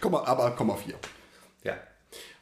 Komm 0.00 0.12
mal, 0.12 0.24
aber 0.24 0.52
Komma 0.52 0.76
4. 0.76 0.94
Ja. 1.64 1.74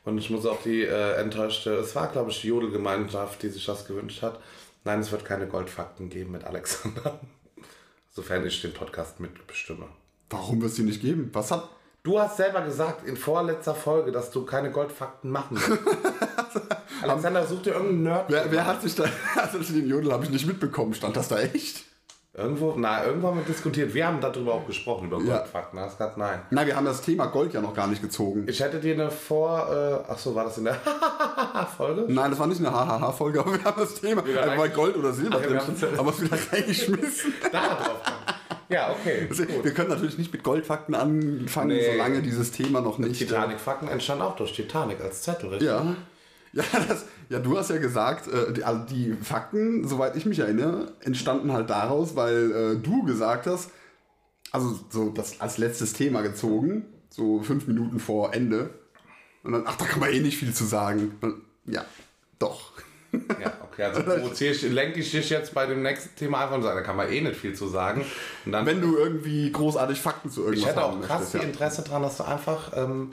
Und 0.05 0.19
ich 0.19 0.29
muss 0.29 0.45
auch 0.45 0.61
die 0.63 0.83
äh, 0.83 1.15
enttäuschte, 1.15 1.75
es 1.77 1.95
war 1.95 2.09
glaube 2.09 2.31
ich 2.31 2.41
die 2.41 2.49
Jodelgemeinschaft, 2.49 3.43
die 3.43 3.49
sich 3.49 3.65
das 3.65 3.87
gewünscht 3.87 4.23
hat. 4.23 4.41
Nein, 4.85 5.01
es 5.01 5.13
wird 5.13 5.25
keine 5.25 5.47
Goldfakten 5.47 6.11
geben 6.11 6.33
mit 6.33 6.45
Alexander. 6.45 7.21
Sofern 8.11 8.45
ich 8.45 8.61
den 8.61 8.75
Podcast 8.75 9.21
mitbestimme. 9.21 9.87
Warum 10.31 10.61
wirst 10.61 10.79
du 10.79 10.83
nicht 10.83 11.01
geben? 11.01 11.31
Was 11.33 11.51
hat. 11.53 11.69
Du 12.03 12.19
hast 12.19 12.37
selber 12.39 12.63
gesagt 12.63 13.07
in 13.07 13.17
vorletzter 13.17 13.75
Folge, 13.75 14.11
dass 14.13 14.31
du 14.31 14.45
keine 14.45 14.71
Goldfakten 14.73 15.31
machen 15.31 15.61
willst. 15.61 15.83
Alexander, 17.03 17.47
such 17.47 17.63
dir 17.63 17.75
irgendeinen 17.75 18.03
Nerd. 18.03 18.31
Wer, 18.31 18.51
wer 18.51 18.67
hat 18.67 18.83
sich 18.83 18.95
da. 18.95 19.05
Also 19.37 19.59
den 19.59 19.89
Jodel 19.89 20.13
habe 20.13 20.25
ich 20.25 20.31
nicht 20.31 20.47
mitbekommen. 20.47 20.95
Stand 20.95 21.17
das 21.17 21.29
da 21.29 21.39
echt? 21.39 21.85
Irgendwo, 22.39 22.75
na, 22.77 23.05
irgendwann 23.05 23.31
haben 23.33 23.39
wir 23.39 23.45
diskutiert. 23.53 23.93
Wir 23.93 24.07
haben 24.07 24.21
darüber 24.21 24.55
auch 24.55 24.67
gesprochen, 24.67 25.09
über 25.09 25.19
Ja. 25.21 25.39
Goldfakten. 25.39 25.81
Hast 25.81 25.99
gesagt, 25.99 26.17
nein. 26.17 26.41
Nein, 26.51 26.67
wir 26.69 26.77
haben 26.77 26.87
das 26.87 27.01
Thema 27.03 27.27
Gold 27.27 27.53
ja 27.53 27.61
noch 27.61 27.75
gar 27.75 27.87
nicht 27.89 28.01
gezogen. 28.01 28.45
Ich 28.49 28.61
hätte 28.61 28.79
dir 28.79 28.95
eine 28.95 29.11
Vor... 29.11 30.03
Äh, 30.07 30.11
ach 30.13 30.19
so, 30.19 30.35
war 30.35 30.45
das 30.45 30.57
in 30.59 30.65
der 30.65 30.75
Folge? 31.77 32.05
Nein, 32.09 32.31
das 32.31 32.39
war 32.39 32.47
nicht 32.47 32.65
eine 32.65 32.71
HHH-Folge, 32.73 33.41
aber 33.41 33.53
wir 33.55 33.65
haben 33.65 33.81
das 33.81 33.95
Thema. 33.97 34.25
Wieder 34.25 34.43
Also 34.43 34.57
bei 34.57 34.69
Gold 34.69 34.97
oder 34.97 35.13
Silber 35.13 35.39
Ach 35.41 35.43
drin, 35.45 35.61
wir 35.81 35.99
haben 35.99 36.07
wir 36.07 36.13
es 36.13 36.21
wieder 36.23 36.39
reingeschmissen. 36.53 37.35
Da 37.53 37.61
drauf. 37.61 38.01
Ja, 38.71 38.91
okay. 38.93 39.27
Also, 39.31 39.45
Gut. 39.45 39.65
wir 39.65 39.73
können 39.73 39.89
natürlich 39.89 40.19
nicht 40.19 40.33
mit 40.33 40.43
Goldfakten 40.43 40.95
anfangen, 40.95 41.69
Nee. 41.69 41.91
solange 41.91 42.21
dieses 42.23 42.53
Thema 42.53 42.81
noch 42.83 42.99
nicht. 42.99 43.19
Titanic-Fakten 43.19 43.89
entstanden 43.89 44.23
auch 44.25 44.37
durch 44.37 44.53
Titanic 44.53 45.01
als 45.01 45.23
Zettel, 45.23 45.49
richtig? 45.49 45.69
Ja. 45.69 45.97
Ja, 46.59 46.81
das, 46.89 47.05
ja, 47.29 47.39
du 47.39 47.57
hast 47.57 47.71
ja 47.71 47.79
gesagt, 47.79 48.27
äh, 48.27 48.53
die, 48.53 48.65
also 48.65 48.85
die 48.85 49.13
Fakten, 49.23 49.87
soweit 49.87 50.17
ich 50.17 50.27
mich 50.27 50.41
erinnere, 50.41 50.93
entstanden 51.01 51.53
halt 51.53 51.71
daraus, 51.71 52.17
weil 52.17 52.51
äh, 52.51 52.77
du 52.77 53.05
gesagt 53.05 53.47
hast, 53.47 53.71
also 54.51 54.79
so 54.91 55.11
das 55.11 55.41
als 55.41 55.59
letztes 55.59 55.93
Thema 55.93 56.23
gezogen, 56.23 56.85
so 57.11 57.41
fünf 57.43 57.67
Minuten 57.67 58.01
vor 58.01 58.35
Ende, 58.35 58.71
Und 59.45 59.53
dann, 59.53 59.63
ach, 59.67 59.77
da 59.77 59.85
kann 59.85 60.01
man 60.01 60.11
eh 60.11 60.21
nicht 60.21 60.39
viel 60.39 60.53
zu 60.53 60.65
sagen. 60.65 61.17
Und, 61.21 61.43
ja, 61.67 61.85
doch. 62.39 62.73
Ja, 63.13 63.53
okay, 63.63 63.85
also 63.85 64.03
provoziere 64.03 64.53
ich, 64.53 64.63
lenke 64.63 65.01
ich 65.01 65.11
dich 65.11 65.31
jetzt 65.31 65.55
bei 65.55 65.65
dem 65.67 65.83
nächsten 65.83 66.15
Thema 66.17 66.43
einfach 66.43 66.57
und 66.57 66.63
sage, 66.63 66.81
da 66.81 66.83
kann 66.83 66.97
man 66.97 67.11
eh 67.11 67.21
nicht 67.21 67.37
viel 67.37 67.55
zu 67.55 67.69
sagen. 67.69 68.05
Und 68.45 68.53
dann, 68.53 68.67
Wenn 68.67 68.81
du 68.81 68.97
irgendwie 68.97 69.51
großartig 69.51 70.01
Fakten 70.01 70.31
zu 70.31 70.43
irgendwas 70.43 70.63
ich 70.63 70.69
hätte 70.69 70.85
auch 70.85 71.01
krass 71.01 71.21
möchtest, 71.21 71.35
ja. 71.35 71.41
Interesse 71.41 71.83
daran, 71.83 72.03
dass 72.03 72.19
du 72.19 72.25
einfach 72.25 72.73
ähm, 72.77 73.13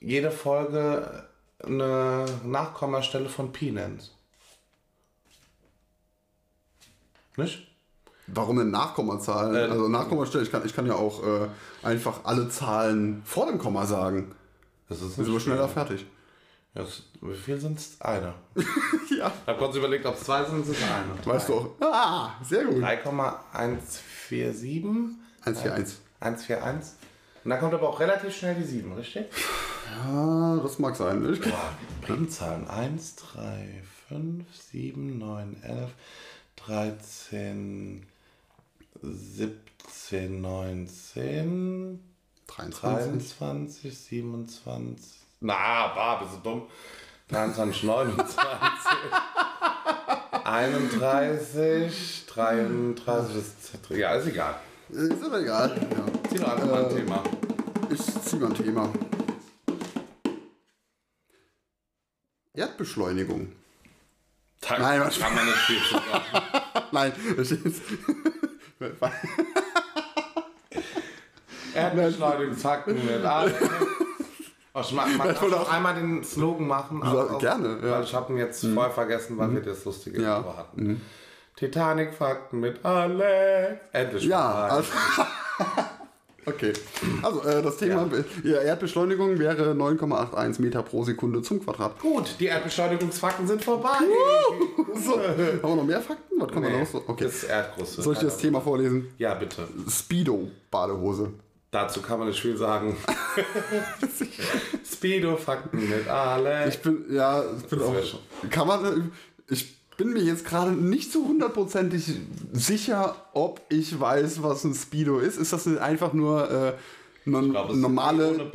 jede 0.00 0.30
Folge 0.30 1.24
eine 1.64 2.26
Nachkommastelle 2.44 3.28
von 3.28 3.52
Pi 3.52 3.72
nennst. 3.72 4.14
Nicht? 7.36 7.66
Warum 8.26 8.58
denn 8.58 8.70
Nachkommazahlen? 8.70 9.54
Äh, 9.54 9.70
also 9.70 9.88
Nachkommastelle, 9.88 10.44
ich 10.44 10.50
kann, 10.50 10.64
ich 10.64 10.74
kann 10.74 10.86
ja 10.86 10.94
auch 10.94 11.22
äh, 11.24 11.48
einfach 11.82 12.24
alle 12.24 12.48
Zahlen 12.48 13.22
vor 13.24 13.46
dem 13.46 13.58
Komma 13.58 13.86
sagen. 13.86 14.34
Das 14.88 15.02
ist 15.02 15.16
sind 15.16 15.30
wir 15.30 15.40
schneller 15.40 15.68
fertig. 15.68 16.06
Das, 16.74 17.02
wie 17.20 17.34
viel 17.34 17.60
sind 17.60 17.78
es? 17.78 18.00
Eine. 18.00 18.34
ja. 19.18 19.32
Ich 19.42 19.46
habe 19.46 19.58
kurz 19.58 19.74
überlegt, 19.74 20.06
ob 20.06 20.14
es 20.14 20.22
zwei 20.22 20.44
sind, 20.44 20.62
es 20.62 20.68
ist 20.68 20.82
eine. 20.82 21.26
Weißt 21.26 21.48
du 21.48 21.54
auch. 21.54 21.70
Ah, 21.80 22.34
sehr 22.44 22.64
gut. 22.64 22.80
3,147. 22.80 25.16
141. 25.44 25.98
141. 26.20 26.92
Und 27.42 27.50
da 27.50 27.56
kommt 27.56 27.74
aber 27.74 27.88
auch 27.88 27.98
relativ 27.98 28.36
schnell 28.36 28.54
die 28.54 28.62
7, 28.62 28.92
richtig? 28.92 29.26
Ja, 29.90 30.56
das 30.62 30.78
mag 30.78 30.96
sein. 30.96 31.32
Ich, 31.32 31.40
Boah, 31.40 31.72
Primzahlen. 32.02 32.68
1, 32.68 33.16
3, 33.16 33.82
5, 34.08 34.44
7, 34.72 35.18
9, 35.18 35.56
11, 35.62 35.90
13, 36.56 38.06
17, 39.02 40.40
19, 40.40 42.00
23. 42.46 43.38
23, 43.38 43.98
27. 43.98 45.20
Na, 45.40 45.88
bah, 45.94 46.16
bist 46.22 46.36
du 46.36 46.50
dumm. 46.50 46.62
23, 47.28 47.84
29, 47.84 48.36
31, 50.44 52.26
33, 52.26 53.36
ist, 53.36 53.90
ja, 53.90 54.14
ist 54.14 54.26
egal. 54.26 54.56
Ist 54.88 55.24
aber 55.24 55.40
egal. 55.40 55.70
Ja. 55.90 56.28
Zieh 56.28 56.38
mal 56.40 56.84
ein 56.84 56.96
Thema. 56.96 57.22
Ich 57.88 58.02
zieh 58.24 58.36
mal 58.36 58.48
ein 58.48 58.54
Thema. 58.54 58.92
Erdbeschleunigung. 62.60 63.52
Da 64.60 64.78
Nein, 64.78 65.00
was- 65.00 65.18
kann 65.18 65.34
man 65.34 65.46
nicht 65.46 65.56
viel 65.56 65.78
zu 65.82 65.94
sagen. 65.94 66.24
Nein, 66.92 67.12
das 67.36 67.50
ist. 67.52 67.82
Erdbeschleunigungsfakten 71.74 72.94
mit 73.06 73.24
alle. 73.24 73.54
Oh, 74.74 74.80
ich 74.80 74.92
mag, 74.92 75.16
mag 75.16 75.32
Ich 75.32 75.52
auch 75.54 75.72
einmal 75.72 75.94
den 75.94 76.22
Slogan 76.24 76.66
machen. 76.66 77.02
Auch- 77.02 77.38
gerne, 77.38 77.68
ja. 77.68 77.74
Mhm. 77.74 77.90
Weil 77.90 78.04
ich 78.04 78.14
habe 78.14 78.32
ihn 78.32 78.38
jetzt 78.38 78.64
voll 78.66 78.90
vergessen, 78.90 79.36
weil 79.38 79.52
wir 79.54 79.62
das 79.62 79.84
lustige 79.84 80.22
Ja. 80.22 80.38
Mhm. 80.38 80.44
Intro 80.44 80.56
hatten. 80.56 81.00
Titanic-Fakten 81.56 82.60
mit 82.60 82.84
Alex. 82.84 83.80
Endlich 83.92 84.24
Ja, 84.24 84.50
also, 84.66 84.90
okay. 86.46 86.72
Also, 87.22 87.42
äh, 87.42 87.62
das 87.62 87.76
Thema 87.78 88.10
ja. 88.44 88.60
Erdbeschleunigung 88.60 89.38
wäre 89.38 89.72
9,81 89.72 90.60
Meter 90.60 90.82
pro 90.82 91.04
Sekunde 91.04 91.42
zum 91.42 91.64
Quadrat. 91.64 91.98
Gut, 92.00 92.36
die 92.38 92.46
Erdbeschleunigungsfakten 92.46 93.46
sind 93.46 93.64
vorbei. 93.64 93.98
So, 94.94 95.18
haben 95.18 95.62
wir 95.62 95.76
noch 95.76 95.84
mehr 95.84 96.00
Fakten? 96.00 96.40
Was 96.40 96.50
kann 96.50 96.62
man 96.62 96.72
Nee, 96.72 96.80
noch 96.80 96.86
so? 96.86 97.02
Okay. 97.06 97.24
Das 97.24 97.34
ist 97.34 97.44
Erdgröße. 97.44 98.02
Soll 98.02 98.14
ich 98.14 98.18
dir 98.20 98.26
das 98.26 98.38
Thema 98.38 98.60
vorlesen? 98.60 99.12
Ja, 99.18 99.34
bitte. 99.34 99.66
Speedo-Badehose. 99.88 101.30
Dazu 101.70 102.02
kann 102.02 102.18
man 102.18 102.28
nicht 102.28 102.40
viel 102.40 102.56
sagen. 102.56 102.96
Speedo-Fakten 104.92 105.88
mit 105.88 106.08
Alex. 106.08 106.74
Ich 106.74 106.82
bin, 106.82 107.04
ja, 107.10 107.44
ich 107.56 107.66
bin 107.66 107.80
auch. 107.80 107.94
Kann 108.50 108.66
man, 108.66 109.12
ich 109.48 109.79
bin 110.00 110.14
mir 110.14 110.22
jetzt 110.22 110.46
gerade 110.46 110.70
nicht 110.70 111.12
so 111.12 111.26
hundertprozentig 111.26 112.10
sicher, 112.52 113.16
ob 113.34 113.60
ich 113.68 114.00
weiß, 114.00 114.42
was 114.42 114.64
ein 114.64 114.72
Speedo 114.72 115.18
ist. 115.18 115.36
Ist 115.36 115.52
das 115.52 115.66
einfach 115.76 116.14
nur 116.14 116.50
äh, 116.50 116.72
eine 117.26 117.50
glaub, 117.50 117.74
normale, 117.74 118.50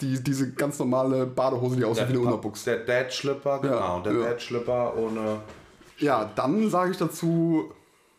die, 0.00 0.16
die, 0.16 0.22
diese 0.22 0.52
ganz 0.52 0.78
normale 0.78 1.26
Badehose, 1.26 1.76
die 1.76 1.84
aussieht 1.84 2.08
wie 2.08 2.12
eine 2.12 2.20
Unterbuchs? 2.20 2.62
Der 2.62 2.78
Dad-Schlipper, 2.84 3.58
genau. 3.58 4.00
der 4.02 4.12
ja. 4.12 4.20
Dad-Schlipper 4.28 4.96
ohne. 4.96 5.40
Ja, 5.98 6.30
dann 6.36 6.70
sage 6.70 6.92
ich 6.92 6.96
dazu 6.96 7.72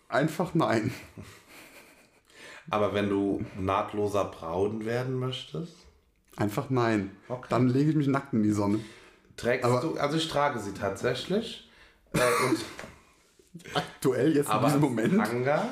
einfach 0.10 0.54
nein. 0.54 0.94
Aber 2.70 2.94
wenn 2.94 3.10
du 3.10 3.46
nahtloser 3.58 4.26
braun 4.26 4.84
werden 4.86 5.18
möchtest, 5.18 5.78
Einfach 6.38 6.70
nein. 6.70 7.12
Okay. 7.30 7.48
Dann 7.48 7.70
lege 7.70 7.92
ich 7.92 7.96
mich 7.96 8.08
nackt 8.08 8.34
in 8.34 8.44
die 8.44 8.52
Sonne. 8.52 8.82
trägst 9.38 9.64
Aber- 9.64 9.80
du, 9.80 9.98
also 9.98 10.18
ich 10.18 10.28
trage 10.28 10.60
sie 10.60 10.74
tatsächlich. 10.74 11.65
Äh, 12.16 12.50
und, 12.50 12.58
Aktuell 13.74 14.36
jetzt 14.36 14.48
in 14.48 14.52
aber 14.52 14.68
diesem 14.68 14.84
als 14.84 14.90
Moment. 14.90 15.26
Tanga, 15.26 15.66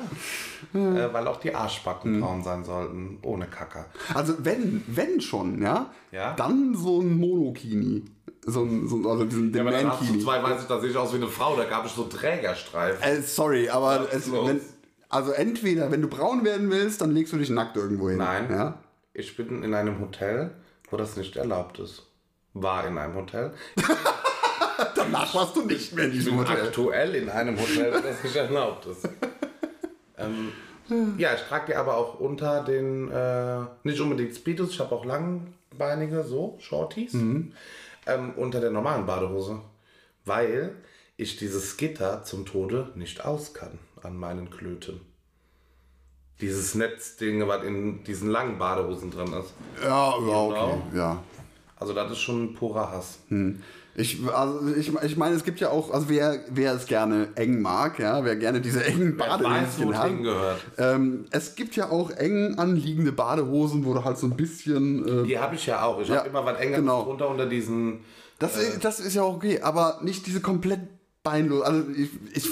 äh, 0.72 1.12
weil 1.12 1.28
auch 1.28 1.38
die 1.38 1.54
Arschbacken 1.54 2.20
braun 2.20 2.42
sein 2.42 2.64
sollten, 2.64 3.18
ohne 3.22 3.46
Kacker. 3.46 3.86
Also 4.14 4.34
wenn, 4.38 4.82
wenn 4.86 5.20
schon, 5.20 5.60
ja, 5.62 5.90
Ja. 6.10 6.32
dann 6.34 6.74
so 6.74 7.00
ein 7.00 7.18
Monokini. 7.18 8.04
So 8.46 8.62
ein, 8.62 8.88
so, 8.88 8.96
also 9.08 9.24
diesen 9.24 9.52
den 9.52 9.66
dann 9.66 9.90
hast 9.90 10.08
du 10.08 10.18
zwei, 10.18 10.42
weiß 10.42 10.62
ich, 10.62 10.66
da 10.68 10.80
sehe 10.80 10.90
ich 10.90 10.96
aus 10.96 11.12
wie 11.12 11.16
eine 11.16 11.28
Frau, 11.28 11.56
da 11.56 11.64
gab 11.64 11.84
es 11.86 11.94
so 11.94 12.04
Trägerstreifen. 12.04 13.02
Äh, 13.02 13.22
sorry, 13.22 13.68
aber 13.68 14.08
es, 14.12 14.26
los? 14.26 14.48
wenn, 14.48 14.60
also 15.08 15.32
entweder, 15.32 15.90
wenn 15.90 16.02
du 16.02 16.08
braun 16.08 16.44
werden 16.44 16.70
willst, 16.70 17.00
dann 17.00 17.12
legst 17.12 17.32
du 17.32 17.36
dich 17.36 17.50
nackt 17.50 17.76
irgendwo 17.76 18.08
hin. 18.08 18.18
Nein. 18.18 18.48
Ja? 18.50 18.78
Ich 19.12 19.36
bin 19.36 19.62
in 19.62 19.74
einem 19.74 20.00
Hotel, 20.00 20.50
wo 20.90 20.96
das 20.96 21.16
nicht 21.16 21.36
erlaubt 21.36 21.78
ist. 21.78 22.06
War 22.54 22.86
in 22.86 22.98
einem 22.98 23.14
Hotel. 23.14 23.52
Danach 24.94 25.34
warst 25.34 25.56
du 25.56 25.64
nicht 25.64 25.94
mehr 25.94 26.06
in 26.06 26.12
diesem 26.12 26.38
Hotel. 26.38 26.66
aktuell 26.66 27.14
in 27.14 27.28
einem 27.28 27.58
Hotel, 27.58 27.92
wo 27.94 27.98
das 27.98 28.22
nicht 28.22 28.36
erlaubt 28.36 28.86
ist. 28.86 29.08
ähm, 30.18 30.52
ja, 31.18 31.34
ich 31.34 31.42
trage 31.42 31.66
die 31.68 31.74
aber 31.74 31.96
auch 31.96 32.20
unter 32.20 32.62
den, 32.62 33.10
äh, 33.10 33.60
nicht 33.84 34.00
unbedingt 34.00 34.34
Speedos, 34.34 34.70
ich 34.70 34.80
habe 34.80 34.94
auch 34.94 35.04
langbeinige, 35.04 36.24
so, 36.24 36.58
Shorties, 36.60 37.14
ähm, 37.14 37.52
unter 38.36 38.60
der 38.60 38.70
normalen 38.70 39.06
Badehose. 39.06 39.60
Weil 40.24 40.74
ich 41.16 41.36
dieses 41.36 41.76
Gitter 41.76 42.22
zum 42.24 42.44
Tode 42.46 42.90
nicht 42.94 43.24
aus 43.24 43.54
kann 43.54 43.78
an 44.02 44.16
meinen 44.16 44.50
Klöten. 44.50 45.00
Dieses 46.40 46.74
Netzding, 46.74 47.46
was 47.46 47.62
in 47.62 48.02
diesen 48.04 48.28
langen 48.28 48.58
Badehosen 48.58 49.10
drin 49.10 49.32
ist. 49.32 49.54
Ja, 49.82 49.88
ja, 49.88 50.36
okay. 50.36 50.54
Genau. 50.54 50.82
Ja. 50.94 51.22
Also 51.76 51.92
das 51.94 52.10
ist 52.12 52.18
schon 52.18 52.54
purer 52.54 52.90
Hass. 52.90 53.20
Ich, 53.96 54.18
also 54.28 54.74
ich, 54.74 54.92
ich 55.04 55.16
meine, 55.16 55.36
es 55.36 55.44
gibt 55.44 55.60
ja 55.60 55.70
auch, 55.70 55.92
also 55.92 56.08
wer, 56.08 56.40
wer 56.50 56.74
es 56.74 56.86
gerne 56.86 57.28
eng 57.36 57.62
mag, 57.62 57.98
ja, 58.00 58.24
wer 58.24 58.34
gerne 58.34 58.60
diese 58.60 58.84
engen 58.84 59.16
es 59.20 59.96
hat. 59.96 60.56
Ähm, 60.78 61.26
es 61.30 61.54
gibt 61.54 61.76
ja 61.76 61.90
auch 61.90 62.10
eng 62.10 62.58
anliegende 62.58 63.12
Badehosen, 63.12 63.84
wo 63.84 63.94
du 63.94 64.04
halt 64.04 64.18
so 64.18 64.26
ein 64.26 64.36
bisschen. 64.36 65.22
Äh, 65.24 65.26
Die 65.28 65.38
habe 65.38 65.54
ich 65.54 65.66
ja 65.66 65.84
auch. 65.84 66.00
Ich 66.00 66.08
Ja, 66.08 66.18
habe 66.18 66.28
immer 66.28 66.44
was 66.44 66.58
enger 66.58 66.78
genau. 66.78 67.04
drunter 67.04 67.28
unter 67.28 67.46
diesen. 67.46 68.00
das, 68.40 68.56
ist, 68.56 68.84
das 68.84 68.98
ist 68.98 69.14
ja 69.14 69.22
auch 69.22 69.36
okay, 69.36 69.60
aber 69.60 70.00
nicht 70.02 70.26
diese 70.26 70.40
komplett 70.40 70.80
beinlos. 71.22 71.62
Also 71.62 71.84
ich, 71.96 72.10
ich, 72.34 72.50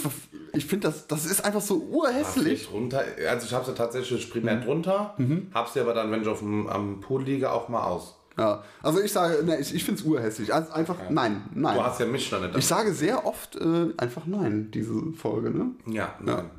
ich 0.53 0.65
finde, 0.65 0.87
das, 0.87 1.07
das 1.07 1.25
ist 1.25 1.43
einfach 1.43 1.61
so 1.61 1.75
urhässlich. 1.77 2.67
Drunter. 2.67 3.03
Also 3.29 3.45
ich 3.47 3.53
habe 3.53 3.65
sie 3.65 3.73
tatsächlich 3.75 4.31
primär 4.31 4.55
Mhm. 4.55 4.61
drunter, 4.61 5.15
habe 5.53 5.69
sie 5.73 5.79
aber 5.81 5.93
dann, 5.93 6.09
wenn 6.09 6.21
ich 6.21 6.27
auf 6.27 6.39
dem, 6.39 6.67
am 6.67 7.01
Pool 7.01 7.23
liege, 7.23 7.51
auch 7.51 7.67
mal 7.69 7.83
aus. 7.83 8.15
Ja, 8.37 8.63
also 8.81 8.99
ich 8.99 9.11
sage, 9.11 9.43
ne, 9.43 9.59
ich, 9.59 9.73
ich 9.75 9.83
finde 9.83 10.01
es 10.01 10.05
urhässlich. 10.05 10.53
Also 10.53 10.71
einfach 10.73 10.97
nein, 11.09 11.43
nein. 11.53 11.75
Du 11.75 11.83
hast 11.83 11.99
ja 11.99 12.05
mich 12.05 12.29
dann 12.29 12.41
nicht. 12.41 12.57
Ich 12.57 12.65
sage 12.65 12.93
sehr 12.93 13.25
oft 13.25 13.55
äh, 13.55 13.89
einfach 13.97 14.25
nein, 14.25 14.71
diese 14.71 15.13
Folge, 15.13 15.51
ne? 15.51 15.71
ja, 15.85 16.15
nein. 16.19 16.49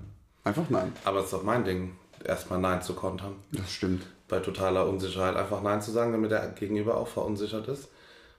Einfach 0.45 0.69
nein. 0.69 0.93
Aber 1.05 1.21
es 1.21 1.27
ist 1.27 1.33
doch 1.33 1.43
mein 1.43 1.65
Ding, 1.65 1.97
erstmal 2.23 2.61
Nein 2.61 2.83
zu 2.83 2.95
kontern. 2.95 3.35
Das 3.53 3.71
stimmt. 3.71 4.07
Bei 4.29 4.41
totaler 4.41 4.87
Unsicherheit. 4.87 5.37
Einfach 5.37 5.63
Nein 5.63 5.81
zu 5.81 5.91
sagen, 5.91 6.13
damit 6.13 6.31
der 6.31 6.49
Gegenüber 6.49 6.97
auch 6.97 7.09
verunsichert 7.09 7.67
ist 7.69 7.89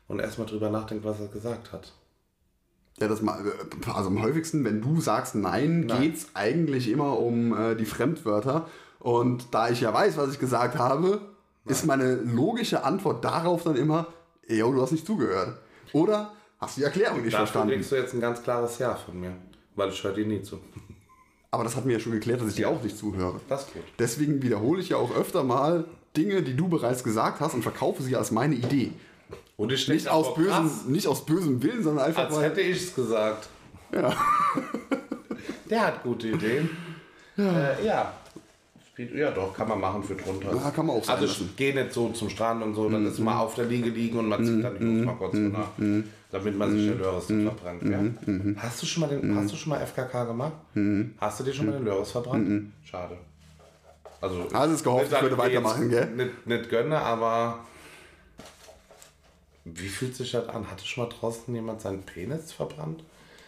und 0.08 0.20
erstmal 0.20 0.48
drüber 0.48 0.70
nachdenkt, 0.70 1.04
was 1.04 1.20
er 1.20 1.28
gesagt 1.28 1.74
hat. 1.74 1.92
Ja, 3.00 3.08
das 3.08 3.22
mal, 3.22 3.40
äh, 3.46 3.92
also 3.92 4.10
am 4.10 4.22
häufigsten, 4.22 4.64
wenn 4.64 4.82
du 4.82 5.02
sagst 5.02 5.36
nein, 5.36 5.82
Nein. 5.82 6.02
geht's 6.02 6.28
eigentlich 6.34 6.90
immer 6.90 7.20
um 7.20 7.58
äh, 7.58 7.76
die 7.76 7.86
Fremdwörter. 7.86 8.68
Und 9.00 9.54
da 9.54 9.70
ich 9.70 9.82
ja 9.82 9.94
weiß, 9.94 10.18
was 10.18 10.32
ich 10.32 10.40
gesagt 10.40 10.78
habe, 10.78 11.22
ist 11.66 11.86
meine 11.86 12.16
logische 12.16 12.84
Antwort 12.84 13.24
darauf 13.24 13.64
dann 13.64 13.76
immer, 13.76 14.08
yo, 14.48 14.72
du 14.72 14.82
hast 14.82 14.92
nicht 14.92 15.06
zugehört. 15.06 15.58
Oder 15.94 16.34
hast 16.60 16.78
die 16.78 16.84
Erklärung 16.84 17.22
nicht 17.22 17.34
Dafür 17.34 17.48
verstanden. 17.48 17.74
kriegst 17.74 17.92
du 17.92 17.96
jetzt 17.96 18.14
ein 18.14 18.22
ganz 18.22 18.42
klares 18.44 18.78
Ja 18.80 18.96
von 18.96 19.20
mir, 19.20 19.36
weil 19.76 19.90
ich 19.90 20.04
höre 20.04 20.14
dir 20.14 20.26
nie 20.26 20.42
zu. 20.42 20.60
Aber 21.52 21.64
das 21.64 21.76
hatten 21.76 21.88
wir 21.88 21.96
ja 21.98 22.02
schon 22.02 22.12
geklärt, 22.12 22.42
dass 22.42 22.50
ich 22.50 22.56
dir 22.56 22.70
auch 22.70 22.84
nicht 22.84 22.98
zuhöre. 22.98 23.40
Das 23.48 23.72
gut. 23.72 23.84
Deswegen 23.98 24.42
wiederhole 24.42 24.82
ich 24.82 24.90
ja 24.90 24.98
auch 24.98 25.16
öfter 25.16 25.44
mal 25.44 25.86
Dinge, 26.18 26.42
die 26.44 26.56
du 26.56 26.68
bereits 26.68 27.04
gesagt 27.04 27.40
hast 27.40 27.54
und 27.54 27.62
verkaufe 27.64 28.04
sie 28.04 28.16
als 28.16 28.32
meine 28.32 28.56
Idee. 28.56 28.92
Und 29.58 29.72
ich 29.72 29.88
Nicht 29.88 30.10
aus, 30.10 30.34
bösem, 30.36 30.70
nicht 30.88 31.08
aus 31.08 31.26
bösem 31.26 31.64
Willen, 31.64 31.82
sondern 31.82 32.06
einfach 32.08 32.26
Als 32.26 32.36
weil. 32.36 32.44
hätte 32.44 32.60
ich 32.62 32.84
es 32.84 32.94
gesagt. 32.96 33.48
Ja. 33.94 34.14
Der 35.70 35.88
hat 35.88 36.04
gute 36.04 36.28
Ideen. 36.28 36.70
Ja. 37.38 37.70
Äh, 37.70 37.86
ja. 37.86 38.14
Ja, 38.98 39.32
doch, 39.32 39.54
kann 39.54 39.68
man 39.68 39.80
machen 39.82 40.02
für 40.04 40.16
drunter. 40.16 40.56
Ja, 40.56 40.72
kann 40.72 40.86
man 40.86 40.96
auch 40.96 41.04
sein 41.04 41.16
Also 41.16 41.28
lassen. 41.28 41.54
gehe 41.58 41.76
nicht 41.76 41.92
so 41.94 42.10
zum 42.10 42.30
Strand 42.30 42.64
und 42.64 42.76
so, 42.76 42.90
dann 42.90 43.06
ist 43.06 43.20
man 43.20 43.36
auf 43.38 43.56
der 43.56 43.66
Liege 43.66 43.90
liegen 43.90 44.18
und 44.20 44.30
man 44.30 44.46
zieht 44.46 44.64
dann 44.64 44.80
die 44.80 44.86
Hose 44.86 45.06
mal 45.06 45.16
kurz 45.16 45.34
runter, 45.36 45.68
damit 46.32 46.58
man 46.58 46.72
sich 46.72 46.88
den 46.90 47.00
Löres 47.00 47.28
nicht 47.30 47.44
verbrennt. 47.46 47.84
Ja? 47.84 48.62
Hast 48.62 48.82
du 48.82 48.86
schon 48.86 49.02
mal 49.02 49.08
den, 49.08 49.36
hast 49.36 49.52
du 49.52 49.56
schon 49.58 49.72
mal 49.72 49.86
FKK 49.86 50.24
gemacht? 50.26 50.54
Hast 51.20 51.40
du 51.40 51.44
dir 51.44 51.54
schon 51.54 51.66
mal 51.66 51.74
den 51.74 51.84
Löres 51.86 52.12
verbrannt? 52.12 52.72
Schade. 52.86 53.18
Also, 54.22 54.48
Alles 54.54 54.82
gehofft, 54.82 55.12
ich 55.12 55.22
würde 55.22 55.38
weitermachen, 55.38 55.90
gell? 55.90 56.08
Nicht, 56.16 56.48
nicht 56.48 56.70
gönne, 56.70 56.98
aber 56.98 57.60
wie 59.66 59.90
fühlt 59.90 60.16
sich 60.16 60.32
das 60.32 60.48
an? 60.48 60.70
Hatte 60.72 60.86
schon 60.86 61.04
mal 61.04 61.10
draußen 61.10 61.54
jemand 61.54 61.82
seinen 61.82 62.04
Penis 62.04 62.54
verbrannt? 62.54 63.04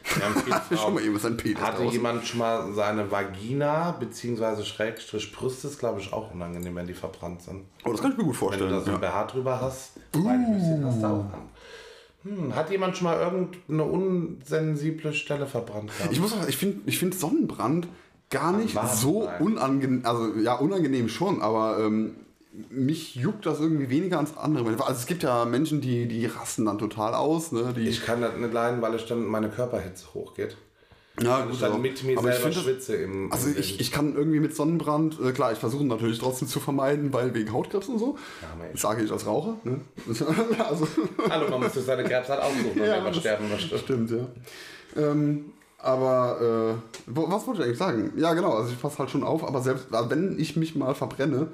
Frauen- 0.08 0.94
mal 0.96 1.04
jemand 1.04 1.22
seinen 1.22 1.38
Penis 1.38 1.60
hatte 1.62 1.78
draußen? 1.78 1.92
jemand 1.92 2.26
schon 2.26 2.40
mal 2.40 2.74
seine 2.74 3.12
Vagina 3.12 3.92
bzw. 3.92 4.64
Schrägstrich 4.64 5.32
Brüste, 5.34 5.68
ist 5.68 5.80
glaube 5.80 6.00
ich 6.00 6.12
auch 6.14 6.34
unangenehm, 6.34 6.76
wenn 6.76 6.88
die 6.88 6.94
verbrannt 6.94 7.42
sind. 7.42 7.66
Oh, 7.86 7.92
das 7.92 8.02
kann 8.02 8.12
ich 8.12 8.18
mir 8.18 8.24
gut 8.24 8.42
Wenn 8.42 8.60
du 8.60 8.68
da 8.68 8.80
vorstellen. 8.80 8.86
so 8.86 8.92
ein. 8.92 9.02
BH 9.02 9.24
drüber 9.26 9.62
hast, 9.62 9.92
meine 10.16 10.60
Füße 10.60 10.86
hast 10.86 11.02
du 11.02 11.06
auch 11.08 11.34
an. 11.34 11.42
Hm, 12.24 12.56
hat 12.56 12.70
jemand 12.72 12.98
schon 12.98 13.06
mal 13.06 13.20
irgendeine 13.20 13.84
unsensible 13.84 15.14
Stelle 15.14 15.46
verbrannt 15.46 15.92
gehabt? 15.98 16.12
Ich 16.12 16.20
muss 16.20 16.34
auch, 16.34 16.48
ich 16.48 16.58
finde 16.58 16.80
ich 16.86 16.98
find 16.98 17.14
Sonnenbrand 17.16 17.88
gar 18.30 18.52
nicht 18.52 18.78
so 18.96 19.30
unangenehm, 19.40 20.02
also 20.06 20.34
ja, 20.36 20.56
unangenehm 20.56 21.08
schon, 21.10 21.42
aber 21.42 21.80
ähm, 21.80 22.16
mich 22.70 23.16
juckt 23.16 23.46
das 23.46 23.60
irgendwie 23.60 23.90
weniger 23.90 24.20
als 24.20 24.36
andere. 24.38 24.68
Also 24.70 24.94
es 25.00 25.06
gibt 25.06 25.24
ja 25.24 25.46
Menschen, 25.46 25.82
die, 25.82 26.08
die 26.08 26.26
rasten 26.26 26.66
dann 26.66 26.78
total 26.78 27.14
aus, 27.14 27.52
ne? 27.52 27.74
Die, 27.76 27.88
Ich 27.88 28.06
kann 28.06 28.22
das 28.22 28.36
nicht 28.36 28.54
leiden, 28.54 28.82
weil 28.82 28.96
ich 28.96 29.06
dann 29.06 29.26
meine 29.26 29.50
Körperhitze 29.50 30.06
hochgeht. 30.14 30.58
ja, 31.22 31.48
Ich 31.52 31.60
dann 31.60 31.82
mit 31.82 32.04
mir 32.04 32.18
aber 32.18 32.30
ich 32.30 32.36
selber 32.36 32.50
das- 32.50 32.64
schwitze 32.64 32.96
im. 32.96 33.32
Also 33.32 33.50
im 33.50 33.58
ich, 33.58 33.80
ich 33.80 33.92
kann 33.92 34.16
irgendwie 34.16 34.40
mit 34.40 34.56
Sonnenbrand, 34.56 35.20
äh, 35.24 35.32
klar, 35.34 35.52
ich 35.52 35.60
versuche 35.60 35.84
natürlich 35.86 36.20
trotzdem 36.20 36.48
zu 36.48 36.60
vermeiden, 36.60 37.14
weil 37.14 37.34
wegen 37.34 37.52
Hautkrebs 37.54 37.88
und 37.90 38.00
so. 38.00 38.18
Ja, 38.42 38.48
Mensch. 38.64 38.82
Sage 38.82 39.04
ich 39.04 39.12
als 39.12 39.26
Raucher. 39.26 39.56
Ne? 39.64 39.80
also, 40.70 40.88
Hallo, 41.30 41.50
man 41.50 41.62
muss 41.62 41.74
sich 41.74 41.84
seine 41.84 42.04
Krebs 42.04 42.30
halt 42.30 42.42
aussuchen, 42.42 42.72
wenn 42.76 42.86
Ja, 42.86 42.96
man 43.02 43.06
das- 43.14 43.18
sterben 43.18 43.50
möchte. 43.50 43.78
Stimmt, 43.78 44.12
ja. 44.12 44.28
Ähm, 44.96 45.54
aber 45.80 46.80
äh, 46.82 47.02
was 47.06 47.46
wollte 47.46 47.62
ich 47.62 47.68
eigentlich 47.68 47.78
sagen? 47.78 48.14
Ja, 48.18 48.34
genau, 48.34 48.54
also 48.54 48.72
ich 48.72 48.82
passe 48.82 48.98
halt 48.98 49.12
schon 49.12 49.24
auf, 49.24 49.48
aber 49.48 49.62
selbst 49.62 49.94
also 49.94 50.10
wenn 50.10 50.40
ich 50.40 50.56
mich 50.56 50.76
mal 50.76 50.96
verbrenne, 50.96 51.50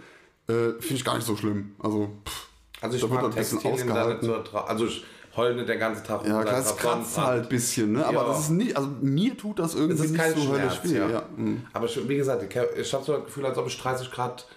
äh, 0.48 0.74
finde 0.80 0.94
ich 0.96 1.06
gar 1.06 1.16
nicht 1.16 1.26
so 1.28 1.36
schlimm. 1.36 1.76
Also, 1.80 2.10
pff, 2.28 2.48
Also 2.82 2.96
ich 2.96 3.02
Da 3.02 3.08
mag 3.08 3.24
ein 3.24 3.32
bisschen 3.32 3.66
ausgehalten. 3.66 4.30
Also 4.54 4.86
ich 4.88 5.06
heul 5.36 5.56
nicht 5.56 5.68
den 5.70 5.80
ganzen 5.80 6.04
Tag 6.04 6.26
ja, 6.28 6.44
klar, 6.44 6.60
es 6.60 6.68
drauf 6.68 6.78
kratzt 6.78 7.18
halt 7.18 7.44
ein 7.44 7.50
bisschen, 7.50 7.94
ne? 7.94 8.06
aber 8.06 8.22
Ja. 8.22 8.28
das 8.28 8.40
ist 8.42 8.50
nicht, 8.52 8.78
also 8.78 8.90
mir 9.02 9.36
tut 9.36 9.58
das 9.60 9.74
irgendwie 9.74 9.96
Es 9.96 10.02
ist 10.02 10.12
nicht 10.12 10.22
kein 10.22 10.36
so 10.36 10.42
Schmerz, 10.42 10.80
weh. 10.84 10.98
ja. 10.98 11.10
Ja. 11.10 11.24
mhm. 11.36 11.66
Aber 11.74 11.86
ich, 11.88 12.08
wie 12.08 12.16
gesagt, 12.18 12.44
ich, 12.44 12.56
ich 12.80 12.94
habe 12.94 13.04
so 13.04 13.14
das 13.14 13.26
Gefühl, 13.26 13.46
als 13.48 13.58
ob 13.58 13.66
ich 13.68 13.78
30 13.82 14.12
Grad 14.12 14.48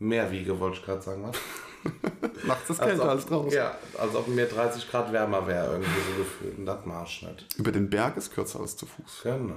mehr 0.00 0.30
wiege, 0.32 0.58
wollte 0.58 0.78
ich 0.78 0.84
gerade 0.84 1.02
sagen. 1.02 1.24
Was? 1.24 1.36
Nachts 2.46 2.70
ist 2.70 2.80
Als 2.80 2.88
kälter 2.88 3.08
als 3.10 3.26
draußen. 3.26 3.52
Ja, 3.52 3.76
als 3.96 4.14
ob 4.16 4.26
mir 4.28 4.46
30 4.46 4.90
Grad 4.90 5.12
wärmer 5.12 5.46
wäre, 5.46 5.72
irgendwie 5.72 5.90
so 5.90 6.18
gefühlt. 6.24 6.58
Und 6.58 6.66
das 6.66 6.84
marsch 6.84 7.22
nicht. 7.22 7.46
Über 7.56 7.70
den 7.70 7.88
Berg 7.88 8.16
ist 8.16 8.32
kürzer 8.34 8.60
als 8.60 8.76
zu 8.76 8.86
Fuß. 8.86 9.20
Genau. 9.22 9.54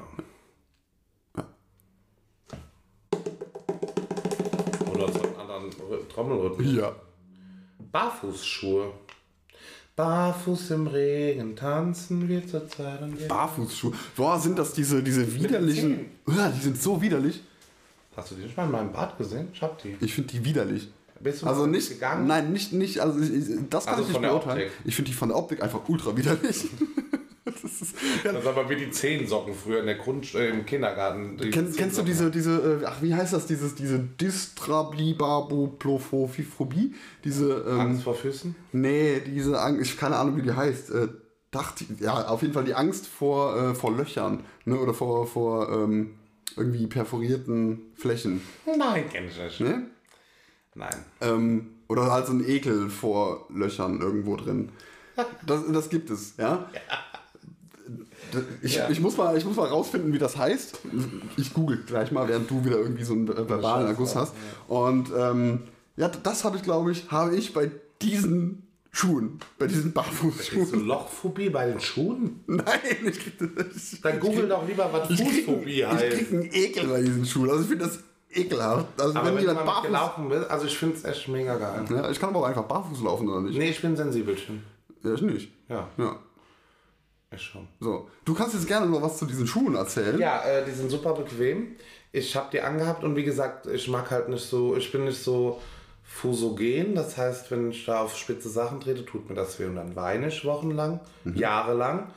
Trommelrhythmus. 6.13 6.73
Ja. 6.75 6.95
Barfußschuhe. 7.91 8.91
Barfuß 9.95 10.71
im 10.71 10.87
Regen 10.87 11.55
tanzen 11.55 12.27
wir 12.27 12.47
zur 12.47 12.67
Zeit 12.67 13.01
und 13.01 13.19
wir. 13.19 13.27
Barfußschuhe. 13.27 13.93
Boah, 14.15 14.39
sind 14.39 14.57
das 14.57 14.73
diese, 14.73 15.03
diese 15.03 15.33
widerlichen. 15.35 16.05
Ja, 16.27 16.49
die 16.49 16.61
sind 16.61 16.81
so 16.81 17.01
widerlich. 17.01 17.43
Hast 18.15 18.31
du 18.31 18.35
die 18.35 18.43
schon 18.43 18.55
mal 18.55 18.65
in 18.65 18.71
meinem 18.71 18.91
Bad 18.93 19.17
gesehen? 19.17 19.49
Ich 19.53 19.61
hab 19.61 19.81
die. 19.81 19.95
Ich 19.99 20.13
finde 20.13 20.31
die 20.31 20.43
widerlich. 20.45 20.89
Bist 21.19 21.43
du 21.43 21.47
Also 21.47 21.67
nicht, 21.67 21.87
gegangen? 21.89 22.25
nein, 22.25 22.51
nicht, 22.51 22.73
nicht, 22.73 22.99
also 22.99 23.19
ich, 23.19 23.45
das 23.69 23.85
kann 23.85 23.95
Also 23.95 24.07
ich 24.07 24.17
nicht 24.17 24.21
beurteilen. 24.21 24.71
Ich 24.85 24.95
finde 24.95 25.11
die 25.11 25.15
von 25.17 25.29
der 25.29 25.37
Optik 25.37 25.61
einfach 25.61 25.87
ultra 25.87 26.17
widerlich. 26.17 26.65
das 27.45 27.63
ist, 27.63 27.95
ja, 28.23 28.33
Das 28.33 28.45
aber 28.45 28.69
wie 28.69 28.75
die 28.75 28.91
Zehensocken 28.91 29.55
früher 29.55 29.79
in 29.79 29.87
der 29.87 29.95
Grund 29.95 30.35
äh, 30.35 30.49
im 30.49 30.63
Kindergarten. 30.65 31.37
Die 31.37 31.49
kennst, 31.49 31.79
du 31.97 32.03
diese, 32.03 32.29
diese, 32.29 32.81
äh, 32.83 32.85
ach, 32.85 33.01
wie 33.01 33.15
heißt 33.15 33.33
das, 33.33 33.47
dieses, 33.47 33.73
diese 33.73 33.97
Distrablibaboplophobie? 33.99 36.93
Diese, 37.23 37.65
ähm, 37.67 37.79
Angst 37.79 38.03
vor 38.03 38.13
Füßen? 38.13 38.55
nee, 38.73 39.19
diese 39.25 39.59
Angst, 39.59 39.81
ich 39.81 39.97
keine 39.97 40.17
Ahnung, 40.17 40.37
wie 40.37 40.43
die 40.43 40.53
heißt. 40.53 40.91
Äh, 40.91 41.07
dachte, 41.49 41.83
ja, 41.99 42.27
auf 42.27 42.43
jeden 42.43 42.53
Fall 42.53 42.63
die 42.63 42.75
Angst 42.75 43.07
vor, 43.07 43.57
äh, 43.57 43.73
vor 43.75 43.91
Löchern, 43.91 44.43
ne, 44.65 44.79
oder 44.79 44.93
vor, 44.93 45.25
vor, 45.27 45.67
ähm, 45.69 46.13
irgendwie 46.55 46.85
perforierten 46.87 47.91
Flächen, 47.95 48.41
Nein, 48.65 49.09
kenn 49.09 49.27
ich 49.27 49.37
nicht. 49.37 49.59
ne? 49.59 49.87
Nein. 50.75 50.95
Ähm, 51.19 51.71
oder 51.89 52.09
halt 52.11 52.27
so 52.27 52.33
ein 52.33 52.47
Ekel 52.47 52.89
vor 52.89 53.47
Löchern 53.49 53.99
irgendwo 53.99 54.37
drin. 54.37 54.69
Das, 55.45 55.63
das 55.69 55.89
gibt 55.89 56.09
es, 56.09 56.37
ja. 56.37 56.69
Ich, 58.61 58.75
Ja. 58.75 58.89
ich, 58.89 58.99
muss 58.99 59.17
mal, 59.17 59.37
ich 59.37 59.45
muss 59.45 59.55
mal 59.55 59.67
rausfinden, 59.67 60.13
wie 60.13 60.17
das 60.19 60.37
heißt. 60.37 60.79
Ich 61.37 61.53
google 61.53 61.83
gleich 61.85 62.11
mal, 62.11 62.27
während 62.27 62.49
du 62.49 62.63
wieder 62.65 62.77
irgendwie 62.77 63.03
so 63.03 63.13
einen 63.13 63.27
äh, 63.27 63.49
verbalen 63.49 63.87
Erguss 63.87 64.15
hast. 64.15 64.33
Und 64.67 65.09
ähm, 65.17 65.63
ja, 65.97 66.07
das 66.09 66.43
habe 66.43 66.57
ich, 66.57 66.63
glaube 66.63 66.91
ich, 66.91 67.09
habe 67.11 67.35
ich 67.35 67.53
bei 67.53 67.71
diesen 68.01 68.67
Schuhen, 68.91 69.39
bei 69.57 69.67
diesen 69.67 69.93
Kriegst 69.93 69.95
du 69.95 70.01
Barfußschuhen. 70.21 70.85
Lochphobie 70.87 71.49
bei 71.49 71.67
den 71.67 71.79
Schuhen? 71.79 72.41
Nein, 72.47 72.65
ich 73.05 73.19
krieg 73.19 73.33
das. 73.55 74.01
Dann 74.01 74.19
google 74.19 74.47
doch 74.49 74.67
lieber, 74.67 74.89
was 74.91 75.09
Ich 75.09 75.21
Fußphobie 75.21 75.71
ich 75.81 75.85
heißt. 75.85 76.17
krieg 76.17 76.31
einen 76.33 76.49
Ekel 76.51 76.87
bei 76.87 77.01
diesen 77.01 77.25
Schuhen. 77.25 77.49
Also 77.49 77.61
ich 77.63 77.69
finde 77.69 77.85
das 77.85 77.99
ekelhaft. 78.33 78.87
Also 78.99 79.15
Aber 79.17 79.27
wenn 79.27 79.35
wenn 79.37 79.43
du 79.43 79.49
jemand 79.49 79.65
barfuß. 79.65 79.87
gelaufen 79.87 80.29
bist, 80.29 80.49
also 80.49 80.65
ich 80.65 80.77
finde 80.77 80.95
es 80.97 81.03
echt 81.05 81.27
mega 81.29 81.55
geil. 81.57 81.85
Ja, 81.89 82.09
ich 82.09 82.19
kann 82.19 82.29
aber 82.29 82.39
auch 82.39 82.45
einfach 82.47 82.63
barfuß 82.65 83.01
laufen, 83.01 83.29
oder 83.29 83.41
nicht? 83.41 83.57
Nee, 83.57 83.69
ich 83.69 83.81
bin 83.81 83.95
Sensibelchen. 83.95 84.63
Ja, 85.03 85.13
ich 85.13 85.21
nicht. 85.21 85.51
Ja, 85.69 85.87
Ja. 85.97 86.17
Ich 87.35 87.41
schon. 87.41 87.67
So, 87.79 88.09
du 88.25 88.33
kannst 88.33 88.53
jetzt 88.53 88.67
gerne 88.67 88.85
noch 88.85 89.01
was 89.01 89.17
zu 89.17 89.25
diesen 89.25 89.47
Schuhen 89.47 89.75
erzählen. 89.75 90.19
Ja, 90.19 90.43
äh, 90.43 90.65
die 90.65 90.71
sind 90.71 90.89
super 90.89 91.13
bequem. 91.13 91.75
Ich 92.11 92.35
habe 92.35 92.49
die 92.51 92.61
angehabt 92.61 93.03
und 93.03 93.15
wie 93.15 93.23
gesagt, 93.23 93.67
ich 93.67 93.87
mag 93.87 94.11
halt 94.11 94.29
nicht 94.29 94.45
so, 94.45 94.75
ich 94.75 94.91
bin 94.91 95.05
nicht 95.05 95.21
so 95.21 95.61
fusogen. 96.03 96.95
Das 96.95 97.17
heißt, 97.17 97.49
wenn 97.51 97.71
ich 97.71 97.85
da 97.85 98.01
auf 98.01 98.17
spitze 98.17 98.49
Sachen 98.49 98.81
trete, 98.81 99.05
tut 99.05 99.29
mir 99.29 99.35
das 99.35 99.59
weh 99.59 99.65
und 99.65 99.77
dann 99.77 99.95
weine 99.95 100.27
ich 100.27 100.43
wochenlang, 100.43 100.99
jahrelang. 101.23 102.07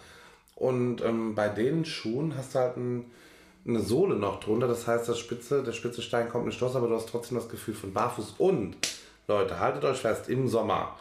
Und 0.56 1.02
ähm, 1.02 1.34
bei 1.34 1.48
den 1.48 1.84
Schuhen 1.84 2.36
hast 2.36 2.54
du 2.54 2.58
halt 2.58 2.76
ein, 2.76 3.10
eine 3.66 3.80
Sohle 3.80 4.16
noch 4.16 4.40
drunter. 4.40 4.66
Das 4.66 4.88
heißt, 4.88 5.08
das 5.08 5.18
spitze, 5.18 5.62
der 5.62 5.72
spitze 5.72 6.02
Stein 6.02 6.28
kommt 6.28 6.46
nicht 6.46 6.60
raus, 6.60 6.74
aber 6.74 6.88
du 6.88 6.96
hast 6.96 7.08
trotzdem 7.08 7.38
das 7.38 7.48
Gefühl 7.48 7.74
von 7.74 7.92
Barfuß. 7.92 8.34
Und 8.38 8.76
Leute, 9.28 9.60
haltet 9.60 9.84
euch 9.84 9.98
fest, 9.98 10.28
im 10.28 10.48
Sommer. 10.48 10.98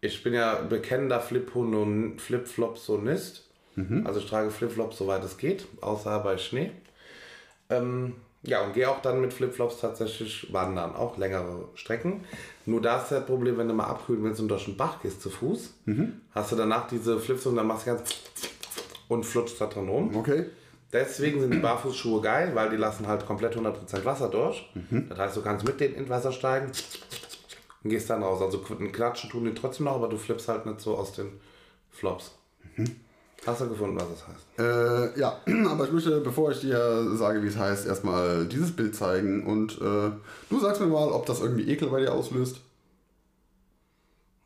Ich 0.00 0.24
bin 0.24 0.34
ja 0.34 0.56
bekennender 0.62 1.20
Flip-Flop-Sonist. 1.20 3.51
Flip-Flop-Sonist. 3.74 4.06
Also 4.06 4.20
ich 4.20 4.28
trage 4.28 4.50
Flipflops 4.50 4.98
soweit 4.98 5.24
es 5.24 5.38
geht, 5.38 5.66
außer 5.80 6.18
bei 6.20 6.38
Schnee. 6.38 6.70
Ähm, 7.70 8.14
ja, 8.44 8.64
und 8.64 8.74
gehe 8.74 8.90
auch 8.90 9.00
dann 9.02 9.20
mit 9.20 9.32
Flipflops 9.32 9.80
tatsächlich 9.80 10.52
wandern, 10.52 10.96
auch 10.96 11.16
längere 11.16 11.68
Strecken. 11.74 12.24
Nur 12.66 12.80
da 12.80 13.00
ist 13.00 13.10
das 13.10 13.24
Problem, 13.24 13.56
wenn 13.56 13.68
du 13.68 13.74
mal 13.74 13.84
abkühlen 13.84 14.24
willst 14.24 14.40
und 14.40 14.48
durch 14.48 14.64
den 14.64 14.76
Bach 14.76 15.00
gehst 15.00 15.22
zu 15.22 15.30
Fuß, 15.30 15.74
hast 16.34 16.52
du 16.52 16.56
danach 16.56 16.88
diese 16.88 17.18
Flips 17.20 17.46
und 17.46 17.54
dann 17.56 17.66
machst 17.68 17.86
du 17.86 17.92
ganz 17.92 18.14
und 19.08 19.24
flutscht 19.24 19.60
da 19.60 19.66
drin 19.66 19.88
rum. 19.88 20.16
Okay. 20.16 20.46
Deswegen 20.92 21.40
sind 21.40 21.54
die 21.54 21.58
Barfußschuhe 21.58 22.20
geil, 22.20 22.50
weil 22.54 22.68
die 22.70 22.76
lassen 22.76 23.06
halt 23.06 23.24
komplett 23.26 23.56
100% 23.56 24.04
Wasser 24.04 24.28
durch. 24.28 24.68
Das 25.08 25.18
heißt, 25.18 25.36
du 25.36 25.42
kannst 25.42 25.64
mit 25.66 25.80
denen 25.80 25.94
ins 25.94 26.08
Wasser 26.10 26.32
steigen 26.32 26.70
und 27.82 27.90
gehst 27.90 28.10
dann 28.10 28.22
raus. 28.22 28.42
Also 28.42 28.58
klatschen 28.58 29.30
tun 29.30 29.44
die 29.44 29.54
trotzdem 29.54 29.86
noch, 29.86 29.94
aber 29.94 30.08
du 30.08 30.18
flippst 30.18 30.48
halt 30.48 30.66
nicht 30.66 30.80
so 30.80 30.96
aus 30.96 31.12
den 31.12 31.40
Flops. 31.90 32.34
Hast 33.44 33.60
du 33.60 33.68
gefunden, 33.68 33.96
was 33.96 34.06
das 34.08 34.28
heißt? 34.28 35.16
Äh, 35.16 35.18
ja, 35.20 35.40
aber 35.68 35.84
ich 35.84 35.92
möchte, 35.92 36.20
bevor 36.20 36.52
ich 36.52 36.60
dir 36.60 37.16
sage, 37.16 37.42
wie 37.42 37.48
es 37.48 37.56
heißt, 37.56 37.86
erstmal 37.86 38.46
dieses 38.46 38.70
Bild 38.70 38.94
zeigen 38.94 39.44
und 39.46 39.80
äh, 39.80 40.10
du 40.48 40.60
sagst 40.60 40.80
mir 40.80 40.86
mal, 40.86 41.08
ob 41.08 41.26
das 41.26 41.40
irgendwie 41.40 41.68
Ekel 41.68 41.88
bei 41.88 42.00
dir 42.00 42.12
auslöst. 42.12 42.60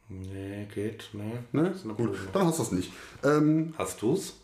Nee, 0.08 0.66
geht, 0.72 1.10
nee. 1.12 1.38
Ne? 1.52 1.70
Ist 1.70 1.84
eine 1.84 1.94
Gut, 1.94 2.16
dann 2.32 2.46
hast 2.46 2.58
du 2.58 2.62
es 2.62 2.72
nicht. 2.72 2.92
Ähm, 3.24 3.74
Hast 3.76 4.00
du's? 4.00 4.34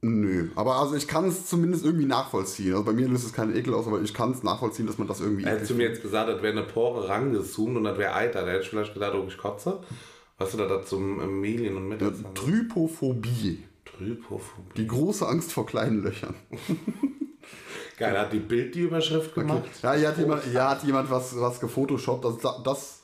nö, 0.00 0.48
aber 0.54 0.76
also 0.76 0.96
ich 0.96 1.08
kann 1.08 1.26
es 1.26 1.46
zumindest 1.46 1.84
irgendwie 1.84 2.04
nachvollziehen. 2.06 2.72
Also 2.72 2.84
bei 2.84 2.92
mir 2.92 3.08
löst 3.08 3.24
es 3.24 3.32
keinen 3.32 3.56
Ekel 3.56 3.74
aus, 3.74 3.86
aber 3.86 4.02
ich 4.02 4.12
kann 4.12 4.32
es 4.32 4.42
nachvollziehen, 4.42 4.86
dass 4.86 4.98
man 4.98 5.08
das 5.08 5.20
irgendwie 5.20 5.46
Hättest 5.46 5.70
du 5.70 5.74
mir 5.74 5.88
jetzt 5.88 6.02
gesagt, 6.02 6.28
das 6.28 6.42
wäre 6.42 6.52
eine 6.52 6.66
Pore 6.66 7.08
rangezoomt 7.08 7.76
und 7.76 7.84
das 7.84 7.96
wäre 7.96 8.14
Eiter, 8.14 8.42
da 8.44 8.48
hätte 8.48 8.64
ich 8.64 8.68
vielleicht 8.70 8.92
gedacht, 8.92 9.14
ob 9.14 9.28
ich 9.28 9.38
kotze. 9.38 9.80
Was 10.36 10.50
du 10.50 10.56
da 10.56 10.66
da 10.66 10.84
zum 10.84 11.40
Medien 11.40 11.76
und 11.76 11.88
findet. 11.90 12.34
Trypophobie. 12.34 13.62
Trypophobie. 13.96 14.74
Die 14.76 14.86
große 14.86 15.26
Angst 15.26 15.52
vor 15.52 15.66
kleinen 15.66 16.02
Löchern. 16.02 16.34
Geil, 17.96 18.18
hat 18.18 18.32
die 18.32 18.40
Bild 18.40 18.74
die 18.74 18.80
Überschrift 18.80 19.34
gemacht? 19.34 19.62
Ja, 19.82 19.92
hier 19.94 20.08
hat 20.08 20.18
jemand, 20.18 20.42
hier 20.44 20.68
hat 20.68 20.82
jemand 20.82 21.10
was, 21.10 21.38
was 21.38 21.60
gefotoshoppt. 21.60 22.24
Das, 22.24 22.62
das, 22.64 23.00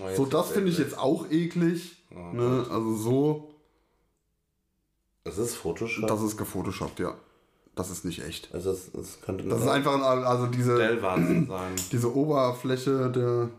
Oh, 0.00 0.08
so, 0.16 0.24
das 0.26 0.50
finde 0.52 0.70
ich 0.70 0.78
jetzt 0.78 0.96
auch 0.96 1.30
eklig. 1.30 1.96
Ne? 2.10 2.64
Also 2.70 2.94
so, 2.94 3.50
Es 5.24 5.36
ist 5.36 5.56
Photoshop. 5.56 6.08
das 6.08 6.22
ist 6.22 6.36
gefotoshoppt, 6.38 7.00
ja. 7.00 7.14
Das 7.74 7.90
ist 7.90 8.04
nicht 8.04 8.22
echt. 8.24 8.54
Also 8.54 8.70
es, 8.70 8.94
es 8.94 9.20
könnte 9.20 9.44
Das 9.44 9.60
ist 9.60 9.68
einfach, 9.68 10.00
also 10.00 10.46
diese, 10.46 10.76
sein. 11.00 11.46
diese 11.92 12.14
Oberfläche 12.14 13.10
der, 13.10 13.50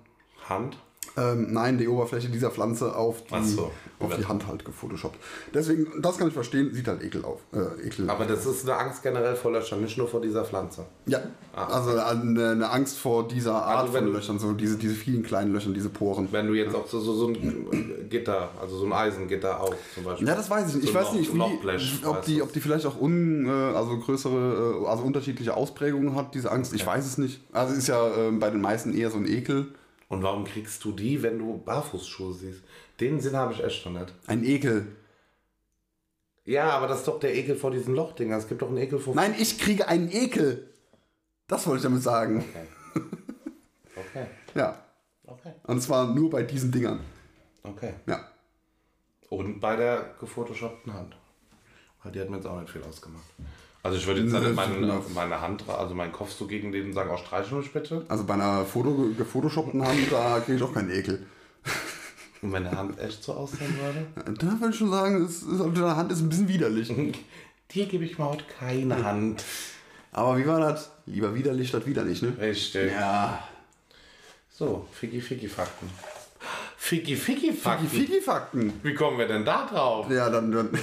Hand? 0.49 0.77
Ähm, 1.18 1.51
nein, 1.51 1.78
die 1.78 1.88
Oberfläche 1.88 2.30
dieser 2.30 2.51
Pflanze 2.51 2.95
auf 2.95 3.24
die, 3.26 3.43
so, 3.43 3.72
auf 3.99 4.16
die 4.16 4.26
Hand 4.26 4.47
halt 4.47 4.64
gefotoshoppt. 4.64 5.18
Deswegen, 5.53 6.01
das 6.01 6.18
kann 6.18 6.28
ich 6.28 6.34
verstehen, 6.34 6.74
sieht 6.74 6.88
halt 6.88 7.03
ekel 7.03 7.26
auf. 7.26 7.39
Äh, 7.51 7.88
ekel. 7.88 8.09
Aber 8.09 8.26
das 8.26 8.45
ist 8.45 8.70
eine 8.70 8.78
Angst 8.78 9.03
generell 9.03 9.36
vor 9.36 9.51
Löchern, 9.51 9.82
nicht 9.82 9.97
nur 9.97 10.07
vor 10.07 10.22
dieser 10.22 10.45
Pflanze. 10.45 10.86
Ja, 11.07 11.20
also 11.53 11.97
eine, 11.97 12.51
eine 12.51 12.70
Angst 12.70 12.97
vor 12.97 13.28
dieser 13.28 13.53
Art 13.53 13.72
Ah. 13.72 13.82
Also 13.82 13.93
wenn 13.93 14.03
von 14.05 14.14
Löchern, 14.14 14.39
so 14.39 14.53
diese, 14.53 14.78
diese 14.78 14.93
vielen 14.93 15.24
kleinen 15.24 15.53
Löchern, 15.53 15.74
diese 15.74 15.89
Poren. 15.89 16.28
Wenn 16.32 16.47
du 16.47 16.53
jetzt 16.53 16.76
auch 16.76 16.88
so, 16.88 16.99
so, 16.99 17.14
so 17.14 17.28
ein 17.28 18.07
Gitter, 18.09 18.49
also 18.59 18.78
so 18.78 18.86
ein 18.86 18.93
Eisengitter 18.93 19.62
auch 19.62 19.74
zum 19.93 20.03
Beispiel. 20.03 20.28
Ja, 20.28 20.36
das 20.36 20.49
weiß 20.49 20.70
ich 20.70 20.76
nicht. 20.76 20.84
Ich 20.86 20.91
So 20.91 20.95
weiß 20.95 21.14
nicht, 21.14 21.34
wie, 21.34 21.38
Lochblech, 21.38 22.01
ob, 22.05 22.24
die, 22.24 22.41
ob 22.41 22.53
die 22.53 22.59
vielleicht 22.59 22.86
auch 22.86 22.99
un, 22.99 23.45
äh, 23.45 23.49
also 23.49 23.97
größere, 23.97 24.82
äh, 24.84 24.88
also 24.88 25.03
unterschiedliche 25.03 25.55
Ausprägungen 25.55 26.16
hat, 26.16 26.34
diese 26.36 26.51
Angst. 26.51 26.74
Ich 26.74 26.86
weiß 26.86 27.05
es 27.05 27.18
nicht. 27.18 27.41
Also 27.51 27.74
ist 27.74 27.88
ja 27.88 28.07
äh, 28.07 28.32
bei 28.32 28.49
den 28.49 28.62
meisten 28.62 28.93
eher 28.93 29.09
so 29.09 29.18
ein 29.18 29.28
Ekel. 29.28 29.68
Und 30.12 30.24
warum 30.24 30.43
kriegst 30.43 30.84
du 30.84 30.91
die, 30.91 31.24
wenn 31.24 31.39
du 31.39 31.57
Barfußschuhe 31.59 32.34
siehst? 32.34 32.64
Den 32.99 33.22
Sinn 33.22 33.34
habe 33.34 33.53
ich 33.53 33.64
echt 33.64 33.82
schon 33.82 33.93
nicht. 33.93 34.14
Ein 34.28 34.43
Ekel. 34.43 34.93
Ja, 36.43 36.72
aber 36.72 36.89
das 36.89 36.99
ist 36.99 37.07
doch 37.07 37.18
der 37.18 37.34
Ekel 37.34 37.55
vor 37.55 37.72
diesen 37.72 37.95
Lochdingern. 37.95 38.38
Es 38.38 38.49
gibt 38.49 38.62
doch 38.62 38.68
einen 38.68 38.76
Ekel 38.76 38.99
vor. 38.99 39.16
Nein, 39.16 39.34
ich 39.39 39.57
kriege 39.57 39.88
einen 39.88 40.12
Ekel. 40.12 40.70
Das 41.47 41.66
wollte 41.66 41.78
ich 41.78 41.84
damit 41.84 42.03
sagen. 42.03 42.43
Okay. 42.49 42.68
Okay. 43.95 44.26
Ja. 44.53 44.84
Okay. 45.26 45.53
Und 45.64 45.80
zwar 45.80 46.14
nur 46.14 46.30
bei 46.30 46.43
diesen 46.43 46.74
Dingern. 46.74 46.99
Okay. 47.64 47.93
Ja. 48.05 48.28
Und 49.30 49.62
bei 49.62 49.78
der 49.78 50.16
gefotoshoppten 50.20 50.93
Hand. 50.93 51.16
Weil 52.03 52.12
die 52.12 52.20
hat 52.20 52.30
mir 52.30 52.36
jetzt 52.36 52.47
auch 52.47 52.59
nicht 52.59 52.70
viel 52.70 52.84
ausgemacht. 52.84 53.24
Also 53.84 53.97
ich 53.97 54.05
würde 54.05 54.21
jetzt 54.21 54.32
nicht 54.32 54.45
das 54.45 54.53
meine, 54.55 54.75
ist- 54.99 55.13
meine 55.15 55.41
Hand, 55.41 55.67
also 55.67 55.95
meinen 55.95 56.11
Kopf 56.11 56.32
so 56.32 56.45
gegen 56.45 56.71
den 56.71 56.93
sagen, 56.93 57.09
auch 57.09 57.25
streichen 57.25 57.57
mich 57.57 57.73
bitte. 57.73 58.05
Also 58.09 58.25
bei 58.25 58.36
einer 58.36 58.63
Foto, 58.65 59.09
gefotoshoppten 59.17 59.86
Hand, 59.86 60.11
da 60.11 60.39
kriege 60.39 60.57
ich 60.57 60.63
auch 60.63 60.73
keinen 60.73 60.91
Ekel. 60.91 61.25
Und 62.43 62.53
wenn 62.53 62.63
die 62.63 62.69
Hand 62.75 62.99
echt 62.99 63.23
so 63.23 63.34
aussehen 63.34 63.75
würde? 63.79 64.38
Da 64.39 64.47
würde 64.59 64.69
ich 64.71 64.75
schon 64.75 64.89
sagen, 64.91 65.23
es 65.25 65.41
ist, 65.43 65.59
deine 65.59 65.95
Hand 65.95 66.11
ist 66.11 66.21
ein 66.21 66.29
bisschen 66.29 66.47
widerlich. 66.47 66.89
Dir 67.71 67.86
gebe 67.86 68.03
ich 68.03 68.17
mal 68.19 68.29
heute 68.29 68.43
keine 68.59 69.03
Hand. 69.03 69.43
Aber 70.11 70.38
wie 70.38 70.45
war 70.45 70.59
das? 70.59 70.91
Lieber 71.05 71.34
widerlich 71.34 71.69
statt 71.69 71.86
widerlich, 71.88 72.21
ne? 72.21 72.34
Richtig. 72.39 72.91
Ja. 72.91 73.41
So, 74.49 74.86
Ficky 74.91 75.21
Ficky 75.21 75.47
Fakten. 75.47 75.89
Ficky 76.77 77.15
Ficky 77.15 77.53
Fakten. 77.53 77.88
Figi-Fakten. 77.88 78.73
Wie 78.84 78.93
kommen 78.93 79.17
wir 79.17 79.27
denn 79.27 79.45
da 79.45 79.65
drauf? 79.67 80.07
Ja, 80.11 80.29
dann. 80.29 80.51
dann. 80.51 80.69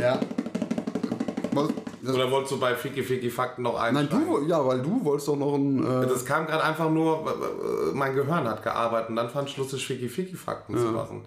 ja. 0.00 0.18
Was? 1.52 1.68
Das, 2.02 2.14
Oder 2.14 2.30
wolltest 2.30 2.52
du 2.52 2.60
bei 2.60 2.74
Ficky 2.74 3.02
Ficky 3.02 3.30
Fakten 3.30 3.62
noch 3.62 3.74
nein, 3.80 3.96
einsteigen? 3.96 4.26
du, 4.26 4.46
ja, 4.46 4.64
weil 4.64 4.80
du 4.80 5.04
wolltest 5.04 5.26
doch 5.28 5.36
noch 5.36 5.54
ein. 5.54 5.78
Äh, 5.84 6.06
Das 6.06 6.24
kam 6.24 6.46
gerade 6.46 6.62
einfach 6.62 6.88
nur, 6.88 7.24
mein 7.94 8.14
Gehirn 8.14 8.46
hat 8.46 8.62
gearbeitet 8.62 9.10
und 9.10 9.16
dann 9.16 9.28
fand 9.28 9.48
ich 9.48 9.56
lustig, 9.56 9.84
Ficky 9.84 10.08
Ficky 10.08 10.36
Fakten 10.36 10.76
zu 10.76 10.84
machen. 10.86 11.22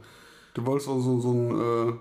du 0.54 0.66
wolltest 0.66 0.88
doch 0.88 1.00
so, 1.00 1.20
so 1.20 1.32
ein 1.34 1.90
äh, 1.90 1.94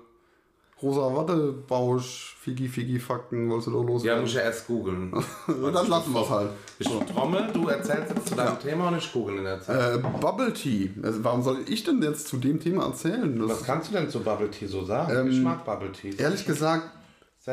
rosa 0.82 1.14
Wattebausch, 1.16 2.36
Figi-Figi-Fakten, 2.40 3.48
wolltest 3.50 3.68
du 3.68 3.72
doch 3.72 3.82
Ja, 3.82 3.86
loswerden. 3.88 4.20
muss 4.22 4.30
ich 4.30 4.36
ja 4.36 4.42
erst 4.42 4.66
googeln. 4.68 5.12
dann 5.46 5.88
lassen 5.88 6.12
wir 6.12 6.22
es 6.22 6.30
halt. 6.30 6.50
Ich 6.78 6.88
trommel, 7.12 7.48
du 7.52 7.68
erzählst 7.68 8.12
jetzt 8.14 8.28
zu 8.28 8.34
deinem 8.36 8.58
Thema 8.60 8.88
und 8.88 8.98
ich 8.98 9.12
google 9.12 9.38
in 9.38 9.44
der 9.44 9.60
Zeit. 9.60 9.94
Äh, 9.96 9.98
Bubble 9.98 10.52
Tea. 10.52 10.90
Also, 11.02 11.24
warum 11.24 11.42
soll 11.42 11.58
ich 11.66 11.82
denn 11.84 12.00
jetzt 12.02 12.28
zu 12.28 12.36
dem 12.36 12.60
Thema 12.60 12.84
erzählen? 12.86 13.38
Das, 13.40 13.50
Was 13.50 13.64
kannst 13.64 13.90
du 13.90 13.94
denn 13.94 14.08
zu 14.08 14.20
Bubble 14.20 14.50
Tea 14.50 14.66
so 14.66 14.84
sagen? 14.84 15.30
ich 15.30 15.40
mag 15.40 15.64
Bubble 15.64 15.90
Tea. 15.92 16.14
ehrlich 16.16 16.46
gesagt, 16.46 16.84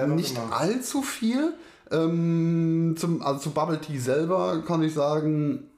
nicht 0.07 0.35
gemacht. 0.35 0.53
allzu 0.53 1.01
viel. 1.01 1.53
Ähm, 1.91 2.95
zum, 2.97 3.21
also 3.21 3.39
zu 3.39 3.51
Bubble 3.51 3.79
Tea 3.79 3.97
selber 3.99 4.61
kann 4.65 4.81
ich 4.83 4.93
sagen, 4.93 5.69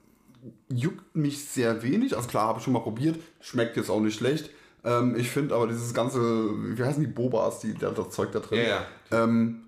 juckt 0.68 1.14
mich 1.16 1.44
sehr 1.46 1.82
wenig. 1.82 2.16
Also 2.16 2.28
klar, 2.28 2.48
habe 2.48 2.58
ich 2.58 2.64
schon 2.64 2.72
mal 2.72 2.80
probiert. 2.80 3.16
Schmeckt 3.40 3.76
jetzt 3.76 3.90
auch 3.90 4.00
nicht 4.00 4.16
schlecht. 4.18 4.50
Ähm, 4.88 5.16
ich 5.16 5.28
finde 5.30 5.54
aber 5.54 5.66
dieses 5.66 5.92
ganze, 5.92 6.20
wie 6.20 6.82
heißen 6.82 7.02
die 7.02 7.10
Bobas, 7.10 7.60
die, 7.60 7.74
das 7.74 8.10
Zeug 8.10 8.32
da 8.32 8.40
drin, 8.40 8.60
Ja, 8.60 8.66
ja. 8.66 8.86
Ähm, 9.10 9.64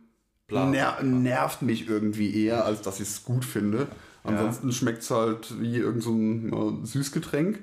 ner 0.49 1.03
nervt 1.03 1.63
mich 1.63 1.89
irgendwie 1.89 2.45
eher, 2.45 2.65
als 2.65 2.83
dass 2.83 3.01
ich 3.01 3.09
es 3.09 3.25
gut 3.25 3.45
finde. 3.45 3.87
Ansonsten 4.25 4.73
schmeckt 4.73 5.03
es 5.03 5.11
halt 5.11 5.61
wie 5.61 5.77
irgend 5.77 6.03
so 6.03 6.13
ein 6.13 6.53
ja, 6.53 6.87
Süßgetränk. 6.87 7.63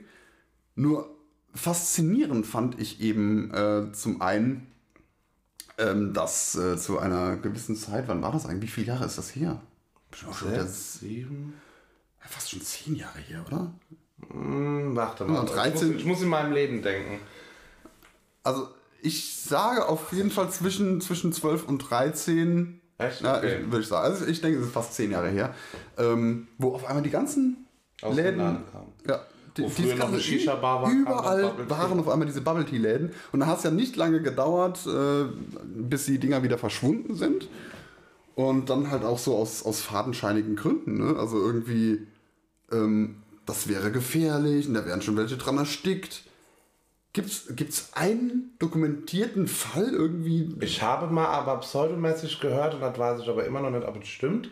Nur 0.75 1.09
faszinierend 1.53 2.45
fand 2.45 2.79
ich 2.79 3.01
eben 3.01 3.51
äh, 3.53 3.91
zum 3.91 4.21
einen, 4.21 4.67
ähm, 5.77 6.13
dass 6.13 6.55
äh, 6.55 6.77
zu 6.77 6.99
einer 6.99 7.37
gewissen 7.37 7.75
Zeit, 7.75 8.07
wann 8.07 8.21
war 8.21 8.31
das 8.31 8.45
eigentlich? 8.45 8.71
Wie 8.71 8.81
viele 8.81 8.87
Jahre 8.87 9.05
ist 9.05 9.17
das 9.17 9.35
her? 9.35 9.61
Bestimmt 10.09 10.31
auch 10.31 10.37
schon 10.37 10.51
wieder, 10.51 10.65
Sechs, 10.65 10.99
sieben. 10.99 11.53
fast 12.19 12.49
schon 12.51 12.61
zehn 12.61 12.95
Jahre 12.95 13.19
her, 13.19 13.43
oder? 13.45 13.73
Hm, 14.31 14.95
warte 14.95 15.25
mal. 15.25 15.35
Ja, 15.35 15.43
Ich, 15.43 15.51
13. 15.51 15.87
muss, 15.87 15.97
ich 15.97 16.05
muss 16.05 16.21
in 16.21 16.29
meinem 16.29 16.53
Leben 16.53 16.81
denken. 16.81 17.19
Also 18.47 18.67
ich 19.01 19.35
sage 19.35 19.87
auf 19.87 20.11
jeden 20.13 20.31
Fall 20.31 20.49
zwischen, 20.49 21.01
zwischen 21.01 21.33
12 21.33 21.67
und 21.67 21.79
13. 21.79 22.81
Echt? 22.97 23.21
Ja, 23.21 23.37
Okay. 23.37 23.59
ich, 23.61 23.65
würde 23.71 23.81
ich 23.81 23.87
sagen. 23.87 24.05
Also 24.11 24.25
ich 24.25 24.41
denke, 24.41 24.59
es 24.59 24.65
ist 24.65 24.73
fast 24.73 24.93
zehn 24.93 25.11
Jahre 25.11 25.29
her. 25.29 25.53
Ähm, 25.97 26.47
wo 26.57 26.73
auf 26.73 26.85
einmal 26.85 27.03
die 27.03 27.09
ganzen 27.11 27.67
Aus 28.01 28.15
Läden. 28.15 28.39
Laden 28.39 28.63
kam. 28.71 28.85
Ja, 29.07 29.21
die, 29.55 29.63
Wo 29.63 29.69
früher 29.69 29.95
noch 29.95 30.07
eine 30.07 30.19
Shisha-Bar 30.19 30.83
war, 30.83 30.91
Überall 30.91 31.51
waren 31.69 31.99
auf 31.99 32.07
einmal 32.09 32.25
diese 32.27 32.41
Bubble 32.41 32.65
Tea 32.65 32.77
Läden. 32.77 33.11
Und 33.31 33.39
dann 33.41 33.49
hat 33.49 33.57
es 33.57 33.63
ja 33.63 33.71
nicht 33.71 33.95
lange 33.95 34.21
gedauert, 34.21 34.79
äh, 34.87 35.25
bis 35.65 36.05
die 36.05 36.19
Dinger 36.19 36.41
wieder 36.43 36.57
verschwunden 36.57 37.15
sind. 37.15 37.47
Und 38.35 38.69
dann 38.69 38.91
halt 38.91 39.03
auch 39.03 39.17
so 39.17 39.35
aus, 39.35 39.63
aus 39.63 39.81
fadenscheinigen 39.81 40.55
Gründen. 40.55 40.97
Ne? 40.99 41.19
Also 41.19 41.37
irgendwie, 41.43 42.07
ähm, 42.71 43.23
das 43.45 43.67
wäre 43.67 43.91
gefährlich 43.91 44.67
und 44.67 44.73
da 44.75 44.85
wären 44.85 45.01
schon 45.01 45.17
welche 45.17 45.37
dran 45.37 45.57
erstickt. 45.57 46.23
Gibt's, 47.17 47.47
gibt's 47.55 47.89
einen 47.95 48.51
dokumentierten 48.59 49.47
Fall 49.47 49.89
irgendwie? 49.89 50.55
Ich 50.59 50.83
habe 50.83 51.07
mal 51.07 51.25
aber 51.25 51.57
pseudomäßig 51.61 52.39
gehört, 52.39 52.75
und 52.75 52.81
das 52.81 52.95
weiß 52.95 53.21
ich 53.21 53.27
aber 53.27 53.43
immer 53.43 53.59
noch 53.59 53.71
nicht, 53.71 53.87
ob 53.87 53.99
es 53.99 54.07
stimmt, 54.07 54.51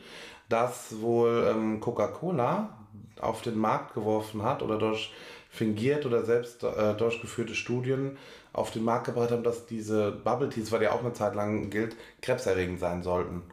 dass 0.49 0.99
wohl 0.99 1.45
ähm, 1.47 1.80
Coca-Cola 1.80 2.76
auf 3.22 3.43
den 3.43 3.59
Markt 3.59 3.93
geworfen 3.93 4.41
hat 4.41 4.63
oder 4.63 4.80
durch 4.80 5.13
fingiert 5.51 6.07
oder 6.07 6.24
selbst 6.24 6.63
äh, 6.63 6.95
durchgeführte 6.95 7.53
Studien 7.53 8.18
auf 8.51 8.72
den 8.72 8.84
Markt 8.84 9.05
gebracht 9.05 9.30
haben, 9.30 9.43
dass 9.43 9.68
diese 9.68 10.11
Bubble 10.11 10.49
Teas, 10.49 10.72
weil 10.72 10.82
ja 10.82 10.91
auch 10.91 11.01
eine 11.01 11.13
Zeit 11.13 11.36
lang 11.36 11.70
gilt, 11.70 11.95
krebserregend 12.24 12.80
sein 12.80 13.03
sollten. 13.03 13.43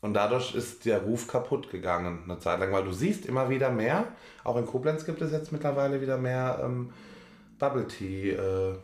Und 0.00 0.14
dadurch 0.14 0.54
ist 0.54 0.86
der 0.86 1.02
Ruf 1.02 1.28
kaputt 1.28 1.70
gegangen, 1.70 2.20
eine 2.24 2.38
Zeit 2.38 2.58
lang, 2.58 2.72
weil 2.72 2.84
du 2.84 2.92
siehst 2.92 3.26
immer 3.26 3.50
wieder 3.50 3.68
mehr, 3.68 4.06
auch 4.44 4.56
in 4.56 4.64
Koblenz 4.64 5.04
gibt 5.04 5.20
es 5.20 5.30
jetzt 5.30 5.52
mittlerweile 5.52 6.00
wieder 6.00 6.16
mehr 6.16 6.62
ähm, 6.64 6.88
Bubble 7.62 7.86
Tea 7.86 8.30
äh, 8.30 8.74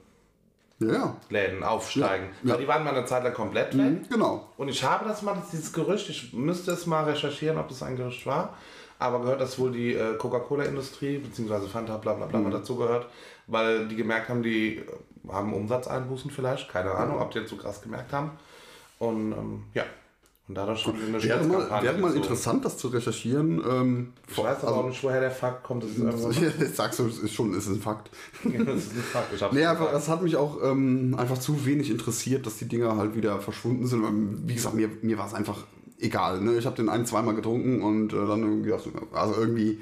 Ja. 0.81 1.16
Läden 1.29 1.64
aufsteigen. 1.64 2.26
Ja, 2.43 2.49
ja. 2.51 2.55
Weil 2.55 2.61
die 2.62 2.68
waren 2.68 2.85
mal 2.85 2.95
eine 2.95 3.05
Zeit 3.05 3.24
lang 3.24 3.35
komplett 3.35 3.76
weg. 3.76 3.85
Mhm, 3.85 4.09
genau. 4.09 4.49
Und 4.57 4.68
ich 4.68 4.85
habe 4.85 5.05
das 5.09 5.22
mal, 5.22 5.35
das, 5.35 5.51
dieses 5.51 5.72
Gerücht, 5.72 6.09
ich 6.09 6.33
müsste 6.33 6.70
es 6.70 6.87
mal 6.87 7.03
recherchieren, 7.05 7.59
ob 7.59 7.68
es 7.72 7.83
ein 7.83 7.97
Gerücht 7.97 8.24
war, 8.26 8.55
aber 9.01 9.20
gehört, 9.20 9.41
dass 9.41 9.59
wohl 9.59 9.72
die 9.72 9.95
äh, 9.95 10.14
Coca-Cola-Industrie, 10.16 11.18
beziehungsweise 11.18 11.68
Fanta, 11.68 11.97
bla 11.97 12.12
bla 12.14 12.26
bla, 12.26 12.39
Mhm. 12.39 12.53
dazu 12.53 12.76
gehört, 12.76 13.07
weil 13.49 13.89
die 13.89 13.97
gemerkt 13.97 14.29
haben, 14.29 14.43
die 14.45 14.76
äh, 14.76 14.85
haben 15.29 15.53
Umsatzeinbußen 15.53 16.31
vielleicht, 16.31 16.68
keine 16.70 16.93
Ahnung, 16.93 17.20
ob 17.20 17.33
die 17.33 17.41
jetzt 17.41 17.51
so 17.51 17.57
krass 17.57 17.83
gemerkt 17.83 18.12
haben. 18.12 18.31
Und 19.01 19.33
ähm, 19.33 19.64
ja, 19.74 19.83
und 20.49 20.55
dadurch 20.55 20.87
haben 20.87 20.97
die 20.99 21.07
eine 21.15 21.23
Wäre 21.23 21.45
mal, 21.45 21.83
wäre 21.83 21.99
mal 21.99 22.09
gezogen. 22.09 22.17
interessant, 22.17 22.65
das 22.65 22.79
zu 22.79 22.89
recherchieren. 22.89 23.63
Ähm, 23.69 24.13
Ich 24.31 24.39
weiß 24.39 24.65
aber 24.65 24.79
auch 24.79 24.89
nicht, 24.89 25.03
woher 25.05 25.21
der 25.21 25.31
Fakt 25.31 25.63
kommt. 25.63 25.83
Das 25.85 25.91
ist, 25.91 25.99
irgendwo, 25.99 26.31
Jetzt 26.31 26.77
sagst 26.77 26.99
du, 26.99 27.07
es 27.07 27.19
ist 27.19 27.35
schon, 27.35 27.53
es 27.53 27.67
ist 27.67 27.77
ein 27.77 27.81
Fakt. 27.83 28.11
das 28.45 28.53
ist 28.53 28.93
ein 28.93 29.03
Fakt. 29.13 29.35
Ich 29.35 29.53
Nee, 29.53 29.67
einfach, 29.67 29.93
das 29.93 30.09
hat 30.09 30.23
mich 30.23 30.37
auch 30.37 30.59
ähm, 30.63 31.15
einfach 31.19 31.39
zu 31.39 31.67
wenig 31.67 31.91
interessiert, 31.91 32.47
dass 32.47 32.57
die 32.57 32.67
Dinger 32.67 32.97
halt 32.97 33.15
wieder 33.15 33.41
verschwunden 33.41 33.87
sind. 33.87 34.03
Ähm, 34.05 34.39
Wie 34.47 34.55
gesagt, 34.55 34.75
mir, 34.75 34.89
mir 35.03 35.19
war 35.19 35.27
es 35.27 35.35
einfach 35.35 35.67
egal. 35.99 36.41
Ne? 36.41 36.57
Ich 36.57 36.65
habe 36.65 36.77
den 36.77 36.89
ein, 36.89 37.05
zweimal 37.05 37.35
getrunken 37.35 37.83
und 37.83 38.13
äh, 38.15 38.17
dann 38.17 38.43
irgendwie 38.43 38.71
gedacht, 38.71 38.89
also 39.13 39.35
irgendwie 39.39 39.81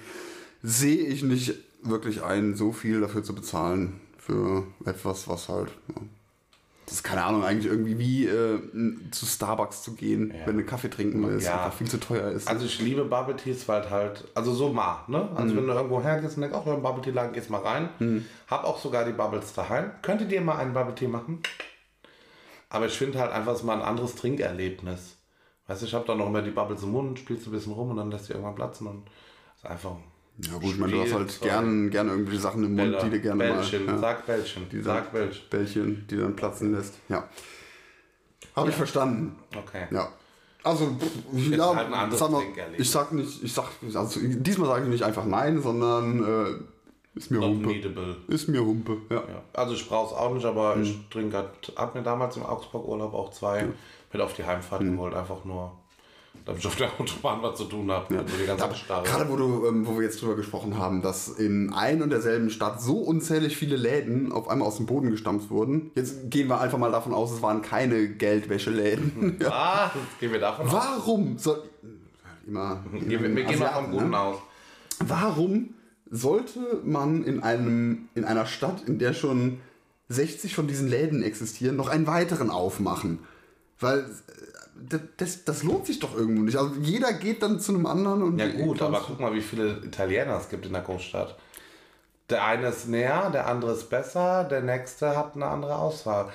sehe 0.62 1.06
ich 1.06 1.22
nicht 1.22 1.54
wirklich 1.82 2.24
ein, 2.24 2.56
so 2.56 2.72
viel 2.72 3.00
dafür 3.00 3.22
zu 3.22 3.34
bezahlen 3.34 4.00
für 4.18 4.64
etwas, 4.84 5.28
was 5.28 5.48
halt. 5.48 5.68
Ja. 5.94 6.02
Das 6.86 6.94
ist 6.94 7.02
keine 7.02 7.24
Ahnung, 7.24 7.42
eigentlich 7.44 7.66
irgendwie 7.70 7.98
wie 7.98 8.26
äh, 8.26 8.60
zu 9.10 9.26
Starbucks 9.26 9.82
zu 9.82 9.94
gehen, 9.94 10.32
wenn 10.44 10.56
du 10.56 10.64
Kaffee 10.64 10.88
trinken 10.88 11.26
willst, 11.26 11.46
Ja. 11.46 11.54
einfach 11.64 11.72
viel 11.76 11.88
zu 11.88 11.98
teuer 11.98 12.30
ist. 12.30 12.46
Also 12.46 12.64
ich 12.64 12.80
liebe 12.80 13.04
Bubble 13.04 13.34
Teas, 13.36 13.66
weil 13.66 13.90
halt, 13.90 14.24
also 14.34 14.54
so 14.54 14.68
mal, 14.72 15.02
ne? 15.08 15.28
Also 15.34 15.52
Mhm. 15.52 15.58
wenn 15.58 15.66
du 15.66 15.72
irgendwo 15.74 16.00
hergehst 16.00 16.36
und 16.36 16.42
denkst, 16.42 16.56
ach, 16.60 16.64
ja, 16.64 16.74
ein 16.74 16.82
Bubble 16.82 17.02
Tea 17.02 17.10
Laden, 17.10 17.32
gehst 17.32 17.50
mal 17.50 17.60
rein. 17.60 18.24
Hab 18.48 18.62
auch 18.64 18.78
sogar 18.78 19.04
die 19.04 19.12
Bubbles 19.12 19.52
daheim. 19.52 19.90
Könntet 20.02 20.30
ihr 20.30 20.40
mal 20.40 20.58
einen 20.58 20.72
Bubble 20.74 20.94
Tea 20.94 21.08
machen? 21.08 21.42
Aber 22.68 22.86
ich 22.86 22.92
finde 22.96 23.18
halt 23.18 23.32
einfach, 23.32 23.60
mal 23.64 23.74
ein 23.74 23.82
anderes 23.82 24.14
Trinkerlebnis. 24.14 25.16
Weißt 25.66 25.82
du, 25.82 25.86
ich 25.86 25.94
habe 25.94 26.04
dann 26.06 26.18
noch 26.18 26.28
immer 26.28 26.42
die 26.42 26.50
Bubbles 26.52 26.84
im 26.84 26.92
Mund, 26.92 27.18
spielst 27.18 27.46
ein 27.48 27.52
bisschen 27.52 27.72
rum 27.72 27.90
und 27.90 27.96
dann 27.96 28.10
lässt 28.12 28.28
die 28.28 28.32
irgendwann 28.32 28.54
platzen 28.54 28.86
und 28.86 29.08
ist 29.56 29.66
einfach 29.66 29.96
Ja 30.38 30.52
gut, 30.54 30.64
ich 30.64 30.78
meine, 30.78 30.92
du 30.92 31.00
hast 31.00 31.14
halt 31.14 31.40
gern, 31.40 31.88
gern 31.90 32.08
irgendwelche 32.08 32.40
Sachen 32.40 32.62
im 32.64 32.74
Mund, 32.74 32.96
die 33.02 33.10
du 33.10 33.20
gerne 33.20 33.38
Bällchen, 33.44 33.86
mal... 33.86 33.92
Ja, 33.94 33.98
sag 33.98 34.26
Bällchen, 34.26 34.68
die 34.70 34.82
sag 34.82 35.10
Bällchen. 35.12 35.42
Bällchen, 35.48 36.06
die 36.10 36.16
dann 36.18 36.36
platzen 36.36 36.74
lässt. 36.74 36.94
Ja. 37.08 37.26
Habe 38.54 38.68
ich 38.70 38.76
verstanden. 38.76 39.36
Okay. 39.56 39.86
Ja. 39.90 40.08
Also, 40.62 40.86
pff, 40.98 41.50
ja, 41.56 41.74
halt 41.74 42.12
sag 42.12 42.30
mal, 42.30 42.42
ich 42.76 42.90
sag 42.90 43.12
nicht, 43.12 43.42
ich 43.44 43.52
sag, 43.52 43.66
also 43.94 44.20
diesmal 44.20 44.68
sage 44.68 44.84
ich 44.84 44.90
nicht 44.90 45.04
einfach 45.04 45.24
nein, 45.24 45.62
sondern 45.62 46.22
äh, 46.24 47.18
ist 47.18 47.30
mir 47.30 47.38
Not 47.38 47.50
Humpe. 47.50 47.68
needable. 47.68 48.16
Ist 48.28 48.48
mir 48.48 48.60
Humpe, 48.64 48.96
ja. 49.08 49.16
Ja. 49.16 49.42
Also 49.54 49.74
ich 49.74 49.88
brauche 49.88 50.12
es 50.12 50.20
auch 50.20 50.34
nicht, 50.34 50.44
aber 50.44 50.76
Mhm. 50.76 50.82
ich 50.82 50.98
trinke 51.08 51.36
halt, 51.36 51.72
hab 51.76 51.94
mir 51.94 52.02
damals 52.02 52.36
im 52.36 52.42
Augsburg-Urlaub 52.44 53.14
auch 53.14 53.30
zwei 53.30 53.68
mit 54.12 54.20
auf 54.20 54.34
die 54.34 54.44
Heimfahrt 54.44 54.82
Mhm. 54.82 54.96
geholt, 54.96 55.14
einfach 55.14 55.44
nur, 55.44 55.72
damit 56.44 56.60
ich 56.60 56.66
auf 56.66 56.76
der 56.76 56.88
Autobahn 57.00 57.42
was 57.42 57.56
zu 57.58 57.64
tun 57.64 57.90
habe. 57.90 58.14
Ja. 58.14 58.22
Gerade 59.02 59.28
wo, 59.28 59.36
du, 59.36 59.66
ähm, 59.66 59.86
wo 59.86 59.96
wir 59.96 60.04
jetzt 60.04 60.20
drüber 60.20 60.36
gesprochen 60.36 60.78
haben, 60.78 61.02
dass 61.02 61.28
in 61.28 61.72
ein 61.72 62.02
und 62.02 62.10
derselben 62.10 62.50
Stadt 62.50 62.80
so 62.80 62.98
unzählig 62.98 63.56
viele 63.56 63.76
Läden 63.76 64.32
auf 64.32 64.48
einmal 64.48 64.68
aus 64.68 64.76
dem 64.76 64.86
Boden 64.86 65.10
gestampft 65.10 65.50
wurden. 65.50 65.90
Jetzt 65.94 66.30
gehen 66.30 66.48
wir 66.48 66.60
einfach 66.60 66.78
mal 66.78 66.92
davon 66.92 67.14
aus, 67.14 67.32
es 67.32 67.42
waren 67.42 67.62
keine 67.62 68.08
Geldwäscheläden. 68.08 69.38
ja. 69.40 69.50
Ah, 69.50 69.90
jetzt 69.94 70.20
gehen 70.20 70.32
wir 70.32 70.40
davon 70.40 70.66
aus. 70.66 70.72
Warum 70.72 71.38
soll. 71.38 71.62
Immer. 72.46 72.84
Wir, 72.92 73.20
wir 73.20 73.44
gehen 73.44 73.58
mal 73.58 73.72
vom 73.72 73.90
Guten 73.90 74.10
ne? 74.10 74.18
aus. 74.18 74.36
Warum 75.00 75.74
sollte 76.10 76.80
man 76.84 77.24
in, 77.24 77.42
einem, 77.42 78.08
in 78.14 78.24
einer 78.24 78.46
Stadt, 78.46 78.82
in 78.86 78.98
der 78.98 79.12
schon 79.12 79.60
60 80.08 80.54
von 80.54 80.68
diesen 80.68 80.88
Läden 80.88 81.22
existieren, 81.22 81.76
noch 81.76 81.88
einen 81.88 82.06
weiteren 82.06 82.50
aufmachen? 82.50 83.18
Weil 83.80 83.98
äh, 83.98 84.02
das, 85.16 85.44
das, 85.44 85.62
lohnt 85.62 85.86
sich 85.86 85.98
doch 85.98 86.16
irgendwo 86.16 86.42
nicht. 86.42 86.56
Also 86.56 86.74
jeder 86.80 87.12
geht 87.12 87.42
dann 87.42 87.60
zu 87.60 87.72
einem 87.72 87.86
anderen 87.86 88.22
und. 88.22 88.38
Ja 88.38 88.48
gut, 88.48 88.80
aber 88.82 89.02
guck 89.06 89.20
mal, 89.20 89.32
wie 89.34 89.40
viele 89.40 89.82
Italiener 89.84 90.36
es 90.38 90.48
gibt 90.48 90.66
in 90.66 90.72
der 90.72 90.82
Großstadt. 90.82 91.36
Der 92.28 92.44
eine 92.44 92.68
ist 92.68 92.88
näher, 92.88 93.30
der 93.30 93.46
andere 93.46 93.72
ist 93.72 93.88
besser, 93.88 94.44
der 94.44 94.60
nächste 94.60 95.16
hat 95.16 95.36
eine 95.36 95.46
andere 95.46 95.76
Auswahl. 95.76 96.28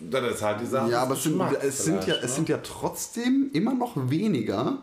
Das 0.00 0.34
ist 0.34 0.42
halt 0.42 0.62
die 0.62 0.66
Sache. 0.66 0.90
Ja, 0.90 1.02
aber 1.02 1.14
es 1.14 1.24
sind, 1.24 1.40
es, 1.62 1.84
sind 1.84 1.96
ja, 1.96 2.00
vielleicht, 2.02 2.24
es 2.24 2.30
ne? 2.30 2.36
sind 2.36 2.48
ja 2.48 2.58
trotzdem 2.62 3.50
immer 3.52 3.74
noch 3.74 3.92
weniger, 4.08 4.78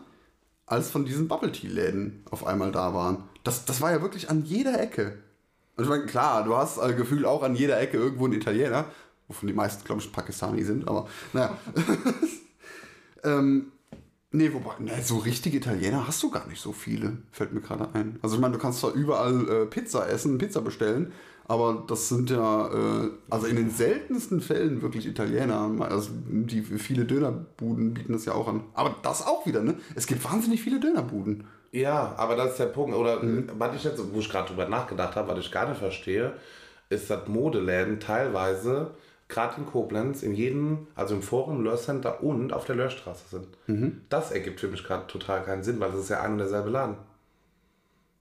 als 0.66 0.90
von 0.90 1.04
diesen 1.04 1.26
Bubble 1.26 1.50
Tea 1.50 1.68
Läden 1.68 2.22
auf 2.30 2.46
einmal 2.46 2.70
da 2.70 2.94
waren. 2.94 3.24
Das, 3.42 3.64
das 3.64 3.80
war 3.80 3.90
ja 3.90 4.00
wirklich 4.00 4.30
an 4.30 4.44
jeder 4.44 4.80
Ecke. 4.80 5.18
Und 5.76 5.84
ich 5.84 5.90
meine, 5.90 6.06
klar, 6.06 6.44
du 6.44 6.56
hast 6.56 6.78
äh, 6.78 6.94
Gefühl 6.94 7.26
auch 7.26 7.42
an 7.42 7.56
jeder 7.56 7.80
Ecke 7.80 7.96
irgendwo 7.96 8.26
einen 8.26 8.34
Italiener, 8.34 8.84
wovon 9.26 9.48
die 9.48 9.54
meisten, 9.54 9.84
glaube 9.84 10.00
ich, 10.00 10.12
Pakistani 10.12 10.62
sind, 10.62 10.86
aber 10.86 11.08
naja. 11.32 11.56
ähm, 13.24 13.72
nee, 14.30 14.50
wobei, 14.52 14.72
ne, 14.78 14.92
so 15.02 15.18
richtige 15.18 15.56
Italiener 15.58 16.06
hast 16.06 16.22
du 16.22 16.30
gar 16.30 16.46
nicht 16.46 16.60
so 16.60 16.72
viele, 16.72 17.18
fällt 17.32 17.52
mir 17.52 17.60
gerade 17.60 17.88
ein. 17.94 18.18
Also 18.22 18.36
ich 18.36 18.40
meine, 18.40 18.54
du 18.54 18.60
kannst 18.60 18.80
zwar 18.80 18.92
überall 18.92 19.48
äh, 19.48 19.66
Pizza 19.66 20.08
essen, 20.08 20.38
Pizza 20.38 20.60
bestellen, 20.60 21.12
aber 21.46 21.84
das 21.88 22.08
sind 22.10 22.28
ja, 22.30 22.66
äh, 22.68 23.10
also 23.30 23.46
in 23.46 23.56
den 23.56 23.70
seltensten 23.70 24.40
Fällen 24.42 24.82
wirklich 24.82 25.06
Italiener. 25.06 25.70
Also 25.80 26.10
die 26.28 26.60
viele 26.62 27.06
Dönerbuden 27.06 27.94
bieten 27.94 28.12
das 28.12 28.26
ja 28.26 28.34
auch 28.34 28.48
an. 28.48 28.64
Aber 28.74 28.96
das 29.02 29.26
auch 29.26 29.46
wieder, 29.46 29.62
ne? 29.62 29.74
Es 29.94 30.06
gibt 30.06 30.22
wahnsinnig 30.24 30.62
viele 30.62 30.78
Dönerbuden. 30.78 31.44
Ja, 31.72 32.14
aber 32.16 32.36
das 32.36 32.50
ist 32.52 32.58
der 32.60 32.66
Punkt. 32.66 32.94
Oder 32.96 33.22
Mhm. 33.22 33.48
was 33.58 33.76
ich 33.76 33.84
jetzt, 33.84 34.00
wo 34.12 34.18
ich 34.20 34.28
gerade 34.28 34.48
drüber 34.48 34.68
nachgedacht 34.68 35.16
habe, 35.16 35.32
was 35.32 35.38
ich 35.38 35.50
gar 35.50 35.68
nicht 35.68 35.78
verstehe, 35.78 36.34
ist, 36.90 37.08
dass 37.10 37.28
Modeläden 37.28 37.98
teilweise, 38.00 38.90
gerade 39.28 39.60
in 39.60 39.66
Koblenz, 39.66 40.22
in 40.22 40.34
jedem, 40.34 40.86
also 40.94 41.14
im 41.14 41.22
Forum, 41.22 41.62
Löhr 41.62 41.76
Center 41.76 42.22
und 42.22 42.52
auf 42.52 42.64
der 42.64 42.76
Löhrstraße 42.76 43.28
sind. 43.30 43.46
Mhm. 43.66 44.00
Das 44.08 44.32
ergibt 44.32 44.60
für 44.60 44.68
mich 44.68 44.82
gerade 44.84 45.06
total 45.06 45.42
keinen 45.42 45.62
Sinn, 45.62 45.78
weil 45.80 45.90
das 45.92 46.00
ist 46.00 46.08
ja 46.08 46.20
ein 46.22 46.32
und 46.32 46.38
derselbe 46.38 46.70
Laden. 46.70 46.96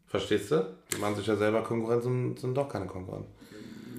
Verstehst 0.07 0.51
du? 0.51 0.65
Die 0.93 0.99
machen 1.01 1.15
sich 1.15 1.27
ja 1.27 1.35
selber 1.35 1.61
Konkurrenz 1.63 2.05
und 2.05 2.39
sind 2.39 2.55
doch 2.55 2.69
keine 2.69 2.85
Konkurrenz. 2.85 3.25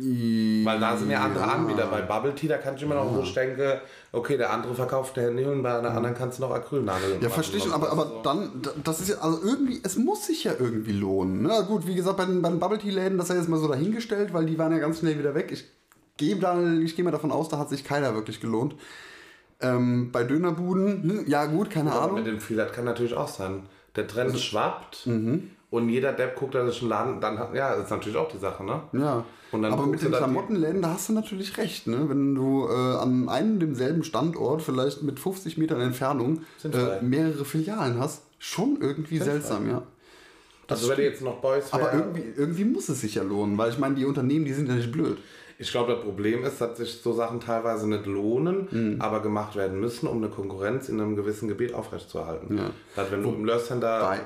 Weil 0.01 0.79
da 0.79 0.97
sind 0.97 1.11
ja 1.11 1.21
andere 1.25 1.43
Anbieter. 1.45 1.87
Bei 1.89 2.03
Bubble 2.03 2.33
Tea, 2.35 2.47
da 2.47 2.59
kann 2.59 2.77
ich 2.77 2.83
immer 2.83 2.95
noch, 2.95 3.13
wo 3.17 3.21
ich 3.23 3.35
denke, 3.35 3.81
okay, 4.13 4.37
der 4.37 4.53
andere 4.53 4.73
verkauft 4.75 5.17
der 5.17 5.25
Handy 5.25 5.45
und 5.45 5.63
bei 5.63 5.77
einer 5.77 5.91
anderen 5.91 6.15
kannst 6.15 6.39
du 6.39 6.43
noch 6.43 6.53
Acrylnadel 6.53 7.19
Ja, 7.21 7.29
verstehe 7.29 7.59
ich, 7.59 7.71
aber, 7.73 7.91
aber 7.91 8.21
dann, 8.23 8.63
da- 8.63 8.71
das 8.85 9.01
ist 9.01 9.09
ja, 9.09 9.17
also 9.19 9.43
irgendwie, 9.43 9.81
es 9.83 9.97
muss 9.97 10.25
sich 10.27 10.45
ja 10.45 10.53
irgendwie 10.57 10.93
lohnen. 10.93 11.43
Na 11.43 11.63
gut, 11.63 11.85
wie 11.87 11.97
gesagt, 11.97 12.17
bei 12.17 12.27
den, 12.27 12.41
bei 12.43 12.49
den 12.49 12.61
Bubble 12.61 12.79
Tea 12.79 12.91
Läden, 12.91 13.19
das 13.19 13.29
ist 13.29 13.35
ja 13.35 13.41
jetzt 13.41 13.49
mal 13.49 13.59
so 13.59 13.67
dahingestellt, 13.67 14.33
weil 14.33 14.47
die 14.47 14.57
waren 14.57 14.71
ja 14.71 14.79
ganz 14.79 15.01
schnell 15.01 15.19
wieder 15.19 15.35
weg. 15.35 15.49
Ich 15.51 15.65
gehe 16.19 16.37
da, 16.37 16.63
ich 16.83 16.95
gehe 16.95 17.05
mal 17.05 17.11
davon 17.11 17.33
aus, 17.33 17.49
da 17.49 17.59
hat 17.59 17.71
sich 17.71 17.85
keiner 17.85 18.15
wirklich 18.15 18.41
gelohnt. 18.41 18.75
Ähm, 19.61 20.13
bei 20.13 20.25
Dönerbuden, 20.25 21.03
hm, 21.03 21.25
ja 21.27 21.47
gut, 21.47 21.71
keine 21.71 21.93
Aber 21.93 22.03
Ahnung. 22.03 22.17
mit 22.17 22.27
dem 22.27 22.41
Fehler 22.41 22.67
kann 22.67 22.85
natürlich 22.85 23.15
auch 23.15 23.29
sein. 23.29 23.63
Der 23.97 24.07
Trend 24.07 24.31
Also, 24.31 24.39
schwappt 24.39 25.07
mhm. 25.07 25.51
und 25.71 25.89
jeder 25.89 26.13
Depp 26.13 26.37
guckt, 26.37 26.55
dass 26.55 26.69
es 26.69 26.81
einen 26.81 26.91
Laden, 26.91 27.21
dann 27.21 27.39
hat, 27.39 27.55
ja, 27.55 27.75
das 27.75 27.85
ist 27.85 27.91
natürlich 27.91 28.17
auch 28.17 28.29
die 28.29 28.39
Sache, 28.39 28.63
ne? 28.65 28.83
Ja, 28.93 29.25
aber 29.51 29.87
mit 29.87 30.03
den 30.03 30.13
Klamottenläden, 30.13 30.83
da 30.83 30.91
hast 30.91 31.09
du 31.09 31.15
natürlich 31.15 31.57
recht, 31.57 31.87
ne? 31.87 32.09
Wenn 32.09 32.35
du 32.35 32.69
äh, 32.69 32.97
an 32.97 33.29
einem 33.29 33.59
demselben 33.59 34.05
Standort, 34.05 34.63
vielleicht 34.63 35.03
mit 35.03 35.19
50 35.19 35.59
Metern 35.59 35.81
Entfernung, 35.81 36.43
äh, 36.63 37.03
mehrere 37.03 37.45
Filialen 37.45 37.99
hast, 37.99 38.23
schon 38.39 38.79
irgendwie 38.81 39.19
seltsam, 39.19 39.69
ja. 39.69 39.83
Also 40.69 40.91
wenn 40.91 40.97
du 40.97 41.03
jetzt 41.03 41.23
noch 41.23 41.41
Boys 41.41 41.73
Aber 41.73 41.95
irgendwie, 41.95 42.25
irgendwie 42.37 42.65
muss 42.65 42.89
es 42.91 43.01
sich 43.01 43.15
ja 43.15 43.23
lohnen, 43.23 43.57
weil 43.57 43.71
ich 43.71 43.79
meine, 43.79 43.95
die 43.95 44.05
Unternehmen, 44.05 44.45
die 44.45 44.53
sind 44.53 44.69
ja 44.69 44.75
nicht 44.75 44.93
blöd. 44.93 45.17
Ich 45.61 45.73
glaube, 45.73 45.93
das 45.95 46.05
Problem 46.05 46.45
ist, 46.45 46.61
dass 46.61 46.79
sich 46.79 47.01
so 47.03 47.13
Sachen 47.13 47.41
teilweise 47.41 47.89
nicht 47.89 48.07
lohnen, 48.07 48.69
Mhm. 48.71 49.01
aber 49.01 49.21
gemacht 49.21 49.57
werden 49.57 49.81
müssen, 49.81 50.07
um 50.07 50.19
eine 50.19 50.29
Konkurrenz 50.29 50.89
in 50.89 51.01
einem 51.01 51.17
gewissen 51.17 51.49
Gebiet 51.49 51.75
aufrechtzuerhalten. 51.75 52.57
Ja. 52.59 52.71
Dass 52.95 53.11
wenn 53.11 53.23
du 53.25 53.31
im 53.31 53.45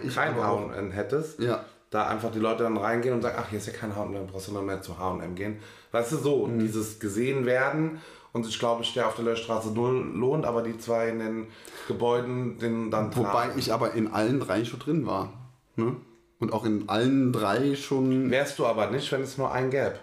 ich 0.02 0.14
kein 0.14 0.36
H&M 0.36 0.90
hättest, 0.90 1.40
Ja. 1.40 1.64
da 1.88 2.06
einfach 2.06 2.30
die 2.32 2.38
Leute 2.38 2.64
dann 2.64 2.76
reingehen 2.76 3.14
und 3.14 3.22
sagen, 3.22 3.36
ach, 3.40 3.48
hier 3.48 3.58
ist 3.58 3.66
ja 3.66 3.72
kein 3.72 3.96
H&M, 3.96 4.12
dann 4.12 4.26
brauchst 4.26 4.48
du 4.48 4.52
noch 4.52 4.62
mehr 4.62 4.82
zu 4.82 4.98
H&M 4.98 5.34
gehen. 5.34 5.56
Weißt 5.90 6.12
du, 6.12 6.16
so, 6.18 6.46
Mhm. 6.46 6.58
dieses 6.58 7.00
gesehen 7.00 7.46
werden 7.46 7.98
und 8.34 8.46
ich 8.46 8.58
glaube, 8.58 8.84
der 8.94 9.06
auf 9.08 9.14
der 9.16 9.24
Löschstraße 9.24 9.72
null 9.72 10.04
lohnt, 10.14 10.44
aber 10.44 10.60
die 10.62 10.76
zwei 10.76 11.08
in 11.08 11.18
den 11.18 11.46
Gebäuden, 11.88 12.58
den 12.58 12.90
dann 12.90 13.14
Wobei 13.16 13.30
tragen. 13.46 13.58
ich 13.58 13.72
aber 13.72 13.92
in 13.94 14.12
allen 14.12 14.38
drei 14.40 14.66
schon 14.66 14.80
drin 14.80 15.06
war. 15.06 15.32
Ne? 15.76 15.96
Und 16.38 16.52
auch 16.52 16.64
in 16.66 16.88
allen 16.90 17.32
drei 17.32 17.74
schon. 17.76 18.30
Wärst 18.30 18.58
du 18.58 18.66
aber 18.66 18.90
nicht, 18.90 19.10
wenn 19.12 19.22
es 19.22 19.38
nur 19.38 19.50
einen 19.52 19.70
gäbe. 19.70 19.94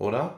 Oder? 0.00 0.34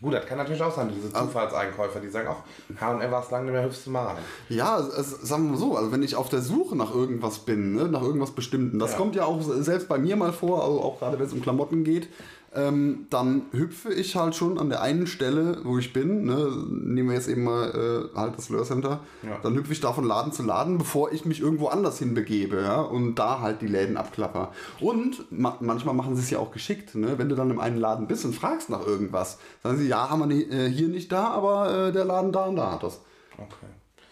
Gut, 0.00 0.14
das 0.14 0.26
kann 0.26 0.38
natürlich 0.38 0.62
auch 0.62 0.72
sein, 0.74 0.92
diese 0.94 1.12
Zufallseinkäufer, 1.12 1.98
die 1.98 2.08
sagen, 2.08 2.28
ach, 2.30 2.80
H&M 2.80 3.10
war 3.10 3.20
es 3.24 3.30
lange 3.32 3.50
nicht 3.50 3.52
mehr, 3.60 3.68
du 3.68 3.90
mal 3.90 4.06
rein. 4.06 4.16
Ja, 4.48 4.78
es, 4.78 5.10
sagen 5.10 5.44
wir 5.46 5.50
mal 5.52 5.56
so, 5.58 5.76
also 5.76 5.90
wenn 5.90 6.04
ich 6.04 6.14
auf 6.14 6.28
der 6.28 6.40
Suche 6.40 6.76
nach 6.76 6.94
irgendwas 6.94 7.40
bin, 7.40 7.74
ne, 7.74 7.88
nach 7.88 8.02
irgendwas 8.02 8.30
Bestimmten, 8.30 8.78
das 8.78 8.92
Ja. 8.92 8.96
kommt 8.96 9.16
ja 9.16 9.24
auch 9.24 9.40
selbst 9.42 9.88
bei 9.88 9.98
mir 9.98 10.14
mal 10.14 10.32
vor, 10.32 10.62
also 10.62 10.80
auch 10.82 11.00
gerade 11.00 11.18
wenn 11.18 11.26
es 11.26 11.32
um 11.32 11.42
Klamotten 11.42 11.82
geht, 11.82 12.08
ähm, 12.54 13.06
dann 13.10 13.42
hüpfe 13.52 13.92
ich 13.92 14.16
halt 14.16 14.34
schon 14.34 14.58
an 14.58 14.68
der 14.70 14.80
einen 14.82 15.06
Stelle, 15.06 15.60
wo 15.64 15.78
ich 15.78 15.92
bin, 15.92 16.24
ne, 16.24 16.50
nehmen 16.70 17.08
wir 17.10 17.14
jetzt 17.16 17.28
eben 17.28 17.44
mal 17.44 18.08
äh, 18.14 18.16
halt 18.18 18.36
das 18.38 18.48
Lure 18.48 18.64
Center, 18.64 19.00
Ja. 19.22 19.38
dann 19.42 19.54
hüpfe 19.54 19.72
ich 19.72 19.80
da 19.80 19.92
von 19.92 20.04
Laden 20.04 20.32
zu 20.32 20.42
Laden, 20.42 20.78
bevor 20.78 21.12
ich 21.12 21.24
mich 21.26 21.40
irgendwo 21.40 21.66
anders 21.68 21.98
hinbegebe, 21.98 22.62
ja, 22.62 22.80
und 22.80 23.16
da 23.16 23.40
halt 23.40 23.60
die 23.60 23.66
Läden 23.66 23.96
abklapper. 23.96 24.52
Und 24.80 25.30
ma 25.30 25.56
manchmal 25.60 25.94
machen 25.94 26.16
sie 26.16 26.22
es 26.22 26.30
ja 26.30 26.38
auch 26.38 26.50
geschickt, 26.50 26.94
ne, 26.94 27.18
wenn 27.18 27.28
du 27.28 27.34
dann 27.34 27.50
im 27.50 27.60
einen 27.60 27.76
Laden 27.78 28.06
bist 28.06 28.24
und 28.24 28.34
fragst 28.34 28.70
nach 28.70 28.86
irgendwas, 28.86 29.38
sagen 29.62 29.76
sie, 29.78 29.86
ja, 29.88 30.08
haben 30.08 30.20
wir 30.20 30.26
ni- 30.26 30.42
äh, 30.50 30.68
hier 30.70 30.88
nicht 30.88 31.12
da, 31.12 31.26
aber 31.28 31.88
äh, 31.88 31.92
der 31.92 32.04
Laden 32.06 32.32
da 32.32 32.46
und 32.46 32.56
da 32.56 32.72
hat 32.72 32.82
das. 32.82 33.00
Okay. 33.36 33.66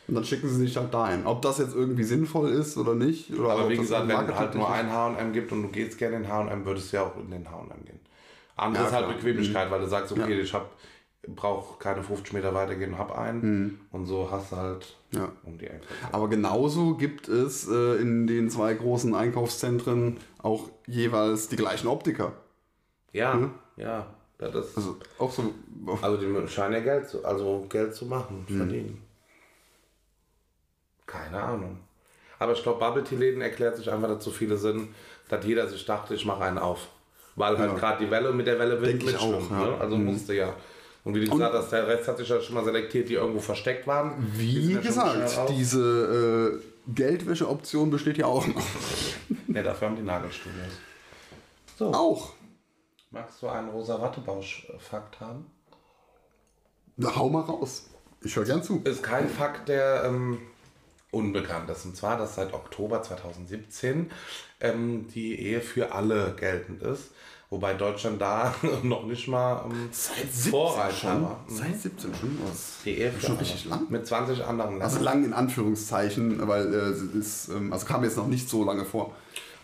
Und 0.08 0.14
dann 0.14 0.22
schicken 0.24 0.48
sie 0.48 0.54
sich 0.56 0.76
halt 0.76 0.94
dahin. 0.94 1.26
Ob 1.26 1.42
das 1.42 1.58
jetzt 1.58 1.74
irgendwie 1.74 2.04
sinnvoll 2.04 2.50
ist 2.50 2.76
oder 2.76 2.94
nicht. 2.94 3.32
Oder 3.36 3.50
Aber 3.54 3.68
wie 3.68 3.76
gesagt, 3.76 4.06
wenn 4.06 4.16
es 4.28 4.34
halt 4.36 4.54
nur 4.54 4.70
ein 4.70 4.88
H&M 4.92 5.32
gibt 5.32 5.50
und 5.50 5.62
du 5.64 5.68
gehst 5.68 5.98
gerne 5.98 6.16
in 6.18 6.28
H&M, 6.28 6.64
würdest 6.64 6.92
du 6.92 6.98
ja 6.98 7.02
auch 7.02 7.16
in 7.18 7.28
den 7.32 7.50
H&M 7.50 7.84
gehen. 7.84 7.95
Andere 8.56 8.82
Ja, 8.84 8.88
ist 8.88 8.94
halt 8.94 9.04
klar. 9.06 9.16
Mhm. 9.16 9.22
Bequemlichkeit, 9.22 9.70
weil 9.70 9.80
du 9.80 9.86
sagst, 9.86 10.12
okay, 10.12 10.40
ich 10.40 10.52
hab, 10.54 10.70
brauche 11.28 11.78
keine 11.78 12.02
50 12.02 12.32
Meter 12.32 12.54
weitergehen 12.54 12.92
und 12.94 12.98
hab 12.98 13.16
einen. 13.16 13.80
Und 13.90 14.06
so 14.06 14.30
hast 14.30 14.52
du 14.52 14.56
halt 14.56 14.96
Mhm. 15.12 15.18
Ja. 15.18 15.32
um 15.44 15.58
die 15.58 15.66
Ecke. 15.66 15.82
Aber 16.12 16.28
genauso 16.28 16.94
gibt 16.96 17.28
es 17.28 17.68
äh, 17.68 17.96
in 17.96 18.26
den 18.26 18.50
zwei 18.50 18.74
großen 18.74 19.14
Einkaufszentren 19.14 20.18
auch 20.42 20.70
jeweils 20.86 21.48
die 21.48 21.56
gleichen 21.56 21.86
Optiker. 21.88 22.32
Ja, 23.12 23.50
ja. 23.76 24.06
Das 24.38 24.54
ist, 24.54 24.76
Mhm. 24.76 24.82
Also 24.82 24.96
auch 25.18 25.32
so. 25.32 25.54
also 26.02 26.16
die 26.18 26.48
scheinen 26.48 26.74
ja 26.74 26.80
Geld 26.80 27.08
zu, 27.08 27.24
also 27.24 27.64
Geld 27.68 27.94
zu 27.94 28.04
machen, 28.06 28.44
Mhm. 28.48 28.56
verdienen. 28.58 29.02
Keine 31.06 31.40
Ahnung. 31.42 31.78
Aber 32.38 32.52
ich 32.52 32.62
glaube, 32.62 32.80
Bubble 32.80 33.04
Tea 33.04 33.16
Läden 33.16 33.40
erklärt 33.40 33.76
sich 33.76 33.90
einfach, 33.90 34.08
dass 34.08 34.24
so 34.24 34.30
viele 34.30 34.56
sind, 34.58 34.88
dass 35.28 35.44
jeder 35.44 35.66
sich 35.68 35.84
dachte, 35.86 36.14
ich 36.14 36.26
mache 36.26 36.42
einen 36.44 36.58
auf. 36.58 36.88
Weil 37.36 37.56
halt 37.58 37.70
Ja. 37.72 37.78
gerade 37.78 38.04
die 38.04 38.10
Welle 38.10 38.32
mit 38.32 38.46
der 38.46 38.58
Welle 38.58 38.78
Denk 38.80 39.04
mitschwimmt. 39.04 39.34
auch, 39.34 39.50
ja. 39.50 39.56
Mhm. 39.56 39.70
Ne? 39.72 39.76
Also 39.80 39.96
musste 39.96 40.34
ja. 40.34 40.54
Und 41.04 41.14
wie 41.14 41.24
du 41.24 41.30
gesagt 41.30 41.54
hast, 41.54 41.70
der 41.70 41.86
Rest 41.86 42.08
hat 42.08 42.16
sich 42.18 42.28
ja 42.28 42.40
schon 42.40 42.54
mal 42.56 42.64
selektiert, 42.64 43.08
die 43.08 43.14
irgendwo 43.14 43.38
versteckt 43.40 43.86
waren. 43.86 44.14
Wie 44.34 44.72
ja 44.72 44.80
gesagt, 44.80 45.48
diese 45.50 46.60
äh, 46.60 46.92
Geldwäsche-Option 46.92 47.90
besteht 47.90 48.18
ja 48.18 48.26
auch 48.26 48.46
noch. 48.46 48.54
Ne, 49.48 49.62
dafür 49.62 49.88
haben 49.88 49.96
die 49.96 50.02
Nagelstudios. 50.02 50.72
So, 51.78 51.86
Auch. 51.92 52.32
magst 53.10 53.40
du 53.40 53.48
einen 53.48 53.68
rosa 53.70 53.98
Wattebausch-Fakt 54.02 55.20
haben? 55.20 55.46
Na, 56.96 57.14
hau 57.16 57.28
mal 57.30 57.40
raus. 57.42 57.88
Ich 58.22 58.34
höre 58.36 58.44
gern 58.44 58.62
zu. 58.62 58.82
Ist 58.84 59.02
kein 59.02 59.28
Fakt, 59.28 59.68
der 59.68 60.04
ähm, 60.04 60.38
unbekannt 61.16 61.68
ist. 61.70 61.84
Und 61.84 61.96
zwar, 61.96 62.16
dass 62.16 62.34
seit 62.36 62.52
Oktober 62.52 63.02
2017 63.02 64.10
ähm, 64.60 65.08
die 65.14 65.38
Ehe 65.40 65.60
für 65.60 65.92
alle 65.92 66.34
geltend 66.38 66.82
ist. 66.82 67.10
Wobei 67.48 67.74
Deutschland 67.74 68.20
da 68.20 68.54
noch 68.82 69.06
nicht 69.06 69.28
mal 69.28 69.64
ähm, 69.70 69.88
Seit 69.92 70.32
17 70.32 70.50
Vorreiter 70.50 70.94
schon? 70.94 71.22
war. 71.22 71.44
Mhm. 71.48 71.54
Seit 71.54 71.80
17 71.80 72.14
schon? 72.14 72.38
Was? 72.48 72.78
Die 72.84 72.98
Ehe 72.98 73.12
für 73.12 73.26
schon 73.26 73.36
richtig 73.36 73.64
lang? 73.66 73.86
Mit 73.88 74.06
20 74.06 74.44
anderen 74.44 74.70
Ländern. 74.72 74.88
Also 74.88 75.00
lang 75.02 75.24
in 75.24 75.32
Anführungszeichen, 75.32 76.46
weil 76.48 76.74
äh, 76.74 76.76
es 76.76 77.02
ist, 77.02 77.48
ähm, 77.50 77.72
also 77.72 77.86
kam 77.86 78.02
jetzt 78.02 78.16
noch 78.16 78.26
nicht 78.26 78.48
so 78.48 78.64
lange 78.64 78.84
vor. 78.84 79.14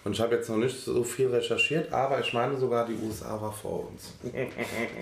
Und 0.04 0.12
ich 0.12 0.20
habe 0.20 0.34
jetzt 0.34 0.48
noch 0.50 0.56
nicht 0.56 0.84
so 0.84 1.04
viel 1.04 1.28
recherchiert, 1.28 1.92
aber 1.92 2.18
ich 2.18 2.32
meine 2.32 2.56
sogar, 2.58 2.84
die 2.86 2.96
USA 3.06 3.40
war 3.40 3.52
vor 3.52 3.88
uns. 3.88 4.14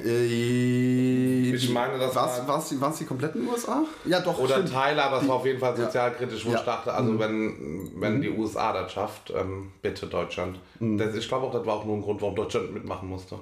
Äh, 0.04 1.50
Ich 1.54 1.70
meine, 1.70 1.98
das 1.98 2.14
was, 2.14 2.46
war- 2.46 2.62
war's 2.80 2.98
die, 2.98 3.04
kompletten 3.04 3.46
USA? 3.48 3.82
Ja, 4.04 4.20
doch. 4.20 4.38
Oder 4.38 4.54
stimmt. 4.56 4.72
Teile, 4.72 5.02
aber 5.02 5.20
es 5.22 5.28
war 5.28 5.36
auf 5.36 5.46
jeden 5.46 5.58
Fall 5.58 5.76
sozialkritisch, 5.76 6.44
wo 6.44 6.50
Ja. 6.50 6.54
Mhm. 6.56 6.60
ich 6.60 6.64
dachte, 6.66 6.92
also 6.92 7.18
wenn, 7.18 7.90
wenn 7.96 8.20
die 8.20 8.30
USA 8.30 8.72
das 8.72 8.92
schafft, 8.92 9.30
ähm, 9.34 9.72
bitte 9.82 10.06
Deutschland. 10.06 10.58
Mhm. 10.80 10.98
Das, 10.98 11.14
ich 11.14 11.28
glaube 11.28 11.46
auch, 11.46 11.52
das 11.52 11.64
war 11.66 11.74
auch 11.76 11.84
nur 11.84 11.96
ein 11.96 12.02
Grund, 12.02 12.20
warum 12.22 12.34
Deutschland 12.36 12.72
mitmachen 12.72 13.08
musste. 13.08 13.36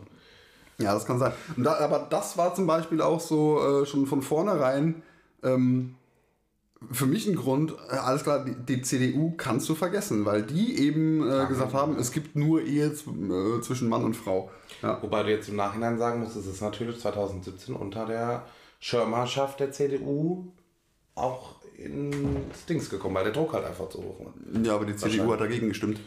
Ja, 0.79 0.95
das 0.95 1.05
kann 1.05 1.19
sein. 1.19 1.33
Da, 1.57 1.75
aber 1.79 2.07
das 2.09 2.37
war 2.39 2.55
zum 2.55 2.67
Beispiel 2.69 3.03
auch 3.03 3.19
so 3.21 3.83
äh, 3.83 3.87
schon 3.87 4.07
von 4.07 4.23
vornherein 4.23 5.03
ähm, 5.43 5.97
für 6.93 7.07
mich 7.07 7.27
ein 7.27 7.37
Grund, 7.37 7.75
äh, 7.91 7.97
alles 7.97 8.23
klar, 8.23 8.45
die, 8.45 8.55
die 8.55 8.83
CDU 8.83 9.35
kannst 9.37 9.69
du 9.69 9.75
vergessen, 9.75 10.25
weil 10.25 10.43
die 10.43 10.79
eben 10.79 11.29
äh, 11.29 11.47
gesagt 11.47 11.75
haben, 11.75 11.97
es 11.99 12.13
gibt 12.13 12.37
nur 12.37 12.63
Ehe 12.63 12.87
äh, 12.87 13.61
zwischen 13.61 13.89
Mann 13.89 14.05
und 14.05 14.15
Frau. 14.15 14.51
Ja. 14.83 15.03
Wobei 15.03 15.25
du 15.25 15.31
jetzt 15.31 15.49
im 15.49 15.57
Nachhinein 15.57 15.99
sagen 15.99 16.21
musst, 16.21 16.37
es 16.37 16.47
ist 16.47 16.61
natürlich 16.61 17.01
2017 17.01 17.75
unter 17.75 18.07
der 18.07 18.45
Schirmherrschaft 18.81 19.61
der 19.61 19.73
CDU 19.73 20.53
auch 21.15 21.57
ins 21.77 22.65
Dings 22.69 22.91
gekommen, 22.91 23.15
weil 23.17 23.25
der 23.25 23.33
Druck 23.33 23.53
halt 23.53 23.65
einfach 23.65 23.89
zu 23.89 23.99
hoch 23.99 24.21
war. 24.21 24.63
ja, 24.63 24.75
aber 24.75 24.85
die 24.85 24.97
CDU 24.97 25.33
hat 25.33 25.41
dagegen 25.41 25.69
gestimmt. 25.69 26.01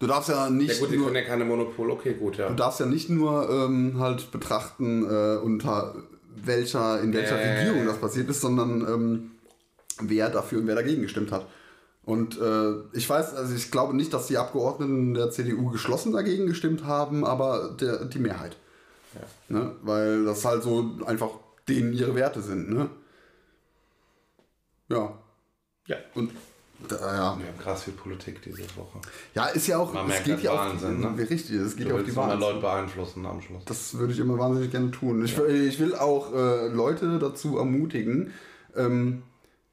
Du 0.00 0.08
darfst 0.08 0.28
ja 0.28 0.46
Ja 0.46 0.50
nicht 0.50 0.80
gut, 0.80 0.90
die 0.90 0.96
nur, 0.96 1.06
können 1.06 1.16
ja 1.16 1.22
keine 1.22 1.44
Monopol, 1.44 1.92
okay, 1.92 2.14
gut, 2.14 2.36
ja. 2.36 2.48
du 2.48 2.54
darfst 2.56 2.80
ja 2.80 2.86
nicht 2.86 3.08
nur 3.08 3.48
ähm, 3.48 4.00
halt 4.00 4.32
betrachten, 4.32 5.04
äh, 5.04 5.36
unter 5.36 5.94
welcher, 6.34 7.00
in 7.00 7.12
welcher 7.12 7.38
Äh. 7.38 7.58
Regierung 7.60 7.86
das 7.86 7.98
passiert 7.98 8.28
ist, 8.28 8.40
sondern 8.40 8.80
ähm, 8.80 9.30
wer 10.08 10.28
dafür 10.30 10.60
und 10.60 10.66
wer 10.66 10.74
dagegen 10.74 11.02
gestimmt 11.02 11.32
hat. 11.32 11.46
Und 12.04 12.40
äh, 12.40 12.72
ich 12.94 13.08
weiß, 13.08 13.34
also 13.34 13.54
ich 13.54 13.70
glaube 13.70 13.94
nicht, 13.94 14.12
dass 14.12 14.26
die 14.26 14.36
Abgeordneten 14.38 15.14
der 15.14 15.30
CDU 15.30 15.70
geschlossen 15.70 16.12
dagegen 16.12 16.46
gestimmt 16.46 16.84
haben, 16.84 17.24
aber 17.24 17.76
der, 17.80 18.04
die 18.06 18.18
Mehrheit. 18.18 18.56
Ne? 19.48 19.76
Weil 19.82 20.24
das 20.24 20.44
halt 20.44 20.62
so 20.62 20.90
einfach 21.06 21.28
denen 21.68 21.92
ihre 21.92 22.14
Werte 22.14 22.40
sind. 22.40 22.70
Ne? 22.70 22.88
Ja. 24.88 25.12
Ja. 25.86 25.96
Und 26.14 26.30
da, 26.88 26.96
ja. 26.96 27.38
Wir 27.38 27.46
haben 27.46 27.58
krass 27.62 27.84
viel 27.84 27.92
Politik 27.94 28.42
diese 28.42 28.62
Woche. 28.76 28.98
ja, 29.34 29.46
ist 29.46 29.66
ja 29.68 29.78
auch, 29.78 29.92
Man 29.92 30.04
es 30.04 30.08
merkt 30.08 30.24
geht 30.24 30.34
das 30.36 30.42
ja 30.42 30.52
auf 30.52 30.58
Wahnsinn, 30.58 31.00
ne? 31.00 31.16
richtig, 31.18 31.50
es 31.56 31.76
geht 31.76 31.86
ja 31.88 31.94
auf 31.94 32.02
die 32.02 32.16
Wahl. 32.16 32.38
Leute 32.38 32.60
beeinflussen 32.60 33.24
am 33.24 33.40
Schluss. 33.40 33.64
Das 33.66 33.96
würde 33.98 34.12
ich 34.12 34.18
immer 34.18 34.38
wahnsinnig 34.38 34.70
gerne 34.72 34.90
tun. 34.90 35.24
Ich, 35.24 35.36
will- 35.38 35.68
ich 35.68 35.78
will 35.78 35.94
auch 35.94 36.34
äh, 36.34 36.66
Leute 36.68 37.18
dazu 37.20 37.58
ermutigen, 37.58 38.32
ähm, 38.74 39.22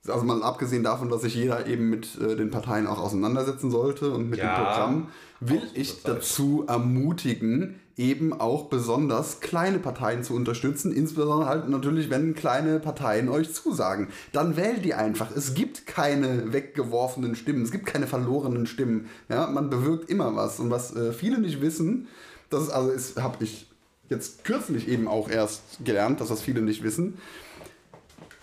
also 0.10 0.26
mal 0.26 0.44
abgesehen 0.44 0.84
davon, 0.84 1.10
dass 1.10 1.22
sich 1.22 1.36
jeder 1.36 1.68
eben 1.68 1.90
mit 1.90 2.20
äh, 2.20 2.36
den 2.36 2.52
Parteien 2.52 2.88
auch 2.88 3.00
auseinandersetzen 3.00 3.72
sollte 3.72 4.12
und 4.12 4.30
mit 4.30 4.40
Ja, 4.40 4.56
dem 4.56 4.64
Programm, 4.64 5.08
will 5.40 5.62
ich 5.74 6.04
dazu 6.04 6.66
ermutigen, 6.68 7.80
eben 8.00 8.32
auch 8.32 8.66
besonders 8.66 9.42
kleine 9.42 9.78
Parteien 9.78 10.24
zu 10.24 10.34
unterstützen, 10.34 10.94
insbesondere 10.94 11.50
halt 11.50 11.68
natürlich, 11.68 12.10
wenn 12.10 12.34
kleine 12.34 12.80
Parteien 12.80 13.28
euch 13.28 13.54
zusagen. 13.54 14.08
Dann 14.32 14.56
wählt 14.56 14.86
die 14.86 14.94
einfach. 14.94 15.36
Es 15.36 15.54
gibt 15.54 15.86
keine 15.86 16.54
weggeworfenen 16.54 17.36
Stimmen, 17.36 17.64
es 17.64 17.72
gibt 17.72 17.86
keine 17.86 18.08
verlorenen 18.08 18.68
Stimmen. 18.68 19.10
Ja, 19.28 19.48
man 19.48 19.70
bewirkt 19.70 20.10
immer 20.10 20.34
was. 20.36 20.60
Und 20.60 20.72
was 20.72 20.96
äh, 20.96 21.12
viele 21.12 21.40
nicht 21.40 21.62
wissen, 21.62 22.08
das 22.50 22.64
ist, 22.64 22.70
also 22.70 23.22
habe 23.22 23.44
ich 23.44 23.68
jetzt 24.10 24.44
kürzlich 24.46 24.88
eben 24.88 25.08
auch 25.08 25.30
erst 25.30 25.84
gelernt, 25.84 26.22
dass 26.22 26.30
das 26.30 26.42
viele 26.42 26.62
nicht 26.62 26.84
wissen. 26.84 27.18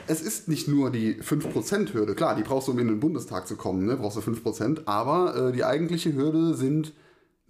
Es 0.08 0.20
ist 0.22 0.48
nicht 0.48 0.68
nur 0.68 0.90
die 0.90 1.20
5%-Hürde. 1.20 2.14
Klar, 2.14 2.36
die 2.36 2.42
brauchst 2.42 2.68
du, 2.68 2.72
um 2.72 2.78
in 2.78 2.88
den 2.88 3.00
Bundestag 3.00 3.48
zu 3.48 3.56
kommen, 3.56 3.86
ne? 3.86 3.96
brauchst 3.96 4.16
du 4.16 4.20
5%. 4.20 4.82
Aber 4.86 5.34
äh, 5.36 5.52
die 5.52 5.64
eigentliche 5.64 6.14
Hürde 6.14 6.54
sind 6.54 6.92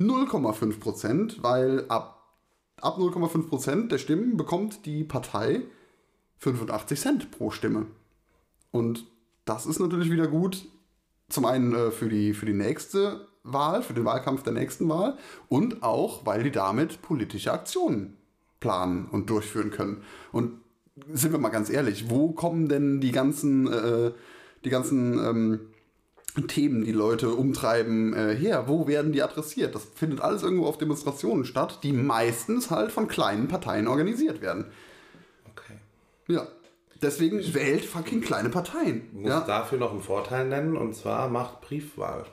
0,5%, 0.01 1.43
weil 1.43 1.85
ab, 1.89 2.35
ab 2.81 2.99
0,5% 2.99 3.89
der 3.89 3.99
Stimmen 3.99 4.37
bekommt 4.37 4.87
die 4.87 5.05
Partei 5.05 5.63
85 6.39 7.01
Cent 7.01 7.31
pro 7.31 7.51
Stimme. 7.51 7.87
Und 8.71 9.07
das 9.45 9.67
ist 9.67 9.79
natürlich 9.79 10.11
wieder 10.11 10.27
gut, 10.27 10.67
zum 11.29 11.45
einen 11.45 11.75
äh, 11.75 11.91
für, 11.91 12.09
die, 12.09 12.35
für 12.35 12.47
die 12.47 12.53
nächste 12.53 13.27
Wahl, 13.43 13.83
für 13.83 13.95
den 13.95 14.05
Wahlkampf 14.05 14.43
der 14.43 14.53
nächsten 14.53 14.89
Wahl 14.89 15.17
und 15.49 15.83
auch, 15.83 16.27
weil 16.27 16.43
die 16.43 16.51
damit 16.51 17.03
politische 17.03 17.53
Aktionen 17.53 18.17
planen 18.61 19.07
und 19.07 19.31
durchführen 19.31 19.71
können. 19.71 20.03
Und 20.33 20.61
sind 21.13 21.33
wir 21.33 21.39
mal 21.39 21.51
ganz 21.51 21.71
ehrlich, 21.71 22.09
wo 22.11 22.33
kommen 22.33 22.69
denn 22.69 23.01
die 23.01 23.13
ganzen, 23.13 23.71
äh, 23.73 24.13
die 24.65 24.71
ganzen 24.71 25.19
ähm, 25.19 25.61
Themen, 26.49 26.85
die 26.85 26.93
Leute 26.93 27.31
umtreiben, 27.31 28.13
äh, 28.15 28.35
her? 28.35 28.65
Wo 28.67 28.87
werden 28.87 29.13
die 29.13 29.23
adressiert? 29.23 29.75
Das 29.75 29.85
findet 29.95 30.21
alles 30.21 30.43
irgendwo 30.43 30.67
auf 30.67 30.79
Demonstrationen 30.79 31.45
statt, 31.45 31.81
die 31.83 31.93
meistens 31.93 32.71
halt 32.71 32.93
von 32.93 33.09
kleinen 33.09 33.49
Parteien 33.49 33.87
organisiert 33.89 34.41
werden. 34.41 34.67
Okay. 35.51 35.79
Ja. 36.29 36.47
Deswegen 37.03 37.43
wählt 37.55 37.85
fucking 37.85 38.23
kleine 38.23 38.49
Parteien. 38.49 39.03
Ich 39.13 39.21
muss 39.21 39.29
Ja. 39.29 39.41
dafür 39.41 39.79
noch 39.79 39.93
einen 39.93 40.03
Vorteil 40.03 40.49
nennen 40.49 40.77
und 40.79 40.95
zwar 40.95 41.29
macht 41.29 41.61
Briefwahl. 41.61 42.25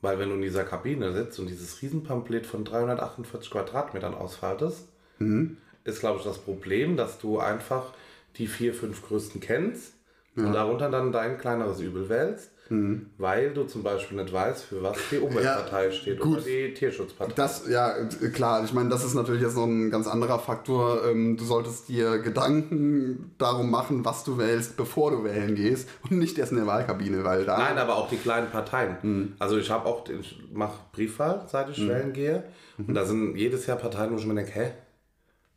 Weil 0.00 0.18
wenn 0.18 0.30
du 0.30 0.34
in 0.34 0.42
dieser 0.42 0.64
Kabine 0.64 1.12
sitzt 1.12 1.38
und 1.38 1.48
dieses 1.48 1.80
Riesenpamphlet 1.80 2.46
von 2.46 2.64
348 2.64 3.50
Quadratmetern 3.50 4.14
ausfaltest, 4.14 4.88
Mhm. 5.18 5.58
Ist 5.84 6.00
glaube 6.00 6.18
ich 6.18 6.24
das 6.24 6.38
Problem, 6.38 6.96
dass 6.96 7.18
du 7.18 7.38
einfach 7.38 7.92
die 8.36 8.46
vier, 8.46 8.74
fünf 8.74 9.06
größten 9.06 9.40
kennst 9.40 9.94
und 10.36 10.52
darunter 10.52 10.90
dann 10.90 11.12
dein 11.12 11.36
kleineres 11.38 11.80
Übel 11.80 12.08
wählst, 12.08 12.50
Mhm. 12.70 13.06
weil 13.18 13.52
du 13.52 13.64
zum 13.64 13.82
Beispiel 13.82 14.16
nicht 14.22 14.32
weißt, 14.32 14.62
für 14.62 14.80
was 14.80 14.96
die 15.10 15.18
Umweltpartei 15.18 15.90
steht 15.90 16.20
gut. 16.20 16.34
oder 16.36 16.42
die 16.42 16.72
Tierschutzpartei. 16.72 17.32
Das, 17.34 17.68
ja, 17.68 17.92
klar, 18.32 18.62
ich 18.64 18.72
meine, 18.72 18.88
das 18.88 19.04
ist 19.04 19.14
natürlich 19.14 19.42
jetzt 19.42 19.56
noch 19.56 19.66
ein 19.66 19.90
ganz 19.90 20.06
anderer 20.06 20.38
Faktor. 20.38 21.04
Ähm, 21.04 21.36
Du 21.36 21.44
solltest 21.44 21.88
dir 21.88 22.20
Gedanken 22.20 23.34
darum 23.38 23.72
machen, 23.72 24.04
was 24.04 24.22
du 24.22 24.38
wählst, 24.38 24.76
bevor 24.76 25.10
du 25.10 25.24
wählen 25.24 25.56
gehst 25.56 25.88
und 26.08 26.12
nicht 26.18 26.38
erst 26.38 26.52
in 26.52 26.58
der 26.58 26.66
Wahlkabine, 26.68 27.24
weil 27.24 27.44
da. 27.44 27.58
Nein, 27.58 27.76
aber 27.76 27.96
auch 27.96 28.08
die 28.08 28.16
kleinen 28.18 28.50
Parteien. 28.50 28.96
Mhm. 29.02 29.32
Also 29.40 29.58
ich 29.58 29.68
habe 29.68 29.86
auch, 29.86 30.08
ich 30.08 30.40
mache 30.52 30.78
Briefwahl, 30.92 31.42
seit 31.48 31.70
ich 31.70 31.88
wählen 31.88 32.12
gehe. 32.12 32.44
Mhm. 32.78 32.84
Und 32.86 32.94
da 32.94 33.04
sind 33.04 33.34
jedes 33.36 33.66
Jahr 33.66 33.78
Parteien, 33.78 34.12
wo 34.12 34.16
ich 34.16 34.26
mir 34.26 34.34
denke, 34.36 34.52
hä, 34.52 34.70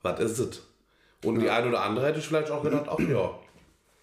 was 0.04 0.20
ist 0.20 0.40
es? 0.40 0.62
Und 1.26 1.40
die 1.40 1.50
eine 1.50 1.68
oder 1.70 1.82
andere 1.84 2.06
hätte 2.08 2.20
ich 2.20 2.28
vielleicht 2.28 2.52
auch 2.52 2.62
gedacht, 2.64 2.86
ach 2.90 3.00
ja. 3.00 3.32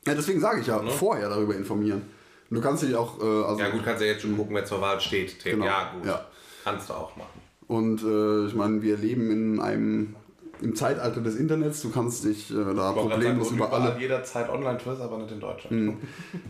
Ja, 0.07 0.15
deswegen 0.15 0.41
sage 0.41 0.61
ich 0.63 0.67
ja, 0.67 0.79
vorher 0.81 1.29
darüber 1.29 1.55
informieren. 1.55 2.03
Und 2.51 2.57
du 2.57 2.61
kannst 2.63 2.83
dich 2.83 2.95
auch, 2.97 3.21
äh, 3.21 3.45
also, 3.45 3.61
Ja 3.61 3.69
gut, 3.69 3.85
kannst 3.85 4.01
ja 4.01 4.09
jetzt 4.09 4.23
schon 4.23 4.37
gucken, 4.37 4.57
wer 4.57 4.65
zur 4.65 4.81
Wahl 4.81 4.99
steht. 5.01 5.45
Genau, 5.45 5.65
Ja 5.67 5.93
gut, 5.95 6.07
ja. 6.07 6.25
kannst 6.65 6.89
du 6.89 6.95
auch 6.95 7.15
machen. 7.17 7.41
und 7.69 8.03
äh, 8.03 8.47
ich 8.47 8.55
meine, 8.55 8.81
wir 8.83 8.97
leben 8.97 9.31
in 9.31 9.61
einem, 9.61 10.17
im 10.63 10.75
Zeitalter 10.75 11.21
des 11.21 11.37
Internets, 11.37 11.83
du 11.83 11.91
kannst 11.91 12.25
dich 12.25 12.51
äh, 12.51 12.75
da 12.75 12.93
problemlos 12.93 13.51
über 13.53 13.73
alle 13.73 13.97
jederzeit 14.01 14.49
online 14.49 14.79
twist, 14.79 15.01
aber 15.03 15.19
nicht 15.19 15.31
in 15.33 15.41
Deutschland. 15.41 15.77
Mhm. 15.77 15.97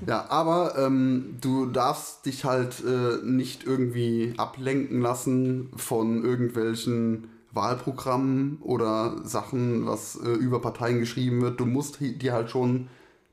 Ja, 0.07 0.27
aber 0.31 0.75
ähm, 0.79 1.37
du 1.41 1.67
darfst 1.67 2.25
dich 2.27 2.45
halt 2.45 2.83
äh, 2.87 3.25
nicht 3.25 3.65
irgendwie 3.65 4.33
ablenken 4.37 5.01
lassen 5.03 5.71
von 5.77 6.25
irgendwelchen 6.25 7.29
Wahlprogrammen 7.53 8.59
oder 8.61 9.17
Sachen, 9.25 9.87
was 9.87 10.17
äh, 10.17 10.29
über 10.29 10.61
Parteien 10.61 11.01
geschrieben 11.01 11.43
wird. 11.43 11.61
Du 11.61 11.67
musst 11.67 11.99
dir 12.01 12.33
halt 12.33 12.51
schon 12.51 12.89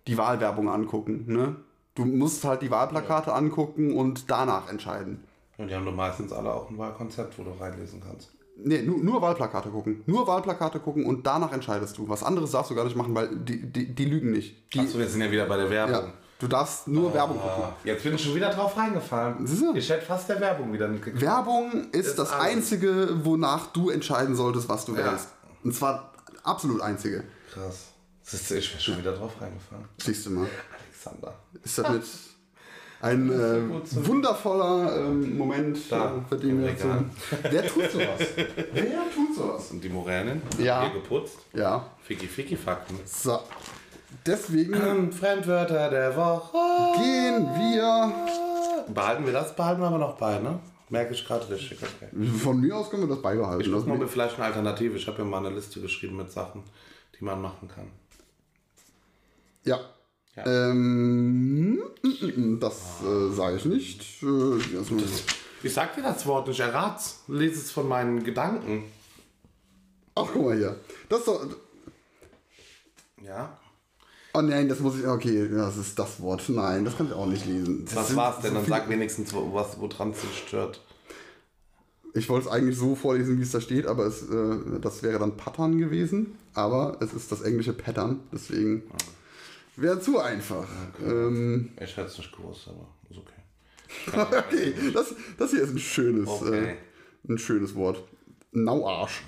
die 0.07 0.17
Wahlwerbung 0.17 0.69
angucken. 0.69 1.25
Ne? 1.27 1.55
Du 1.95 2.05
musst 2.05 2.43
halt 2.43 2.61
die 2.61 2.71
Wahlplakate 2.71 3.33
angucken 3.33 3.95
und 3.95 4.29
danach 4.29 4.69
entscheiden. 4.69 5.23
Und 5.57 5.69
die 5.69 5.75
haben 5.75 5.85
doch 5.85 5.95
meistens 5.95 6.31
alle 6.31 6.53
auch 6.53 6.69
ein 6.69 6.77
Wahlkonzept, 6.77 7.37
wo 7.39 7.43
du 7.43 7.51
reinlesen 7.59 8.01
kannst. 8.01 8.31
Nee, 8.59 8.81
nur, 8.81 8.97
nur 8.97 9.21
Wahlplakate 9.21 9.69
gucken. 9.69 10.01
Nur 10.07 10.27
Wahlplakate 10.27 10.79
gucken 10.79 11.05
und 11.05 11.27
danach 11.27 11.53
entscheidest 11.53 11.97
du. 11.97 12.09
Was 12.09 12.23
anderes 12.23 12.51
darfst 12.51 12.71
du 12.71 12.75
gar 12.75 12.85
nicht 12.85 12.95
machen, 12.95 13.13
weil 13.13 13.35
die, 13.35 13.71
die, 13.71 13.93
die 13.93 14.05
lügen 14.05 14.31
nicht. 14.31 14.73
Die, 14.73 14.79
Achso, 14.79 14.97
wir 14.97 15.07
sind 15.07 15.21
ja 15.21 15.31
wieder 15.31 15.45
bei 15.45 15.57
der 15.57 15.69
Werbung. 15.69 15.93
ja, 15.93 16.13
du 16.39 16.47
darfst 16.47 16.87
nur 16.87 17.13
Werbung 17.13 17.37
gucken. 17.39 17.63
Ah, 17.63 17.73
Jetzt 17.83 18.03
bin 18.03 18.15
ich 18.15 18.23
schon 18.23 18.35
wieder 18.35 18.49
drauf 18.51 18.75
reingefallen. 18.77 19.45
Siehst 19.45 19.61
du? 19.61 19.75
Ich 19.75 19.89
hätte 19.89 20.05
fast 20.05 20.29
der 20.29 20.39
Werbung 20.39 20.71
wieder 20.73 20.87
nicht 20.87 21.03
gekriegt. 21.03 21.21
Werbung 21.21 21.87
ist 21.91 22.07
Ist 22.07 22.19
das 22.19 22.31
alles. 22.31 22.43
Einzige, 22.55 23.09
wonach 23.25 23.67
du 23.67 23.89
entscheiden 23.89 24.35
solltest, 24.35 24.67
was 24.69 24.85
du 24.85 24.95
Ja. 24.95 25.11
wählst. 25.11 25.29
Und 25.63 25.73
zwar 25.75 26.13
absolut 26.43 26.81
einzige. 26.81 27.23
Krass. 27.53 27.87
Du, 28.29 28.35
Ich 28.55 28.71
wäre 28.71 28.81
schon 28.81 28.97
wieder 28.97 29.13
drauf 29.13 29.31
reingefallen. 29.39 29.85
Siehst 29.97 30.25
du 30.25 30.31
mal. 30.31 30.47
Alexander. 30.79 31.33
Ist 31.63 31.77
das 31.77 31.89
nicht 31.91 32.07
ein 32.99 33.29
äh, 33.31 34.07
wundervoller 34.07 34.97
ähm, 34.97 35.37
Moment, 35.37 35.77
Da, 35.91 36.15
äh, 36.17 36.29
für 36.29 36.35
den 36.37 36.61
wir 36.63 36.75
so. 36.75 36.87
Wer 37.43 37.67
tut 37.67 37.91
sowas? 37.91 38.19
Wer 38.73 39.03
tut 39.13 39.35
sowas? 39.35 39.69
Und 39.71 39.83
die 39.83 39.89
Moränen? 39.89 40.41
Ja. 40.57 40.81
Hier 40.81 40.99
geputzt. 41.01 41.37
Ja, 41.53 41.85
Ficky 42.03 42.27
Ficky 42.27 42.57
Fakten. 42.57 42.99
so. 43.05 43.39
Deswegen 44.25 44.73
Ähm, 44.73 45.11
Fremdwörter 45.11 45.89
der 45.89 46.15
Woche. 46.15 46.57
gehen 46.97 47.45
wir. 47.55 48.13
Behalten 48.93 49.25
wir 49.25 49.33
das, 49.33 49.55
behalten 49.55 49.81
wir 49.81 49.87
aber 49.87 49.97
noch 49.97 50.17
bei, 50.17 50.39
ne? 50.39 50.59
Merke 50.89 51.13
ich 51.13 51.25
gerade 51.25 51.49
richtig, 51.49 51.79
okay. 51.83 52.07
Von 52.39 52.61
mir 52.61 52.77
aus 52.77 52.89
können 52.89 53.03
wir 53.03 53.09
das 53.13 53.21
beibehalten. 53.21 53.61
Ich 53.65 53.71
guck 53.71 53.85
mal 53.87 53.97
mir 53.97 54.07
vielleicht 54.07 54.35
eine 54.35 54.45
Alternative. 54.45 54.95
Ich 54.95 55.05
habe 55.07 55.17
ja 55.17 55.25
mal 55.25 55.45
eine 55.45 55.53
Liste 55.53 55.81
geschrieben 55.81 56.15
mit 56.15 56.31
Sachen, 56.31 56.63
die 57.19 57.23
man 57.25 57.41
machen 57.41 57.67
kann. 57.67 57.87
ja. 59.63 59.79
Ja. 60.35 60.45
Ähm, 60.45 61.73
mm, 61.73 61.79
mm, 62.03 62.53
mm, 62.53 62.59
das 62.59 63.01
äh, 63.03 63.33
sage 63.33 63.55
ich 63.57 63.65
nicht. 63.65 64.21
Äh, 64.21 64.59
das- 64.75 65.23
Ich 65.63 65.73
sag 65.73 65.95
dir 65.95 66.03
das 66.03 66.27
Wort 66.27 66.47
nicht, 66.47 66.59
errat's. 66.59 67.23
Lese 67.27 67.55
es 67.59 67.71
von 67.71 67.87
meinen 67.87 68.23
Gedanken. 68.23 68.83
Ach, 70.13 70.27
guck 70.31 70.45
mal 70.45 70.55
hier. 70.55 70.79
Das 71.09 71.19
ist 71.21 71.27
doch. 71.27 71.43
Ja. 73.25 73.57
Oh 74.37 74.41
nein, 74.41 74.69
das 74.69 74.79
muss 74.79 74.99
ich. 74.99 75.07
Okay, 75.07 75.49
das 75.49 75.77
ist 75.77 75.97
das 75.97 76.21
Wort. 76.21 76.43
Nein, 76.49 76.85
das 76.85 76.95
kann 76.95 77.07
ich 77.07 77.13
auch 77.13 77.25
nicht 77.25 77.45
lesen. 77.47 77.85
Das 77.85 77.95
Was 77.95 78.15
war's 78.15 78.39
denn? 78.41 78.51
so 78.51 78.57
Dann 78.59 78.65
sag 78.67 78.87
wenigstens, 78.89 79.33
wo- 79.33 79.51
was, 79.53 79.79
woran 79.79 80.11
es 80.11 80.21
dich 80.21 80.43
stört. 80.47 80.79
Ich 82.13 82.29
wollte 82.29 82.47
es 82.47 82.51
eigentlich 82.51 82.77
so 82.77 82.95
vorlesen, 82.95 83.37
wie 83.39 83.43
es 83.43 83.51
da 83.51 83.61
steht, 83.61 83.85
aber 83.87 84.05
es, 84.05 84.23
äh, 84.29 84.79
das 84.81 85.01
wäre 85.03 85.17
dann 85.19 85.37
Pattern 85.37 85.77
gewesen. 85.79 86.37
Aber 86.53 86.97
es 87.01 87.13
ist 87.13 87.31
das 87.31 87.41
englische 87.41 87.73
Pattern, 87.73 88.19
deswegen 88.31 88.83
wäre 89.75 89.99
zu 89.99 90.19
einfach. 90.19 90.67
Ähm, 91.03 91.69
Ich 91.81 91.97
hätte 91.97 92.07
es 92.07 92.17
nicht 92.19 92.35
gewusst, 92.35 92.67
aber 92.67 92.87
ist 93.09 93.17
okay. 93.17 94.37
okay, 94.37 94.73
das, 94.93 95.13
das 95.37 95.51
hier 95.51 95.61
ist 95.63 95.71
ein 95.71 95.79
schönes, 95.79 96.27
Okay. 96.27 96.73
äh, 96.73 96.75
ein 97.31 97.37
schönes 97.39 97.73
Wort. 97.75 98.03
Nauarsch. 98.51 99.23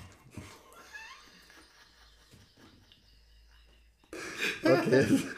Okay. 4.62 5.06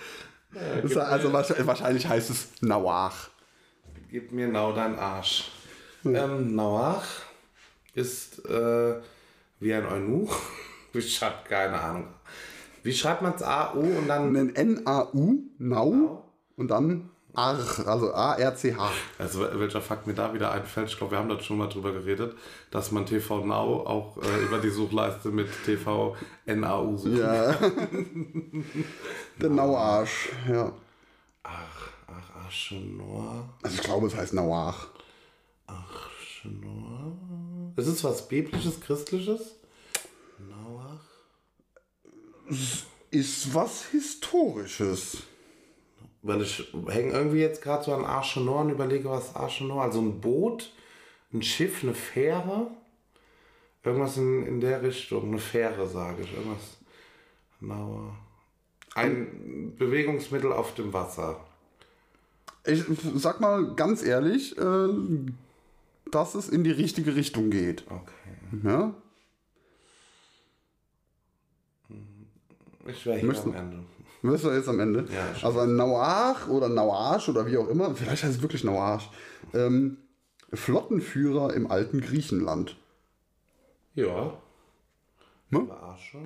Das 0.55 0.91
ist 0.91 0.97
also 0.99 1.33
wahrscheinlich, 1.33 1.66
wahrscheinlich 1.66 2.07
heißt 2.07 2.29
es 2.29 2.49
Nauach. 2.61 3.31
Gib 4.11 4.33
mir 4.33 4.49
now 4.49 4.75
dein 4.75 4.99
Arsch. 4.99 5.51
Ähm, 6.05 6.55
Nauach 6.55 7.07
ist 7.95 8.45
äh, 8.45 8.97
wie 9.61 9.73
ein 9.75 9.87
Eunuch. 9.87 10.39
Ich 10.95 11.23
hab 11.23 11.49
keine 11.49 11.81
Ahnung. 11.81 12.09
Wie 12.83 12.93
schreibt 12.93 13.23
man 13.23 13.33
es? 13.33 13.43
A-U 13.43 13.81
und 13.81 14.09
dann. 14.09 14.37
Ein 14.37 14.55
N-A-U, 14.55 15.39
Nau, 15.57 16.23
und 16.57 16.70
dann 16.70 17.09
Arch, 17.35 17.87
also 17.87 18.12
A-R-C-H. 18.12 18.91
Also 19.18 19.41
welcher 19.55 19.80
Fakt 19.80 20.07
mir 20.07 20.14
da 20.14 20.35
wieder 20.35 20.53
einfällt, 20.53 20.89
ich 20.91 20.99
glaube, 20.99 21.12
wir 21.12 21.18
haben 21.18 21.30
da 21.30 21.41
schon 21.41 21.57
mal 21.57 21.68
drüber 21.68 21.93
geredet, 21.93 22.37
dass 22.70 22.93
man 22.93 23.07
TV 23.07 23.45
Now 23.45 23.87
auch 23.87 24.18
äh, 24.18 24.45
über 24.45 24.59
die 24.59 24.68
Suchleiste 24.68 25.30
mit 25.30 25.49
TV 25.64 26.14
NAU 26.45 26.97
sucht. 26.99 27.18
Ja. 27.18 27.53
Der 29.41 29.49
Nauarsch, 29.49 30.28
ja. 30.47 30.72
Ach, 31.43 31.89
ach, 32.07 32.47
Aschenor. 32.47 33.49
Also 33.62 33.76
ich 33.76 33.83
glaube, 33.83 34.07
es 34.09 34.14
heißt 34.14 34.35
Nauach. 34.35 34.89
Aschenor. 35.66 37.16
Ist 37.76 37.87
es 37.87 38.05
was 38.05 38.28
Biblisches, 38.28 38.78
Christliches? 38.78 39.57
Nauach? 40.39 41.01
Ist 43.11 43.55
was 43.55 43.87
Historisches. 43.87 45.22
Weil 46.23 46.43
ich 46.43 46.73
hänge 46.89 47.12
irgendwie 47.12 47.41
jetzt 47.41 47.62
gerade 47.62 47.85
so 47.85 47.93
an 47.95 48.05
Aschenor 48.05 48.61
und 48.61 48.70
überlege, 48.70 49.11
was 49.11 49.35
Aschenor, 49.35 49.83
also 49.83 50.01
ein 50.01 50.20
Boot, 50.20 50.73
ein 51.33 51.43
Schiff, 51.43 51.83
eine 51.83 51.95
Fähre, 51.95 52.68
irgendwas 53.83 54.16
in, 54.16 54.47
in 54.47 54.61
der 54.61 54.83
Richtung, 54.83 55.29
eine 55.29 55.39
Fähre 55.39 55.89
sage 55.89 56.23
ich, 56.23 56.33
irgendwas. 56.33 56.79
Nauer. 57.61 58.14
Ein 58.95 59.75
Bewegungsmittel 59.79 60.53
auf 60.53 60.75
dem 60.75 60.93
Wasser. 60.93 61.41
Ich 62.64 62.85
sag 63.16 63.41
mal 63.41 63.75
ganz 63.75 64.03
ehrlich, 64.05 64.57
äh, 64.59 64.89
dass 66.12 66.35
es 66.37 66.49
in 66.49 66.62
die 66.62 66.70
richtige 66.70 67.16
Richtung 67.16 67.51
geht. 67.51 67.85
Okay. 67.89 68.62
Ja? 68.68 68.95
Ich 72.87 73.07
wäre 73.07 73.18
hier 73.18 73.29
Möchten- 73.29 73.51
am 73.51 73.57
Ende. 73.57 73.79
Wirst 74.23 74.45
du 74.45 74.51
jetzt 74.51 74.68
am 74.68 74.79
Ende? 74.79 75.05
Ja, 75.12 75.47
also 75.47 75.61
ein 75.61 75.75
Nauach 75.75 76.49
oder 76.49 76.68
Nauarsch 76.68 77.29
oder 77.29 77.45
wie 77.47 77.59
auch 77.59 77.68
immer, 77.68 77.95
vielleicht 77.97 78.23
heißt 78.23 78.37
es 78.37 78.43
wirklich 78.43 78.62
Nauarsch. 78.62 79.11
Ähm, 79.53 79.99
Flottenführer 80.53 81.53
im 81.55 81.68
alten 81.70 82.01
Griechenland. 82.01 82.77
Ja. 83.95 84.35
Ne? 85.51 85.66
Verarsche. 85.66 86.18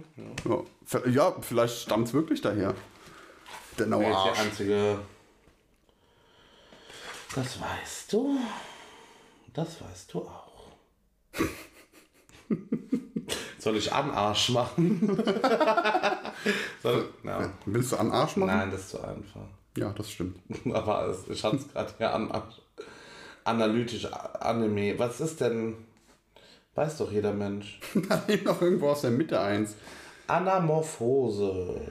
Ja. 0.44 0.62
Ja, 0.92 1.06
ja 1.08 1.36
vielleicht 1.40 1.82
stammt 1.82 2.08
es 2.08 2.14
wirklich 2.14 2.42
daher. 2.42 2.74
Der 3.78 3.86
Nauarsch. 3.86 4.34
die 4.34 4.40
einzige. 4.40 4.98
Das 7.34 7.60
weißt 7.60 8.12
du. 8.12 8.38
Das 9.54 9.80
weißt 9.80 10.12
du 10.12 10.20
auch. 10.20 10.72
Soll 13.66 13.78
ich 13.78 13.92
Anarsch 13.92 14.50
machen? 14.50 15.10
Soll, 16.84 17.08
ja. 17.24 17.50
Willst 17.64 17.90
du 17.90 17.96
an 17.96 18.12
Arsch 18.12 18.36
machen? 18.36 18.56
Nein, 18.56 18.70
das 18.70 18.82
ist 18.82 18.90
zu 18.90 19.00
einfach. 19.00 19.40
Ja, 19.76 19.90
das 19.90 20.08
stimmt. 20.08 20.38
Aber 20.72 21.08
es, 21.08 21.28
ich 21.28 21.42
hatte 21.42 21.56
es 21.56 21.72
gerade 21.72 21.92
hier 21.98 22.14
an, 22.14 22.30
analytisch 23.42 24.06
Anime. 24.38 24.96
Was 25.00 25.20
ist 25.20 25.40
denn? 25.40 25.74
Weiß 26.76 26.98
doch 26.98 27.10
jeder 27.10 27.32
Mensch. 27.32 27.80
Nein, 27.94 28.44
noch 28.44 28.62
irgendwo 28.62 28.90
aus 28.90 29.00
der 29.00 29.10
Mitte 29.10 29.40
eins. 29.40 29.74
Anamorphose. 30.28 31.90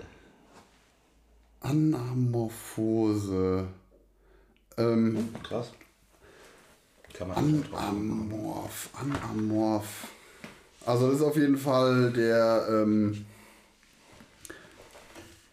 Anamorphose. 1.60 3.68
Ähm, 4.78 5.36
Krass. 5.44 5.74
Kann 7.12 7.28
man. 7.28 7.66
Anamorph, 7.74 8.92
Anamorph. 8.94 10.15
Also 10.86 11.08
das 11.08 11.18
ist 11.18 11.22
auf 11.24 11.36
jeden 11.36 11.58
Fall 11.58 12.12
der, 12.14 12.68
ähm, 12.70 13.26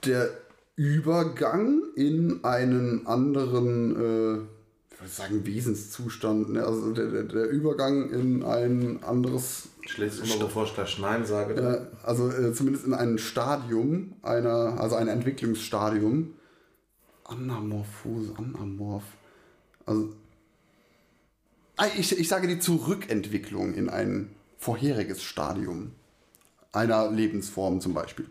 der 0.05 0.29
Übergang 0.77 1.83
in 1.97 2.41
einen 2.45 3.07
anderen, 3.07 3.91
äh, 3.97 4.95
ich 4.95 5.01
würde 5.01 5.11
sagen, 5.13 5.47
Wesenszustand. 5.47 6.51
Ne? 6.53 6.65
Also 6.65 6.93
der, 6.93 7.07
der, 7.07 7.23
der 7.25 7.49
Übergang 7.49 8.11
in 8.11 8.43
ein 8.43 9.03
anderes, 9.03 9.69
Ich 9.83 9.99
lese 9.99 10.23
immer, 10.25 10.45
bevor 10.45 10.65
ich 10.65 10.75
gleich 10.75 10.99
Nein 10.99 11.25
sage. 11.25 11.55
äh, 11.55 12.07
also 12.07 12.31
äh, 12.31 12.53
zumindest 12.53 12.87
in 12.87 12.95
ein 12.95 13.19
Stadium, 13.19 14.13
einer, 14.23 14.79
also 14.81 14.97
ein 14.97 15.09
Entwicklungsstadium. 15.09 16.35
Anamorphose, 17.25 18.33
Anamorph. 18.37 19.05
Also 19.87 20.13
Ah, 21.77 21.87
Ich, 21.97 22.17
ich 22.19 22.29
sage 22.29 22.47
die 22.49 22.59
Zurückentwicklung 22.59 23.73
in 23.75 23.89
ein 23.89 24.29
vorheriges 24.63 25.23
Stadium 25.23 25.93
einer 26.71 27.11
Lebensform 27.11 27.81
zum 27.81 27.95
Beispiel. 27.95 28.27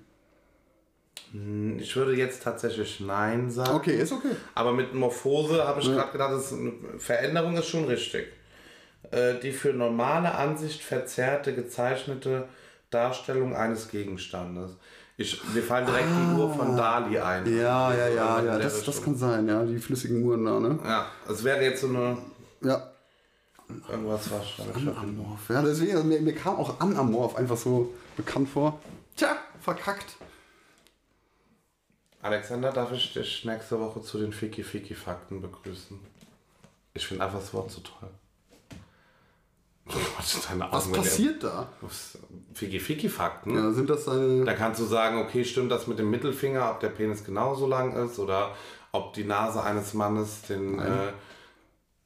Ich 1.78 1.96
würde 1.96 2.16
jetzt 2.16 2.44
tatsächlich 2.44 3.02
Nein 3.02 3.52
sagen. 3.52 3.76
Okay, 3.76 4.02
ist 4.02 4.14
okay. 4.14 4.36
Aber 4.56 4.74
mit 4.74 4.94
Morphose 4.94 5.66
habe 5.66 5.82
ich 5.82 5.88
gerade 5.88 6.12
gedacht, 6.12 6.32
das 6.34 6.52
ist 6.52 6.54
eine 6.54 6.74
Veränderung 6.98 7.56
ist 7.58 7.68
schon 7.68 7.86
richtig. 7.86 8.28
Äh, 9.12 9.40
die 9.42 9.52
für 9.52 9.74
normale 9.74 10.34
Ansicht 10.34 10.82
verzerrte, 10.82 11.54
gezeichnete 11.54 12.48
Darstellung 12.90 13.56
eines 13.56 13.90
Gegenstandes. 13.90 14.78
Ich, 15.18 15.42
mir 15.54 15.62
fallen 15.62 15.86
direkt 15.86 16.08
die 16.08 16.40
Uhr 16.40 16.54
von 16.54 16.78
Dali 16.78 17.20
ein. 17.20 17.46
Ja, 17.46 17.94
ja, 17.94 18.08
ja, 18.08 18.40
In 18.40 18.46
ja, 18.46 18.58
das, 18.58 18.84
das 18.84 19.04
kann 19.04 19.16
sein, 19.16 19.48
ja, 19.48 19.64
die 19.64 19.80
flüssigen 19.80 20.24
Uhren 20.24 20.46
da, 20.46 20.60
ne? 20.60 20.80
Ja, 20.84 21.08
es 21.30 21.44
wäre 21.44 21.62
jetzt 21.62 21.82
so 21.82 21.88
eine. 21.88 22.18
Ja. 22.62 22.91
Irgendwas 23.90 24.30
wahrscheinlich. 24.32 24.76
Anamorph. 24.76 25.50
Ja, 25.50 25.62
deswegen, 25.62 25.92
also 25.94 26.04
mir, 26.04 26.22
mir 26.22 26.36
kam 26.36 26.56
auch 26.56 26.80
Anamorph 26.80 27.36
einfach 27.36 27.58
so 27.58 27.94
bekannt 28.18 28.50
vor. 28.50 28.80
Tja, 29.16 29.36
verkackt. 29.60 30.16
Alexander, 32.22 32.72
darf 32.72 32.92
ich 32.92 33.14
dich 33.14 33.46
nächste 33.46 33.80
Woche 33.80 34.02
zu 34.02 34.20
den 34.20 34.32
Fiki-Fiki-Fakten 34.32 35.42
begrüßen? 35.42 36.00
Ich 36.94 37.08
finde 37.08 37.24
einfach 37.26 37.40
das 37.40 37.54
Wort 37.54 37.72
so 37.72 37.82
toll. 37.82 38.10
Was 40.18 40.36
ist 40.36 40.50
deine 40.50 40.68
Was 40.72 40.92
passiert 40.92 41.44
da? 41.44 41.68
Was- 41.82 42.18
Fiki-Fiki-Fakten? 42.54 43.56
Ja, 43.56 43.72
sind 43.72 43.90
das 43.90 44.06
seine. 44.06 44.46
Da 44.46 44.54
kannst 44.54 44.80
du 44.80 44.86
sagen, 44.86 45.18
okay, 45.20 45.44
stimmt 45.44 45.72
das 45.72 45.88
mit 45.88 45.98
dem 46.00 46.10
Mittelfinger, 46.12 46.70
ob 46.72 46.80
der 46.80 46.90
Penis 46.90 47.24
genauso 47.24 47.66
lang 47.68 47.94
ist 48.06 48.20
oder 48.20 48.56
ob 48.92 49.14
die 49.14 49.24
Nase 49.24 49.64
eines 49.64 49.94
Mannes 49.94 50.44
den 50.44 50.80
äh, 50.80 51.12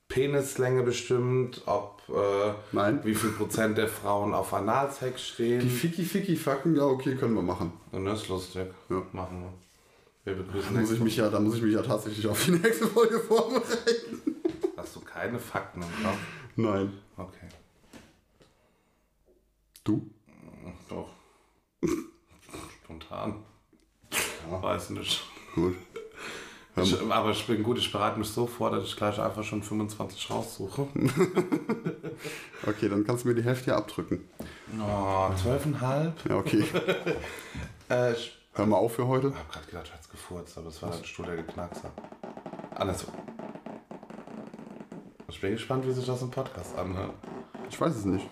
Penislänge 0.08 0.84
bestimmt, 0.84 1.62
ob 1.66 2.02
äh, 2.10 2.54
Nein. 2.72 3.00
wie 3.04 3.16
viel 3.16 3.32
Prozent 3.32 3.78
der 3.78 3.88
Frauen 3.88 4.34
auf 4.34 4.54
Analsex 4.54 5.22
Die 5.22 5.34
stehen. 5.34 5.70
Fiki-Fiki-Facken, 5.70 6.76
ja, 6.76 6.84
okay, 6.84 7.16
können 7.16 7.34
wir 7.34 7.42
machen. 7.42 7.74
Und 7.92 8.06
das 8.06 8.22
ist 8.22 8.30
lustig. 8.30 8.68
Ja. 8.90 9.02
Machen 9.12 9.42
wir. 9.44 9.54
Wir 10.26 10.36
Da 10.36 10.44
begrüßen 10.44 10.80
muss 10.80 10.92
ich 10.92 11.00
mich 11.00 11.18
ja, 11.18 11.30
da 11.30 11.40
muss 11.40 11.56
ich 11.56 11.62
mich 11.64 11.74
ja 11.74 11.82
tatsächlich 11.82 12.28
auf 12.28 12.44
die 12.46 12.52
nächste 12.64 12.88
Folge 12.88 13.20
vorbereiten. 13.20 14.36
Hast 14.78 14.96
du 14.96 15.00
keine 15.02 15.40
Fakten 15.40 15.82
im 15.82 16.04
Kopf? 16.04 16.18
Nein. 16.56 16.94
Okay. 17.18 17.48
Du? 19.84 20.10
Doch. 20.90 21.10
Spontan. 22.84 23.44
Weiß 24.50 24.92
nicht. 24.92 25.24
Gut. 25.54 25.76
Ich, 26.78 27.00
aber 27.10 27.32
ich 27.32 27.48
bin 27.48 27.64
gut, 27.64 27.78
ich 27.78 27.92
bereite 27.92 28.20
mich 28.20 28.28
so 28.28 28.48
vor, 28.48 28.70
dass 28.70 28.84
ich 28.84 28.96
gleich 28.98 29.20
einfach 29.20 29.44
schon 29.44 29.64
25 29.64 30.30
raussuche. 30.30 30.88
Okay, 32.68 32.90
dann 32.90 33.06
kannst 33.06 33.24
du 33.24 33.28
mir 33.28 33.36
die 33.36 33.44
Hälfte 33.44 33.76
abdrücken. 33.76 34.28
Oh, 34.80 35.30
12,5? 35.44 36.12
Ja, 36.30 36.38
okay. 36.38 36.64
Äh, 37.88 38.14
ich 38.14 38.36
Hör 38.54 38.66
mal 38.66 38.78
auf 38.78 38.96
für 38.96 39.06
heute. 39.06 39.28
habe 39.28 39.46
gerade 39.52 39.66
gedacht, 39.68 39.84
ich 39.86 39.94
hätte 39.94 40.10
gefurzt, 40.10 40.58
aber 40.58 40.70
es 40.70 40.82
war 40.82 40.90
der 40.90 41.04
Stuhl, 41.04 41.26
der 41.28 41.36
geknackst 41.36 41.84
hat. 41.84 41.92
Andersrum. 42.74 43.14
Ich 45.28 45.40
bin 45.40 45.52
gespannt, 45.52 45.86
wie 45.86 45.92
sich 45.92 46.06
das 46.06 46.24
im 46.24 46.32
Podcast 46.32 46.76
anhört. 46.76 47.14
Ich 47.70 47.80
weiß 47.80 47.96
es 47.96 48.06
nicht. 48.06 48.26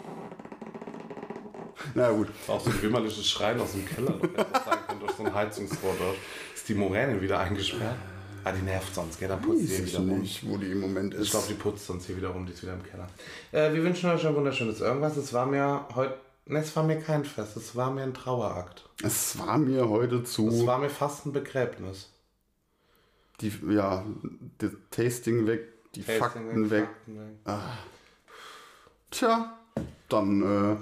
Na 1.94 2.10
gut. 2.10 2.30
Auch 2.48 2.60
so 2.60 2.72
ein 2.72 2.82
wimmerliches 2.82 3.30
Schreien 3.30 3.60
aus 3.62 3.74
dem 3.74 3.86
Keller. 3.86 4.10
noch 4.12 4.22
hätte 4.24 4.62
sein 4.66 4.80
können, 4.88 5.00
durch 5.02 5.12
so 5.12 5.24
ein 5.24 5.34
Heizungsrohr 5.36 5.94
dort. 6.00 6.16
Ist 6.56 6.68
die 6.68 6.74
Moräne 6.74 7.22
wieder 7.22 7.40
eingesperrt? 7.40 7.98
Ah, 8.46 8.52
die 8.52 8.62
nervt 8.62 8.94
sonst, 8.94 9.20
gell? 9.20 9.30
Dann 9.30 9.42
putzt 9.42 9.60
sie 9.68 9.70
Weiß 9.74 9.80
ich 9.80 9.86
wieder 9.94 10.00
rum. 10.00 10.20
nicht, 10.20 10.50
wo 10.50 10.58
die 10.58 10.72
im 10.72 10.82
Moment 10.82 11.14
Ich 11.14 11.22
ist. 11.22 11.32
glaube, 11.32 11.46
die 11.48 11.54
putzt 11.54 11.86
sonst 11.88 12.06
hier 12.08 12.18
wieder 12.18 12.30
rum, 12.30 12.46
die 12.46 12.52
ist 12.54 12.62
wieder 12.62 12.74
im 12.74 12.84
Keller. 12.84 13.08
Äh, 13.52 13.74
wir 13.74 13.84
wünschen 13.84 14.10
euch 14.10 14.26
ein 14.28 14.36
wunderschönes 14.36 14.82
Irgendwas. 14.82 15.16
Es 15.18 15.32
war 15.34 15.46
mir 15.46 15.86
heute. 15.96 16.16
Ne, 16.46 16.60
es 16.60 16.76
war 16.76 16.84
mir 16.84 17.00
kein 17.00 17.24
Fest, 17.24 17.56
es 17.56 17.74
war 17.76 17.90
mir 17.90 18.04
ein 18.04 18.14
Trauerakt. 18.14 18.84
Es 19.02 19.40
war 19.40 19.58
mir 19.58 19.88
heute 19.88 20.24
zu. 20.26 20.50
Es 20.50 20.66
war 20.66 20.78
mir 20.78 20.90
fast 20.90 21.26
ein 21.26 21.32
Begräbnis. 21.32 22.10
die, 23.40 23.54
ja, 23.70 24.04
das 24.58 24.72
Tasting 24.92 25.48
weg, 25.48 25.70
die 25.96 26.02
Fakten 26.04 26.70
weg. 26.70 26.86
Fakten 26.88 27.18
weg. 27.18 27.30
Tja, 29.10 29.58
dann 30.10 30.42
äh, 30.42 30.76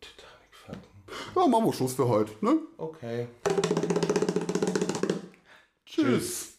Titanic-Fakten. 0.00 0.82
ja, 1.34 1.46
machen 1.48 1.64
wir 1.64 1.72
Schluss 1.72 1.94
für 1.94 2.06
heute. 2.06 2.32
Ne? 2.40 2.58
Okay. 2.76 3.26
Tschüss. 5.84 6.54